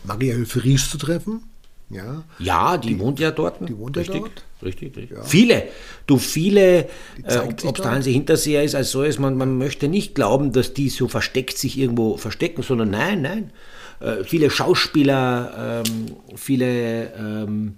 Maria 0.03 0.35
Hilfe 0.35 0.63
Riesch 0.63 0.89
zu 0.89 0.97
treffen. 0.97 1.43
Ja, 1.89 2.23
ja 2.39 2.77
die, 2.77 2.89
die, 2.89 2.99
wohnt 2.99 3.19
ja 3.19 3.31
dort. 3.31 3.67
Die 3.67 3.77
wohnt 3.77 3.97
richtig, 3.97 4.15
ja 4.15 4.21
dort. 4.21 4.43
Richtig, 4.63 4.95
richtig. 4.95 5.17
Ja. 5.17 5.23
Viele, 5.23 5.63
du 6.07 6.17
viele, 6.17 6.85
äh, 7.23 7.37
ob 7.63 7.77
es 7.77 7.83
da 7.83 7.91
Hansi 7.91 8.13
Hinterseher 8.13 8.63
ist 8.63 8.75
als 8.75 8.91
so 8.91 9.03
ist, 9.03 9.19
man, 9.19 9.37
man 9.37 9.57
möchte 9.57 9.87
nicht 9.87 10.15
glauben, 10.15 10.51
dass 10.53 10.73
die 10.73 10.89
so 10.89 11.07
versteckt 11.07 11.57
sich 11.57 11.77
irgendwo 11.77 12.17
verstecken, 12.17 12.63
sondern 12.63 12.89
nein, 12.91 13.21
nein. 13.21 13.51
Äh, 13.99 14.23
viele 14.23 14.49
Schauspieler, 14.49 15.83
ähm, 15.85 16.15
viele, 16.35 17.13
ähm, 17.13 17.75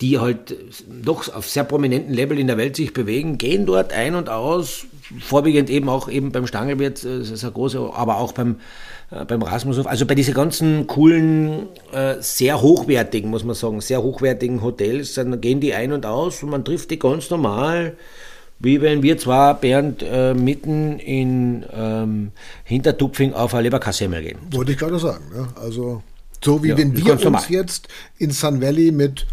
die 0.00 0.18
halt 0.18 0.54
doch 1.02 1.32
auf 1.34 1.48
sehr 1.48 1.64
prominenten 1.64 2.14
Level 2.14 2.38
in 2.38 2.46
der 2.46 2.56
Welt 2.56 2.76
sich 2.76 2.92
bewegen, 2.92 3.36
gehen 3.36 3.66
dort 3.66 3.92
ein 3.92 4.14
und 4.14 4.28
aus, 4.28 4.86
vorwiegend 5.20 5.70
eben 5.70 5.88
auch 5.88 6.08
eben 6.08 6.30
beim 6.30 6.46
Stangelwirt, 6.46 7.04
das 7.04 7.30
ist 7.30 7.44
ein 7.44 7.52
großer, 7.52 7.92
aber 7.94 8.18
auch 8.18 8.32
beim 8.32 8.56
äh, 9.10 9.24
beim 9.24 9.42
Rasmushof. 9.42 9.86
Also 9.86 10.06
bei 10.06 10.14
diesen 10.14 10.34
ganzen 10.34 10.86
coolen, 10.86 11.68
äh, 11.92 12.16
sehr 12.20 12.60
hochwertigen, 12.60 13.30
muss 13.30 13.44
man 13.44 13.54
sagen, 13.54 13.80
sehr 13.80 14.02
hochwertigen 14.02 14.62
Hotels, 14.62 15.14
dann 15.14 15.40
gehen 15.40 15.60
die 15.60 15.74
ein 15.74 15.92
und 15.92 16.04
aus 16.04 16.42
und 16.42 16.50
man 16.50 16.64
trifft 16.64 16.90
die 16.90 16.98
ganz 16.98 17.30
normal, 17.30 17.96
wie 18.58 18.80
wenn 18.80 19.02
wir 19.02 19.18
zwar, 19.18 19.54
Bernd, 19.54 20.02
äh, 20.02 20.34
mitten 20.34 20.98
in 20.98 21.64
ähm, 21.72 22.32
Hintertupfing 22.64 23.32
auf 23.32 23.54
eine 23.54 23.62
Leberkassemmel 23.62 24.22
gehen. 24.22 24.38
Wollte 24.50 24.72
ich 24.72 24.78
gerade 24.78 24.98
sagen. 24.98 25.24
Ja? 25.34 25.48
Also 25.60 26.02
so 26.44 26.62
wie 26.62 26.68
ja, 26.68 26.78
wenn 26.78 26.96
wir 26.96 27.12
uns 27.12 27.24
normal. 27.24 27.44
jetzt 27.48 27.88
in 28.18 28.30
Sun 28.30 28.60
Valley 28.60 28.92
mit 28.92 29.26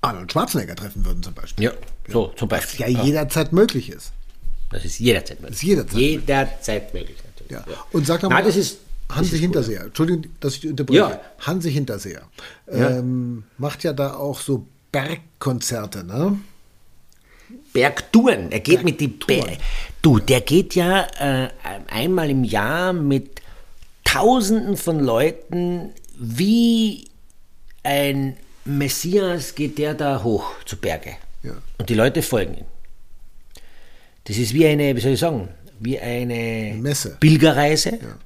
Arnold 0.00 0.32
Schwarzenegger 0.32 0.76
treffen 0.76 1.04
würden 1.04 1.22
zum 1.22 1.34
Beispiel. 1.34 1.66
Ja, 1.66 1.72
so 2.08 2.32
zum 2.36 2.48
Beispiel. 2.48 2.86
Was 2.86 2.92
ja, 2.92 3.04
jederzeit 3.04 3.52
möglich 3.52 3.90
ist. 3.90 4.12
Das 4.70 4.84
ist 4.84 4.98
jederzeit 4.98 5.40
möglich. 5.40 5.50
Das 5.50 5.62
ist 5.62 5.68
jederzeit, 5.68 5.98
jederzeit 5.98 6.94
möglich. 6.94 7.16
möglich. 7.16 7.27
Ja. 7.48 7.64
Und 7.92 8.06
sag 8.06 8.22
mal, 8.22 8.42
das 8.42 8.56
ist, 8.56 8.78
Hansi 9.10 9.32
das 9.32 9.40
Hinterseher, 9.40 9.84
Entschuldigung, 9.84 10.24
dass 10.40 10.56
ich 10.56 10.66
unterbreche. 10.66 10.98
Ja. 10.98 11.20
Hansi 11.40 11.72
Hinterseher 11.72 12.22
ähm, 12.66 13.44
macht 13.56 13.84
ja 13.84 13.92
da 13.92 14.14
auch 14.14 14.40
so 14.40 14.66
Bergkonzerte, 14.92 16.04
ne? 16.04 16.38
Bergtouren. 17.72 18.52
Er 18.52 18.60
geht 18.60 18.84
mit 18.84 19.00
die 19.00 19.08
Berg. 19.08 19.58
Du, 20.02 20.18
der 20.18 20.42
geht 20.42 20.74
ja 20.74 21.06
äh, 21.18 21.48
einmal 21.88 22.30
im 22.30 22.44
Jahr 22.44 22.92
mit 22.92 23.40
Tausenden 24.04 24.76
von 24.76 25.00
Leuten 25.00 25.90
wie 26.18 27.08
ein 27.82 28.36
Messias 28.64 29.54
geht 29.54 29.78
der 29.78 29.94
da 29.94 30.22
hoch 30.22 30.52
zu 30.64 30.76
Berge. 30.76 31.16
Ja. 31.42 31.52
Und 31.78 31.88
die 31.88 31.94
Leute 31.94 32.22
folgen 32.22 32.58
ihm. 32.58 32.66
Das 34.24 34.36
ist 34.36 34.52
wie 34.52 34.66
eine, 34.66 34.94
wie 34.94 35.00
soll 35.00 35.12
ich 35.12 35.20
sagen, 35.20 35.48
wie 35.80 35.98
eine 35.98 36.74
Messe. 36.78 37.16
Pilgerreise, 37.20 37.90
ja. 37.90 38.16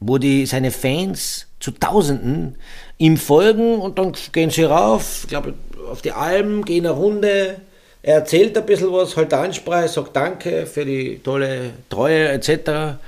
wo 0.00 0.18
die, 0.18 0.46
seine 0.46 0.70
Fans 0.70 1.46
zu 1.60 1.72
Tausenden 1.72 2.56
ihm 2.98 3.16
folgen 3.16 3.78
und 3.78 3.98
dann 3.98 4.12
gehen 4.32 4.50
sie 4.50 4.64
rauf, 4.64 5.20
ich 5.22 5.28
glaube, 5.28 5.54
auf 5.90 6.02
die 6.02 6.12
Alm, 6.12 6.64
gehen 6.64 6.86
eine 6.86 6.94
Runde, 6.94 7.56
er 8.02 8.14
erzählt 8.16 8.56
ein 8.56 8.66
bisschen 8.66 8.92
was, 8.92 9.16
halt 9.16 9.32
Ansprache, 9.34 9.88
sagt 9.88 10.14
Danke 10.14 10.66
für 10.66 10.84
die 10.84 11.20
tolle 11.22 11.70
Treue 11.88 12.28
etc. 12.28 12.98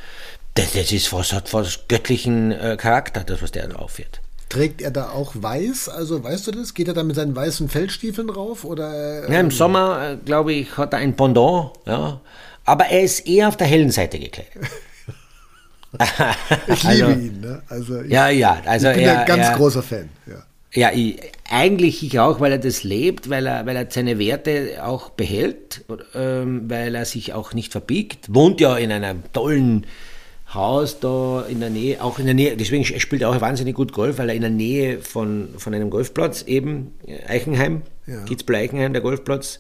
Das, 0.55 0.73
das 0.73 0.93
ist 0.93 1.13
was, 1.13 1.33
hat 1.33 1.49
fast 1.49 1.89
göttlichen 1.89 2.53
äh, 2.53 2.77
Charakter, 2.77 3.23
das, 3.25 3.41
was 3.41 3.53
der 3.53 3.69
drauf 3.69 3.99
wird. 3.99 4.21
Trägt 4.49 4.83
er 4.83 4.91
da 4.91 5.11
auch 5.11 5.33
weiß? 5.37 5.89
Also 5.89 6.25
weißt 6.25 6.49
du 6.49 6.51
das? 6.51 6.75
Geht 6.75 6.89
er 6.89 6.95
da 6.95 7.05
mit 7.05 7.15
seinen 7.15 7.37
weißen 7.37 7.69
Feldstiefeln 7.69 8.27
drauf? 8.27 8.65
Oder, 8.65 9.25
ähm 9.25 9.33
ja, 9.33 9.39
im 9.39 9.53
Sommer, 9.53 10.11
äh, 10.11 10.17
glaube 10.25 10.55
ich, 10.55 10.77
hat 10.77 10.93
er 10.93 10.99
ein 10.99 11.15
Pendant. 11.15 11.71
Ja 11.87 12.21
aber 12.71 12.87
er 12.87 13.03
ist 13.03 13.27
eher 13.27 13.49
auf 13.49 13.57
der 13.57 13.67
hellen 13.67 13.91
Seite 13.91 14.21
gekleidet. 14.21 14.53
ich 16.69 16.83
liebe 16.85 17.07
also, 17.07 17.11
ihn, 17.11 17.41
ne? 17.41 17.63
Also 17.69 18.01
ich, 18.03 18.11
ja, 18.13 18.29
ja. 18.29 18.63
Also 18.65 18.91
ich 18.91 18.95
bin 18.95 19.05
er, 19.07 19.21
ein 19.21 19.27
ganz 19.27 19.49
er, 19.49 19.57
großer 19.57 19.83
Fan. 19.83 20.09
Ja, 20.25 20.45
ja 20.73 20.93
ich, 20.93 21.21
eigentlich 21.51 22.05
ich 22.05 22.21
auch, 22.21 22.39
weil 22.39 22.53
er 22.53 22.59
das 22.59 22.85
lebt, 22.85 23.29
weil 23.29 23.49
er, 23.49 23.67
weil 23.67 23.75
er 23.75 23.91
seine 23.91 24.21
Werte 24.21 24.85
auch 24.85 25.11
behält, 25.11 25.85
ähm, 26.15 26.71
weil 26.71 26.95
er 26.95 27.05
sich 27.07 27.33
auch 27.33 27.55
nicht 27.55 27.73
verbiegt. 27.73 28.33
Wohnt 28.33 28.61
ja 28.61 28.77
in 28.77 28.93
einem 28.93 29.25
tollen 29.33 29.85
Haus 30.55 31.01
da 31.01 31.45
in 31.49 31.59
der 31.59 31.71
Nähe, 31.71 32.01
auch 32.01 32.21
in 32.21 32.27
der 32.27 32.35
Nähe, 32.35 32.57
deswegen 32.57 32.85
spielt 32.85 33.23
er 33.23 33.31
auch 33.31 33.41
wahnsinnig 33.41 33.75
gut 33.75 33.93
Golf, 33.93 34.19
weil 34.19 34.29
er 34.29 34.37
in 34.37 34.43
der 34.43 34.51
Nähe 34.51 35.01
von, 35.01 35.49
von 35.59 35.75
einem 35.75 35.91
Golfplatz 35.91 36.43
eben, 36.43 36.95
Eichenheim, 37.27 37.83
ja. 38.07 38.23
Kitzbühel 38.27 38.61
Eichenheim, 38.61 38.93
der 38.93 39.03
Golfplatz, 39.03 39.59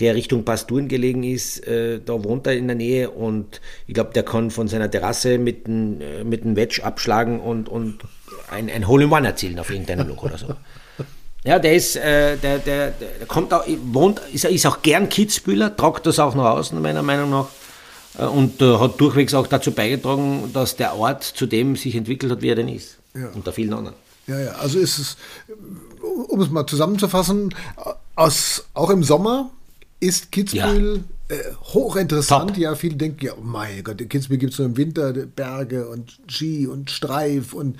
der 0.00 0.14
Richtung 0.14 0.44
Pasturen 0.44 0.88
gelegen 0.88 1.22
ist, 1.22 1.66
äh, 1.66 2.00
da 2.04 2.24
wohnt 2.24 2.46
er 2.46 2.56
in 2.56 2.66
der 2.66 2.76
Nähe 2.76 3.10
und 3.10 3.60
ich 3.86 3.94
glaube, 3.94 4.12
der 4.14 4.22
kann 4.22 4.50
von 4.50 4.66
seiner 4.66 4.90
Terrasse 4.90 5.38
mit 5.38 5.66
einem 5.66 6.00
äh, 6.00 6.24
mit 6.24 6.42
Wedge 6.56 6.82
abschlagen 6.82 7.40
und, 7.40 7.68
und 7.68 7.98
ein, 8.50 8.70
ein 8.70 8.88
Hole-in-One 8.88 9.26
erzielen 9.26 9.58
auf 9.58 9.70
irgendeinem 9.70 10.08
Look 10.08 10.24
oder 10.24 10.38
so. 10.38 10.46
Ja, 11.42 11.58
der 11.58 11.74
ist, 11.74 11.96
äh, 11.96 12.36
der, 12.36 12.58
der, 12.58 12.90
der 12.90 13.26
kommt 13.26 13.54
auch, 13.54 13.64
wohnt, 13.84 14.20
ist, 14.30 14.44
ist 14.44 14.66
auch 14.66 14.82
gern 14.82 15.08
Kitzbühler, 15.08 15.74
tragt 15.74 16.04
das 16.04 16.18
auch 16.18 16.34
nach 16.34 16.50
außen, 16.50 16.78
meiner 16.82 17.02
Meinung 17.02 17.30
nach. 17.30 17.46
Äh, 18.18 18.24
und 18.24 18.60
äh, 18.60 18.76
hat 18.76 19.00
durchwegs 19.00 19.32
auch 19.32 19.46
dazu 19.46 19.72
beigetragen, 19.72 20.50
dass 20.52 20.76
der 20.76 20.96
Ort 20.96 21.24
zu 21.24 21.46
dem 21.46 21.76
sich 21.76 21.96
entwickelt 21.96 22.30
hat, 22.30 22.42
wie 22.42 22.50
er 22.50 22.56
denn 22.56 22.68
ist. 22.68 22.98
Ja. 23.14 23.28
Unter 23.34 23.52
vielen 23.52 23.72
anderen. 23.72 23.96
Ja, 24.26 24.38
ja, 24.38 24.50
also 24.52 24.78
ist 24.78 24.98
es, 24.98 25.16
um 26.28 26.40
es 26.40 26.50
mal 26.50 26.66
zusammenzufassen, 26.66 27.54
Aus, 28.14 28.66
auch 28.74 28.90
im 28.90 29.02
Sommer 29.02 29.50
ist 30.00 30.32
Kitzbühel 30.32 31.02
ja. 31.28 31.36
äh, 31.36 31.54
hochinteressant. 31.74 32.50
Top. 32.50 32.58
Ja, 32.58 32.74
viele 32.74 32.96
denken, 32.96 33.24
ja, 33.24 33.32
oh 33.36 33.42
mein 33.42 33.84
Gott, 33.84 34.00
in 34.00 34.08
Kitzbühel 34.08 34.38
gibt 34.38 34.54
es 34.54 34.58
nur 34.58 34.66
im 34.66 34.76
Winter 34.76 35.12
Berge 35.12 35.88
und 35.88 36.18
Ski 36.26 36.66
und 36.66 36.90
Streif 36.90 37.52
und 37.52 37.78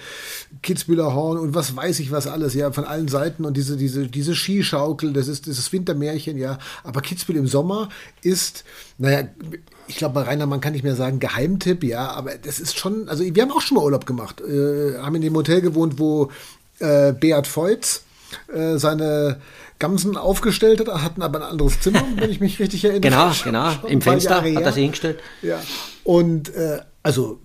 Kitzbühler 0.62 1.14
Horn 1.14 1.38
und 1.38 1.54
was 1.54 1.74
weiß 1.74 1.98
ich 2.00 2.12
was 2.12 2.26
alles, 2.26 2.54
ja, 2.54 2.70
von 2.72 2.84
allen 2.84 3.08
Seiten 3.08 3.46
und 3.46 3.56
diese, 3.56 3.78
diese, 3.78 4.06
diese 4.06 4.34
Skischaukel, 4.34 5.14
das 5.14 5.28
ist 5.28 5.46
dieses 5.46 5.72
Wintermärchen, 5.72 6.36
ja. 6.36 6.58
Aber 6.84 7.00
Kitzbühel 7.00 7.38
im 7.38 7.46
Sommer 7.46 7.88
ist, 8.22 8.64
naja, 8.98 9.26
ich 9.88 9.96
glaube, 9.96 10.14
bei 10.14 10.22
Rainer, 10.22 10.46
man 10.46 10.60
kann 10.60 10.74
nicht 10.74 10.84
mehr 10.84 10.96
sagen 10.96 11.18
Geheimtipp, 11.20 11.82
ja, 11.82 12.10
aber 12.10 12.36
das 12.36 12.60
ist 12.60 12.78
schon, 12.78 13.08
also 13.08 13.24
wir 13.24 13.42
haben 13.42 13.50
auch 13.50 13.62
schon 13.62 13.76
mal 13.76 13.84
Urlaub 13.84 14.04
gemacht, 14.04 14.42
äh, 14.42 14.98
haben 14.98 15.16
in 15.16 15.22
dem 15.22 15.34
Hotel 15.34 15.62
gewohnt, 15.62 15.98
wo 15.98 16.30
äh, 16.80 17.12
Beat 17.12 17.46
Feutz 17.46 18.02
äh, 18.52 18.76
seine 18.78 19.40
Gamsen 19.80 20.16
aufgestellt 20.16 20.78
hat, 20.78 21.02
hatten 21.02 21.22
aber 21.22 21.40
ein 21.40 21.50
anderes 21.50 21.80
Zimmer, 21.80 22.04
wenn 22.16 22.30
ich 22.30 22.38
mich 22.38 22.60
richtig 22.60 22.84
erinnere. 22.84 23.10
Genau, 23.10 23.32
genau. 23.42 23.88
Im 23.88 24.00
Fenster 24.00 24.36
hat 24.36 24.46
er 24.46 24.72
sie 24.72 24.82
hingestellt. 24.82 25.18
Ja. 25.42 25.60
Und 26.04 26.54
äh, 26.54 26.78
also 27.02 27.40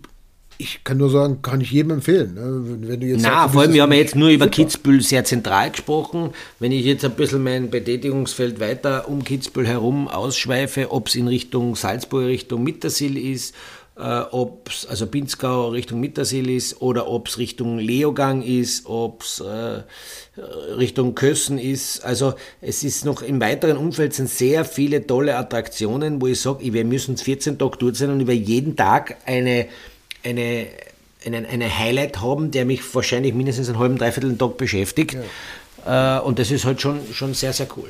ich 0.57 0.83
kann 0.83 0.97
nur 0.97 1.09
sagen, 1.09 1.41
kann 1.41 1.59
ich 1.61 1.71
jedem 1.71 1.91
empfehlen. 1.91 2.35
Ne? 2.35 2.87
Wenn 2.87 2.99
du 2.99 3.07
jetzt 3.07 3.23
Na, 3.23 3.47
vor 3.47 3.61
allem, 3.61 3.73
wir 3.73 3.81
haben 3.81 3.91
ja 3.91 3.99
jetzt 3.99 4.15
nur 4.15 4.29
über 4.29 4.47
Kitzbühel 4.47 5.01
sehr 5.01 5.25
zentral 5.25 5.71
gesprochen. 5.71 6.31
Wenn 6.59 6.71
ich 6.71 6.85
jetzt 6.85 7.03
ein 7.03 7.11
bisschen 7.11 7.43
mein 7.43 7.69
Betätigungsfeld 7.69 8.59
weiter 8.59 9.09
um 9.09 9.23
Kitzbühel 9.23 9.67
herum 9.67 10.07
ausschweife, 10.07 10.91
ob 10.91 11.07
es 11.07 11.15
in 11.15 11.27
Richtung 11.27 11.75
Salzburg, 11.75 12.25
Richtung 12.25 12.63
Mittersill 12.63 13.17
ist, 13.17 13.53
äh, 13.97 14.21
ob 14.31 14.69
es 14.69 14.85
also 14.85 15.07
Pinzgau 15.07 15.69
Richtung 15.69 15.99
Mittersill 15.99 16.49
ist 16.49 16.81
oder 16.81 17.07
ob 17.07 17.27
es 17.27 17.37
Richtung 17.37 17.77
Leogang 17.77 18.41
ist, 18.41 18.85
ob 18.87 19.23
es 19.23 19.39
äh, 19.39 19.83
Richtung 20.73 21.15
Kössen 21.15 21.57
ist. 21.57 22.03
Also 22.03 22.33
es 22.61 22.83
ist 22.83 23.05
noch 23.05 23.21
im 23.21 23.39
weiteren 23.39 23.77
Umfeld 23.77 24.13
sind 24.13 24.29
sehr 24.29 24.65
viele 24.65 25.07
tolle 25.07 25.37
Attraktionen, 25.37 26.21
wo 26.21 26.27
ich 26.27 26.41
sage, 26.41 26.73
wir 26.73 26.83
müssen 26.85 27.15
14 27.15 27.57
Tage 27.57 27.77
dort 27.77 27.95
sein 27.95 28.09
und 28.09 28.19
über 28.19 28.33
jeden 28.33 28.75
Tag 28.75 29.17
eine, 29.25 29.67
eine, 30.23 30.67
eine, 31.25 31.47
eine 31.47 31.79
Highlight 31.79 32.21
haben, 32.21 32.51
der 32.51 32.65
mich 32.65 32.81
wahrscheinlich 32.93 33.33
mindestens 33.33 33.69
einen 33.69 33.79
halben, 33.79 33.97
dreiviertel 33.97 34.37
Tag 34.37 34.57
beschäftigt. 34.57 35.15
Ja. 35.85 36.19
Äh, 36.19 36.21
und 36.21 36.37
das 36.39 36.51
ist 36.51 36.65
halt 36.65 36.81
schon, 36.81 36.99
schon 37.13 37.33
sehr, 37.33 37.53
sehr 37.53 37.67
cool. 37.77 37.89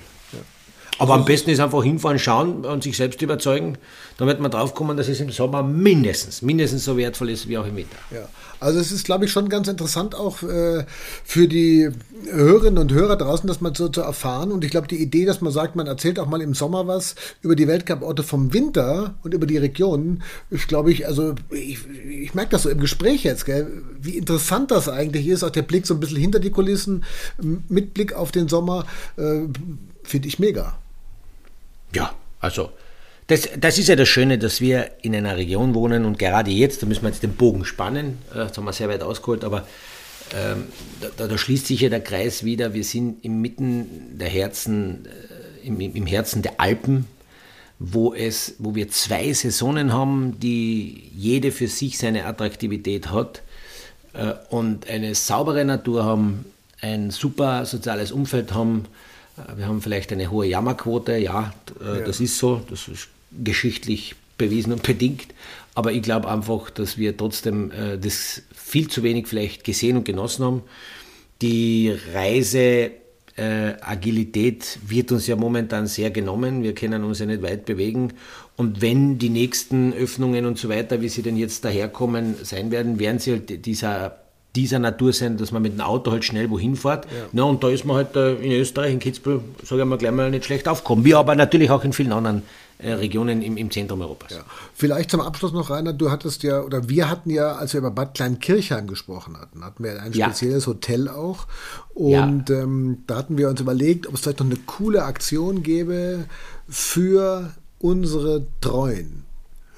Aber 0.98 1.14
am 1.14 1.26
besten 1.26 1.50
ist 1.50 1.60
einfach 1.60 1.84
hinfahren, 1.84 2.20
schauen 2.20 2.66
und 2.66 2.84
sich 2.84 2.96
selbst 2.96 3.22
überzeugen. 3.22 3.78
Dann 4.18 4.28
wird 4.28 4.40
man 4.40 4.50
draufkommen, 4.50 4.96
dass 4.96 5.10
es 5.10 5.20
im 5.20 5.30
Sommer 5.30 5.62
mindestens, 5.62 6.42
mindestens 6.42 6.86
so 6.86 6.96
wertvoll 6.96 7.30
ist 7.32 7.50
wie 7.50 7.58
auch 7.58 7.66
im 7.66 7.76
Winter. 7.76 7.98
Ja. 8.12 8.30
Also 8.62 8.80
es 8.80 8.92
ist, 8.92 9.06
glaube 9.06 9.26
ich, 9.26 9.32
schon 9.32 9.50
ganz 9.50 9.68
interessant 9.68 10.16
auch 10.16 10.42
äh, 10.42 10.86
für 11.26 11.48
die 11.48 11.90
Hörerinnen 12.32 12.78
und 12.78 12.94
Hörer 12.94 13.18
draußen, 13.18 13.46
das 13.48 13.60
mal 13.60 13.76
so 13.76 13.90
zu 13.90 14.02
erfahren. 14.02 14.52
Und 14.52 14.64
ich 14.64 14.72
glaube, 14.72 14.88
die 14.88 15.02
Idee, 15.02 15.26
dass 15.26 15.42
man 15.42 15.52
sagt, 15.52 15.76
man 15.76 15.88
erzählt 15.88 16.18
auch 16.18 16.28
mal 16.28 16.42
im 16.42 16.54
Sommer 16.54 16.88
was 16.88 17.16
über 17.42 17.56
die 17.56 17.68
Weltcup-Orte 17.68 18.24
vom 18.24 18.54
Winter 18.54 19.16
und 19.24 19.34
über 19.34 19.46
die 19.46 19.58
Regionen, 19.58 20.24
ist, 20.50 20.70
glaube 20.70 20.92
ich, 20.92 21.06
also 21.08 21.36
ich, 21.52 21.80
ich 22.10 22.34
merke 22.34 22.52
das 22.52 22.64
so 22.64 22.70
im 22.70 22.80
Gespräch 22.80 23.24
jetzt, 23.24 23.46
gell, 23.46 23.84
wie 24.00 24.18
interessant 24.18 24.72
das 24.72 24.88
eigentlich 24.88 25.28
ist, 25.28 25.44
auch 25.44 25.50
der 25.50 25.64
Blick 25.64 25.86
so 25.86 25.94
ein 25.94 26.00
bisschen 26.00 26.18
hinter 26.18 26.40
die 26.40 26.52
Kulissen, 26.52 27.04
mit 27.68 27.94
Blick 27.94 28.14
auf 28.14 28.32
den 28.32 28.48
Sommer, 28.48 28.86
äh, 29.18 29.42
finde 30.04 30.28
ich 30.28 30.40
mega. 30.40 30.78
Ja, 31.96 32.14
also 32.42 32.72
das, 33.28 33.50
das 33.58 33.80
ist 33.80 33.88
ja 33.88 33.96
das 33.96 34.08
Schöne, 34.08 34.38
dass 34.38 34.62
wir 34.62 34.92
in 35.02 35.16
einer 35.16 35.36
Region 35.38 35.74
wohnen 35.74 36.06
und 36.06 36.20
gerade 36.20 36.52
jetzt, 36.52 36.84
da 36.84 36.86
müssen 36.86 37.02
wir 37.02 37.10
jetzt 37.10 37.24
den 37.24 37.34
Bogen 37.34 37.66
spannen, 37.66 38.20
äh, 38.32 38.40
das 38.40 38.58
haben 38.58 38.66
wir 38.66 38.74
sehr 38.74 38.90
weit 38.90 39.02
ausgeholt, 39.02 39.44
aber 39.44 39.66
ähm, 40.36 40.66
da, 41.18 41.28
da, 41.28 41.38
schließt 41.38 41.68
sich 41.68 41.82
ja 41.82 41.90
der 41.90 42.02
Kreis 42.02 42.44
wieder. 42.44 42.74
Wir 42.74 42.84
sind 42.84 43.24
inmitten 43.24 44.18
der 44.18 44.28
Herzen, 44.28 45.06
äh, 45.06 45.68
im, 45.68 45.80
im, 45.80 46.06
Herzen 46.06 46.42
der 46.42 46.60
Alpen, 46.60 47.08
wo, 47.80 48.14
es, 48.14 48.56
wo 48.58 48.76
wir 48.76 48.90
zwei 48.90 49.32
Saisonen 49.34 49.94
haben, 49.94 50.40
die 50.40 51.10
jede 51.16 51.52
für 51.52 51.68
sich 51.68 51.98
seine 51.98 52.26
Attraktivität 52.26 53.12
hat 53.12 53.42
äh, 54.14 54.34
und 54.50 54.90
eine 54.90 55.16
saubere 55.16 55.64
Natur 55.64 56.04
haben, 56.04 56.46
ein 56.82 57.12
super 57.12 57.66
soziales 57.66 58.12
Umfeld 58.12 58.54
haben, 58.54 58.86
äh, 58.86 59.05
wir 59.56 59.68
haben 59.68 59.82
vielleicht 59.82 60.12
eine 60.12 60.30
hohe 60.32 60.48
Jammerquote, 60.48 61.18
ja, 61.18 61.54
äh, 61.82 62.00
ja, 62.00 62.06
das 62.06 62.20
ist 62.20 62.38
so, 62.38 62.62
das 62.70 62.88
ist 62.88 63.08
geschichtlich 63.44 64.16
bewiesen 64.38 64.74
und 64.74 64.84
bedingt, 64.84 65.28
aber 65.74 65.92
ich 65.92 66.04
glaube 66.04 66.30
einfach, 66.30 66.70
dass 66.70 66.98
wir 66.98 67.18
trotzdem 67.18 67.72
äh, 67.72 67.98
das 67.98 68.44
viel 68.54 68.90
zu 68.90 69.02
wenig 69.04 69.28
vielleicht 69.28 69.64
gesehen 69.64 69.96
und 69.98 70.04
genossen 70.06 70.46
haben. 70.46 70.62
Die 71.42 71.94
Reiseagilität 72.14 74.80
wird 74.88 75.12
uns 75.12 75.28
ja 75.28 75.36
momentan 75.36 75.88
sehr 75.88 76.12
genommen, 76.12 76.64
wir 76.64 76.74
können 76.74 77.04
uns 77.04 77.20
ja 77.20 77.26
nicht 77.26 77.42
weit 77.42 77.66
bewegen. 77.66 78.14
Und 78.58 78.82
wenn 78.82 79.18
die 79.18 79.28
nächsten 79.30 79.94
Öffnungen 79.94 80.46
und 80.46 80.58
so 80.58 80.70
weiter, 80.70 81.02
wie 81.02 81.10
sie 81.10 81.22
denn 81.22 81.36
jetzt 81.36 81.66
daherkommen, 81.66 82.36
sein 82.42 82.72
werden, 82.72 83.00
werden 83.00 83.20
sie 83.20 83.32
halt 83.32 83.66
dieser 83.66 84.25
dieser 84.56 84.80
Natur 84.80 85.14
sein, 85.14 85.38
dass 85.38 85.52
man 85.52 85.62
mit 85.62 85.74
dem 85.74 85.82
Auto 85.82 86.12
halt 86.12 86.24
schnell 86.24 86.50
wohin 86.50 86.76
fährt. 86.76 87.06
Ja. 87.06 87.12
Na, 87.32 87.44
und 87.44 87.64
da 87.64 87.70
ist 87.70 87.86
man 87.86 87.98
halt 87.98 88.16
äh, 88.16 88.36
in 88.36 88.52
Österreich, 88.52 88.94
in 88.94 89.00
Kitzbühel, 89.00 89.42
sage 89.64 89.82
ich 89.82 89.88
mal, 89.88 89.98
gleich 89.98 90.12
mal 90.12 90.32
nicht 90.32 90.46
schlecht 90.46 90.68
aufgekommen. 90.68 91.06
Wir 91.06 91.20
aber 91.20 91.36
natürlich 91.36 91.70
auch 91.70 91.84
in 91.84 91.94
vielen 91.94 92.12
anderen 92.12 92.44
äh, 92.78 92.92
Regionen 92.94 93.42
im, 93.42 93.58
im 93.58 93.72
Zentrum 93.72 94.02
Europas. 94.02 94.32
Ja. 94.32 94.44
Vielleicht 94.74 95.12
zum 95.12 95.22
Abschluss 95.22 95.54
noch, 95.54 95.70
Rainer, 95.70 95.94
du 95.94 96.12
hattest 96.12 96.44
ja, 96.44 96.62
oder 96.62 96.90
wir 96.90 97.10
hatten 97.10 97.30
ja, 97.30 97.54
als 97.54 97.74
wir 97.74 97.80
über 97.80 97.92
Bad 97.92 98.16
Kleinkirchheim 98.16 98.88
gesprochen 98.88 99.38
hatten, 99.40 99.64
hatten 99.64 99.84
wir 99.84 100.02
ein 100.02 100.14
spezielles 100.14 100.66
ja. 100.66 100.72
Hotel 100.72 101.08
auch. 101.08 101.48
Und 101.94 102.50
ja. 102.50 102.62
ähm, 102.62 103.04
da 103.08 103.16
hatten 103.16 103.38
wir 103.38 103.50
uns 103.50 103.62
überlegt, 103.62 104.08
ob 104.08 104.16
es 104.16 104.22
vielleicht 104.22 104.40
noch 104.40 104.48
eine 104.48 104.58
coole 104.66 105.04
Aktion 105.04 105.64
gäbe 105.64 106.26
für 106.68 107.52
unsere 107.80 108.46
treuen 108.62 109.24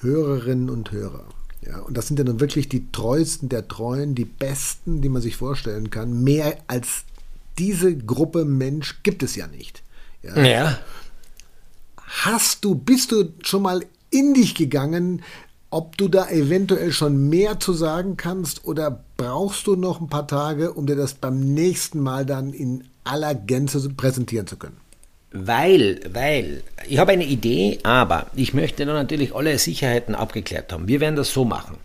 Hörerinnen 0.00 0.70
und 0.70 0.92
Hörer. 0.92 1.24
Ja, 1.66 1.80
und 1.80 1.96
das 1.96 2.06
sind 2.06 2.18
ja 2.18 2.24
nun 2.24 2.40
wirklich 2.40 2.68
die 2.68 2.90
treuesten 2.92 3.48
der 3.48 3.66
Treuen, 3.66 4.14
die 4.14 4.24
besten, 4.24 5.00
die 5.02 5.08
man 5.08 5.22
sich 5.22 5.36
vorstellen 5.36 5.90
kann. 5.90 6.22
Mehr 6.22 6.56
als 6.66 7.04
diese 7.58 7.96
Gruppe 7.96 8.44
Mensch 8.44 9.00
gibt 9.02 9.22
es 9.22 9.34
ja 9.34 9.46
nicht. 9.46 9.82
Ja. 10.22 10.38
ja. 10.42 10.78
Hast 11.96 12.64
du, 12.64 12.74
bist 12.74 13.12
du 13.12 13.32
schon 13.42 13.62
mal 13.62 13.84
in 14.10 14.34
dich 14.34 14.54
gegangen, 14.54 15.22
ob 15.70 15.98
du 15.98 16.08
da 16.08 16.28
eventuell 16.30 16.92
schon 16.92 17.28
mehr 17.28 17.60
zu 17.60 17.72
sagen 17.72 18.16
kannst 18.16 18.64
oder 18.64 19.04
brauchst 19.16 19.66
du 19.66 19.76
noch 19.76 20.00
ein 20.00 20.08
paar 20.08 20.26
Tage, 20.26 20.72
um 20.72 20.86
dir 20.86 20.96
das 20.96 21.14
beim 21.14 21.40
nächsten 21.40 22.00
Mal 22.00 22.24
dann 22.24 22.54
in 22.54 22.84
aller 23.04 23.34
Gänze 23.34 23.86
präsentieren 23.90 24.46
zu 24.46 24.56
können? 24.56 24.78
Weil, 25.30 26.00
weil, 26.10 26.62
ich 26.86 26.98
habe 26.98 27.12
eine 27.12 27.24
Idee, 27.24 27.80
aber 27.82 28.26
ich 28.34 28.54
möchte 28.54 28.86
natürlich 28.86 29.34
alle 29.34 29.58
Sicherheiten 29.58 30.14
abgeklärt 30.14 30.72
haben. 30.72 30.88
Wir 30.88 31.00
werden 31.00 31.16
das 31.16 31.32
so 31.32 31.44
machen. 31.44 31.76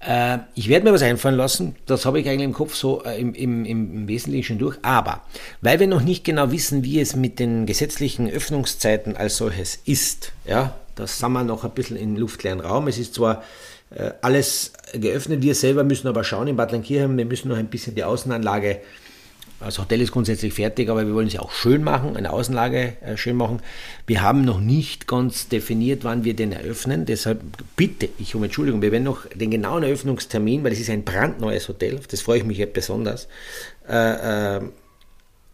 Äh, 0.00 0.38
ich 0.54 0.68
werde 0.68 0.84
mir 0.84 0.92
was 0.92 1.02
einfallen 1.02 1.36
lassen, 1.36 1.74
das 1.86 2.04
habe 2.04 2.20
ich 2.20 2.28
eigentlich 2.28 2.44
im 2.44 2.52
Kopf 2.52 2.74
so 2.74 3.02
äh, 3.02 3.18
im, 3.18 3.34
im, 3.34 3.64
im 3.64 4.08
Wesentlichen 4.08 4.44
schon 4.44 4.58
durch, 4.58 4.76
aber 4.82 5.22
weil 5.62 5.80
wir 5.80 5.86
noch 5.86 6.02
nicht 6.02 6.22
genau 6.22 6.52
wissen, 6.52 6.84
wie 6.84 7.00
es 7.00 7.16
mit 7.16 7.38
den 7.38 7.64
gesetzlichen 7.64 8.30
Öffnungszeiten 8.30 9.16
als 9.16 9.38
solches 9.38 9.78
ist, 9.86 10.32
ja, 10.44 10.74
das 10.96 11.18
sind 11.18 11.32
wir 11.32 11.44
noch 11.44 11.64
ein 11.64 11.70
bisschen 11.70 11.96
im 11.96 12.16
luftleeren 12.16 12.60
Raum. 12.60 12.88
Es 12.88 12.98
ist 12.98 13.14
zwar 13.14 13.42
äh, 13.90 14.10
alles 14.20 14.74
geöffnet, 14.92 15.42
wir 15.42 15.54
selber 15.54 15.82
müssen 15.82 16.08
aber 16.08 16.24
schauen 16.24 16.48
in 16.48 16.56
Bad 16.56 16.72
Lankirchen, 16.72 17.16
wir 17.16 17.24
müssen 17.24 17.48
noch 17.48 17.56
ein 17.56 17.68
bisschen 17.68 17.94
die 17.94 18.04
Außenanlage 18.04 18.70
äh, 18.72 18.80
das 19.60 19.78
Hotel 19.78 20.00
ist 20.00 20.12
grundsätzlich 20.12 20.54
fertig, 20.54 20.88
aber 20.90 21.06
wir 21.06 21.14
wollen 21.14 21.28
es 21.28 21.38
auch 21.38 21.50
schön 21.50 21.82
machen, 21.82 22.16
eine 22.16 22.30
Außenlage 22.30 22.96
äh, 23.00 23.16
schön 23.16 23.36
machen. 23.36 23.60
Wir 24.06 24.22
haben 24.22 24.44
noch 24.44 24.60
nicht 24.60 25.06
ganz 25.06 25.48
definiert, 25.48 26.04
wann 26.04 26.24
wir 26.24 26.34
den 26.34 26.52
eröffnen. 26.52 27.06
Deshalb 27.06 27.42
bitte 27.76 28.08
ich 28.18 28.34
um 28.34 28.44
Entschuldigung, 28.44 28.82
wir 28.82 28.92
werden 28.92 29.04
noch 29.04 29.26
den 29.26 29.50
genauen 29.50 29.82
Eröffnungstermin, 29.82 30.62
weil 30.64 30.72
es 30.72 30.80
ist 30.80 30.90
ein 30.90 31.04
brandneues 31.04 31.68
Hotel, 31.68 32.00
das 32.10 32.20
freue 32.20 32.38
ich 32.38 32.44
mich 32.44 32.64
besonders. 32.72 33.28
Äh, 33.88 34.56
äh, 34.56 34.60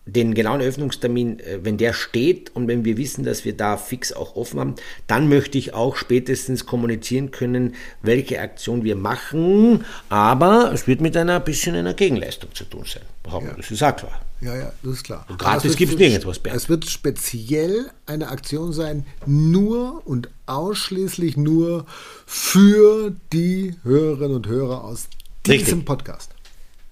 den 0.05 0.35
genauen 0.35 0.61
Öffnungstermin, 0.61 1.39
äh, 1.39 1.61
wenn 1.63 1.77
der 1.77 1.93
steht 1.93 2.55
und 2.55 2.67
wenn 2.67 2.85
wir 2.85 2.97
wissen, 2.97 3.25
dass 3.25 3.45
wir 3.45 3.57
da 3.57 3.77
fix 3.77 4.13
auch 4.13 4.35
offen 4.35 4.59
haben, 4.59 4.75
dann 5.07 5.29
möchte 5.29 5.59
ich 5.59 5.75
auch 5.75 5.97
spätestens 5.97 6.67
kommunizieren 6.67 7.31
können, 7.31 7.75
welche 8.03 8.41
Aktion 8.41 8.83
wir 8.83 8.97
machen. 8.97 9.85
Aber 10.09 10.73
es 10.73 10.87
wird 10.87 11.01
mit 11.01 11.17
einer 11.17 11.39
bisschen 11.39 11.77
einer 11.77 11.95
Gegenleistung 11.95 12.53
zu 12.55 12.65
tun 12.65 12.85
sein. 12.85 13.03
Ja. 13.31 13.55
Das 13.57 13.71
ist 13.71 13.83
auch 13.83 13.95
klar. 13.95 14.21
Ja, 14.41 14.57
ja, 14.57 14.73
das 14.83 14.95
ist 14.95 15.05
klar. 15.05 15.25
Und 15.29 15.39
gratis 15.39 15.77
gibt 15.77 15.93
es 15.93 15.99
nirgendwas. 15.99 16.41
Es 16.43 16.69
wird 16.69 16.85
speziell 16.87 17.91
eine 18.07 18.29
Aktion 18.29 18.73
sein, 18.73 19.07
nur 19.25 20.05
und 20.05 20.31
ausschließlich 20.47 21.37
nur 21.37 21.87
für 22.27 23.15
die 23.33 23.77
Hörerinnen 23.85 24.35
und 24.35 24.49
Hörer 24.49 24.83
aus 24.83 25.07
diesem 25.47 25.61
Richtig. 25.61 25.85
Podcast. 25.85 26.31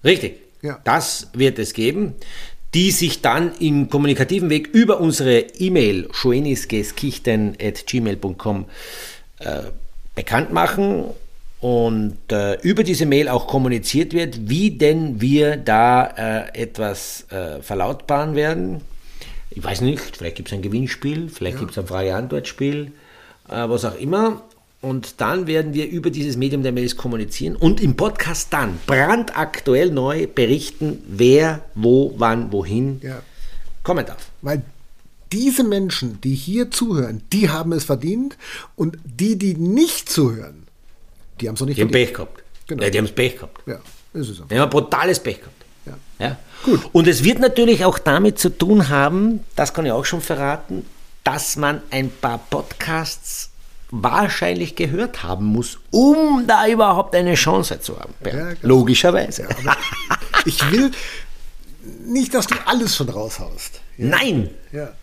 Richtig. 0.01 0.37
Ja. 0.61 0.79
Das 0.85 1.27
wird 1.33 1.59
es 1.59 1.73
geben 1.73 2.13
die 2.73 2.91
sich 2.91 3.21
dann 3.21 3.53
im 3.59 3.89
kommunikativen 3.89 4.49
Weg 4.49 4.67
über 4.67 4.99
unsere 4.99 5.39
E-Mail 5.39 6.09
schoenisgeskichten.gmail.com 6.11 8.65
äh, 9.39 9.61
bekannt 10.15 10.51
machen 10.53 11.05
und 11.59 12.17
äh, 12.31 12.59
über 12.61 12.83
diese 12.83 13.05
Mail 13.05 13.27
auch 13.29 13.45
kommuniziert 13.47 14.13
wird, 14.13 14.49
wie 14.49 14.71
denn 14.71 15.21
wir 15.21 15.57
da 15.57 16.05
äh, 16.05 16.59
etwas 16.59 17.27
äh, 17.29 17.61
verlautbaren 17.61 18.35
werden. 18.35 18.81
Ich 19.49 19.63
weiß 19.63 19.81
nicht, 19.81 20.17
vielleicht 20.17 20.37
gibt 20.37 20.49
es 20.49 20.53
ein 20.53 20.61
Gewinnspiel, 20.61 21.29
vielleicht 21.29 21.59
gibt 21.59 21.71
es 21.71 21.77
ein 21.77 21.85
Frage-Antwort-Spiel, 21.85 22.93
äh, 23.49 23.69
was 23.69 23.85
auch 23.85 23.95
immer. 23.95 24.41
Und 24.81 25.21
dann 25.21 25.45
werden 25.45 25.73
wir 25.75 25.87
über 25.87 26.09
dieses 26.09 26.37
Medium 26.37 26.63
der 26.63 26.71
Mails 26.71 26.97
kommunizieren 26.97 27.55
und 27.55 27.79
im 27.81 27.95
Podcast 27.95 28.51
dann 28.51 28.79
brandaktuell 28.87 29.91
neu 29.91 30.25
berichten, 30.25 31.03
wer, 31.07 31.61
wo, 31.75 32.15
wann, 32.17 32.51
wohin 32.51 32.99
Ja. 33.03 33.21
kommen 33.83 34.05
darf. 34.05 34.29
Weil 34.41 34.63
diese 35.31 35.63
Menschen, 35.63 36.19
die 36.21 36.33
hier 36.33 36.71
zuhören, 36.71 37.21
die 37.31 37.49
haben 37.49 37.73
es 37.73 37.83
verdient 37.83 38.37
und 38.75 38.97
die, 39.05 39.37
die 39.37 39.53
nicht 39.53 40.09
zuhören, 40.09 40.63
die 41.39 41.47
haben 41.47 41.53
es 41.55 41.61
noch 41.61 41.67
nicht 41.67 41.77
Die 41.77 41.83
haben 41.83 41.89
verdient. 41.89 42.07
Pech 42.09 42.15
gehabt. 42.15 42.43
Genau. 42.67 42.83
Ja, 42.83 42.89
die 42.89 42.97
haben 42.97 43.05
es 43.05 43.11
Pech 43.11 43.35
gehabt. 43.35 43.61
Ja, 43.67 43.79
ist 44.13 44.29
es. 44.29 44.41
Die 44.49 44.59
haben 44.59 44.69
brutales 44.69 45.19
Pech 45.19 45.39
gehabt. 45.41 45.55
Ja. 45.85 45.97
Ja? 46.27 46.37
Gut. 46.63 46.81
Und 46.91 47.07
es 47.07 47.23
wird 47.23 47.39
natürlich 47.39 47.85
auch 47.85 47.99
damit 47.99 48.39
zu 48.39 48.49
tun 48.49 48.89
haben, 48.89 49.41
das 49.55 49.73
kann 49.75 49.85
ich 49.85 49.91
auch 49.91 50.05
schon 50.05 50.21
verraten, 50.21 50.85
dass 51.23 51.55
man 51.55 51.81
ein 51.91 52.09
paar 52.09 52.39
Podcasts 52.49 53.50
wahrscheinlich 53.91 54.75
gehört 54.75 55.21
haben 55.23 55.45
muss, 55.45 55.77
um 55.91 56.45
da 56.47 56.67
überhaupt 56.67 57.13
eine 57.15 57.33
Chance 57.35 57.79
zu 57.81 57.99
haben. 57.99 58.13
Ja, 58.25 58.31
klar. 58.31 58.55
Logischerweise. 58.61 59.47
Ich 60.45 60.71
will 60.71 60.91
nicht, 62.05 62.33
dass 62.33 62.47
du 62.47 62.55
alles 62.65 62.95
schon 62.95 63.09
raushaust. 63.09 63.81
Ja. 63.97 64.07
Nein! 64.07 64.49
Ja. 64.71 64.93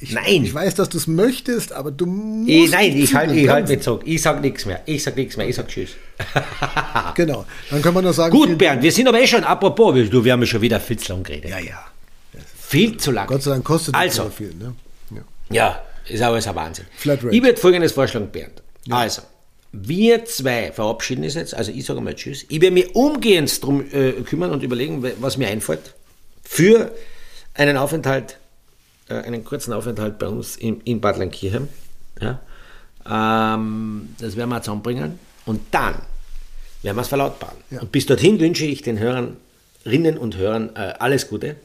Ich, 0.00 0.12
Nein. 0.12 0.44
Ich 0.44 0.52
weiß, 0.52 0.74
dass 0.74 0.88
du 0.90 0.98
es 0.98 1.06
möchtest, 1.06 1.72
aber 1.72 1.90
du 1.90 2.04
musst. 2.04 2.50
Ich, 2.50 2.70
nein, 2.70 2.94
ich 2.96 3.14
halte 3.14 3.32
ich 3.34 3.48
halt 3.48 3.68
mich 3.68 3.80
zurück. 3.80 4.02
Ich 4.04 4.20
sag 4.20 4.40
nichts 4.42 4.66
mehr. 4.66 4.82
Ich 4.84 5.02
sag 5.02 5.16
nichts 5.16 5.36
mehr. 5.38 5.48
Ich 5.48 5.56
sag 5.56 5.68
Tschüss. 5.68 5.90
Genau. 7.14 7.46
Dann 7.70 7.80
können 7.80 7.94
wir 7.94 8.02
nur 8.02 8.12
sagen. 8.12 8.36
Gut, 8.36 8.58
Bernd, 8.58 8.82
wir 8.82 8.92
sind 8.92 9.06
aber 9.08 9.20
eh 9.20 9.26
schon, 9.26 9.44
apropos, 9.44 9.94
wir- 9.94 10.08
du, 10.10 10.24
wir 10.24 10.32
haben 10.32 10.40
ja 10.40 10.46
schon 10.46 10.60
wieder 10.60 10.80
viel 10.80 10.98
zu 10.98 11.12
lang 11.12 11.22
geredet. 11.22 11.50
Ja, 11.50 11.58
ja. 11.58 11.78
Viel 12.60 12.96
zu 12.96 13.12
lang. 13.12 13.26
Gott 13.28 13.42
sei 13.42 13.52
Dank 13.52 13.64
kostet 13.64 13.94
Also. 13.94 14.24
so 14.24 14.30
viel. 14.30 14.52
Ne? 14.54 14.74
Ja. 15.10 15.22
Ja, 15.50 15.82
ist 16.08 16.22
aber 16.22 16.36
ein 16.36 16.54
Wahnsinn. 16.54 16.86
Flatrate. 16.96 17.34
Ich 17.34 17.42
würde 17.42 17.56
folgendes 17.58 17.92
vorschlagen, 17.92 18.28
Bernd. 18.30 18.62
Also, 18.90 19.22
wir 19.72 20.24
zwei 20.24 20.70
verabschieden 20.70 21.24
uns 21.24 21.34
jetzt, 21.34 21.54
also 21.54 21.72
ich 21.72 21.84
sage 21.84 22.00
mal 22.00 22.14
Tschüss. 22.14 22.44
Ich 22.48 22.60
werde 22.60 22.74
mich 22.74 22.94
umgehend 22.94 23.62
darum 23.62 23.84
äh, 23.92 24.12
kümmern 24.22 24.50
und 24.52 24.62
überlegen, 24.62 25.04
was 25.20 25.36
mir 25.36 25.48
einfällt 25.48 25.94
für 26.44 26.92
einen 27.54 27.76
Aufenthalt, 27.76 28.38
äh, 29.08 29.14
einen 29.14 29.44
kurzen 29.44 29.72
Aufenthalt 29.72 30.18
bei 30.18 30.28
uns 30.28 30.56
in, 30.56 30.80
in 30.82 31.00
Bad 31.00 31.18
Lannkirchen. 31.18 31.68
Ja? 32.20 32.40
Ähm, 33.06 34.14
das 34.18 34.36
werden 34.36 34.50
wir 34.50 34.62
zusammenbringen 34.62 35.18
und 35.46 35.60
dann 35.72 35.94
werden 36.82 36.96
wir 36.96 37.02
es 37.02 37.08
verlautbaren. 37.08 37.56
Ja. 37.70 37.80
Und 37.80 37.90
bis 37.90 38.06
dorthin 38.06 38.38
wünsche 38.38 38.66
ich 38.66 38.82
den 38.82 38.98
Hörerinnen 38.98 40.18
und 40.18 40.36
Hörern 40.36 40.70
äh, 40.76 40.94
alles 40.98 41.28
Gute. 41.28 41.56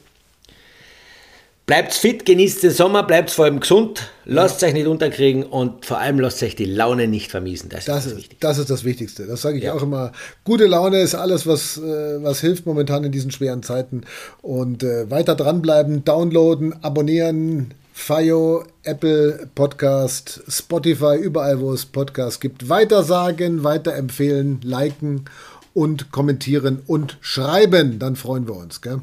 Bleibt 1.70 1.94
fit, 1.94 2.26
genießt 2.26 2.64
den 2.64 2.72
Sommer, 2.72 3.04
bleibt 3.04 3.30
vor 3.30 3.44
allem 3.44 3.60
gesund, 3.60 4.10
lasst 4.24 4.60
euch 4.64 4.72
nicht 4.72 4.88
unterkriegen 4.88 5.44
und 5.44 5.86
vor 5.86 5.98
allem 5.98 6.18
lasst 6.18 6.42
euch 6.42 6.56
die 6.56 6.64
Laune 6.64 7.06
nicht 7.06 7.30
vermiesen. 7.30 7.68
Das, 7.68 7.84
Das 7.84 8.06
ist 8.06 8.10
ist, 8.10 8.18
wichtig. 8.18 8.40
das 8.40 8.58
ist 8.58 8.70
das 8.70 8.82
Wichtigste. 8.82 9.24
Das 9.24 9.42
sage 9.42 9.58
ich 9.58 9.62
Ja. 9.62 9.74
auch 9.74 9.82
immer. 9.84 10.10
Gute 10.42 10.66
Laune 10.66 11.00
ist 11.00 11.14
alles, 11.14 11.46
was, 11.46 11.78
äh, 11.78 12.20
was 12.24 12.40
hilft 12.40 12.66
momentan 12.66 13.04
in 13.04 13.12
diesen 13.12 13.30
schweren 13.30 13.62
Zeiten. 13.62 14.00
Und 14.42 14.82
äh, 14.82 15.08
weiter 15.12 15.36
dranbleiben, 15.36 16.04
downloaden, 16.04 16.74
abonnieren. 16.82 17.72
FIO, 17.92 18.64
Apple 18.82 19.48
Podcast, 19.54 20.42
Spotify, 20.48 21.18
überall, 21.22 21.60
wo 21.60 21.72
es 21.72 21.86
Podcasts 21.86 22.40
gibt. 22.40 22.68
Weitersagen, 22.68 23.62
weiterempfehlen, 23.62 24.58
liken 24.64 25.26
und 25.72 26.10
kommentieren 26.10 26.80
und 26.88 27.16
schreiben. 27.20 28.00
Dann 28.00 28.16
freuen 28.16 28.48
wir 28.48 28.56
uns. 28.56 28.80
Gell? 28.80 29.02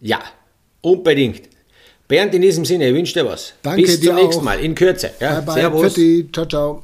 Ja, 0.00 0.18
unbedingt. 0.80 1.42
Bernd, 2.08 2.34
in 2.34 2.42
diesem 2.42 2.64
Sinne, 2.64 2.88
ich 2.88 2.94
wünsche 2.94 3.12
dir 3.12 3.26
was. 3.26 3.52
Danke 3.62 3.82
Bis 3.82 4.00
zum 4.00 4.14
nächsten 4.14 4.40
auch. 4.40 4.44
Mal, 4.44 4.60
in 4.60 4.74
Kürze. 4.74 5.10
Ja, 5.20 5.40
Bye 5.40 5.42
bye. 5.42 5.54
Servus. 5.54 5.92
Pfitti. 5.92 6.28
Ciao, 6.32 6.46
ciao. 6.46 6.82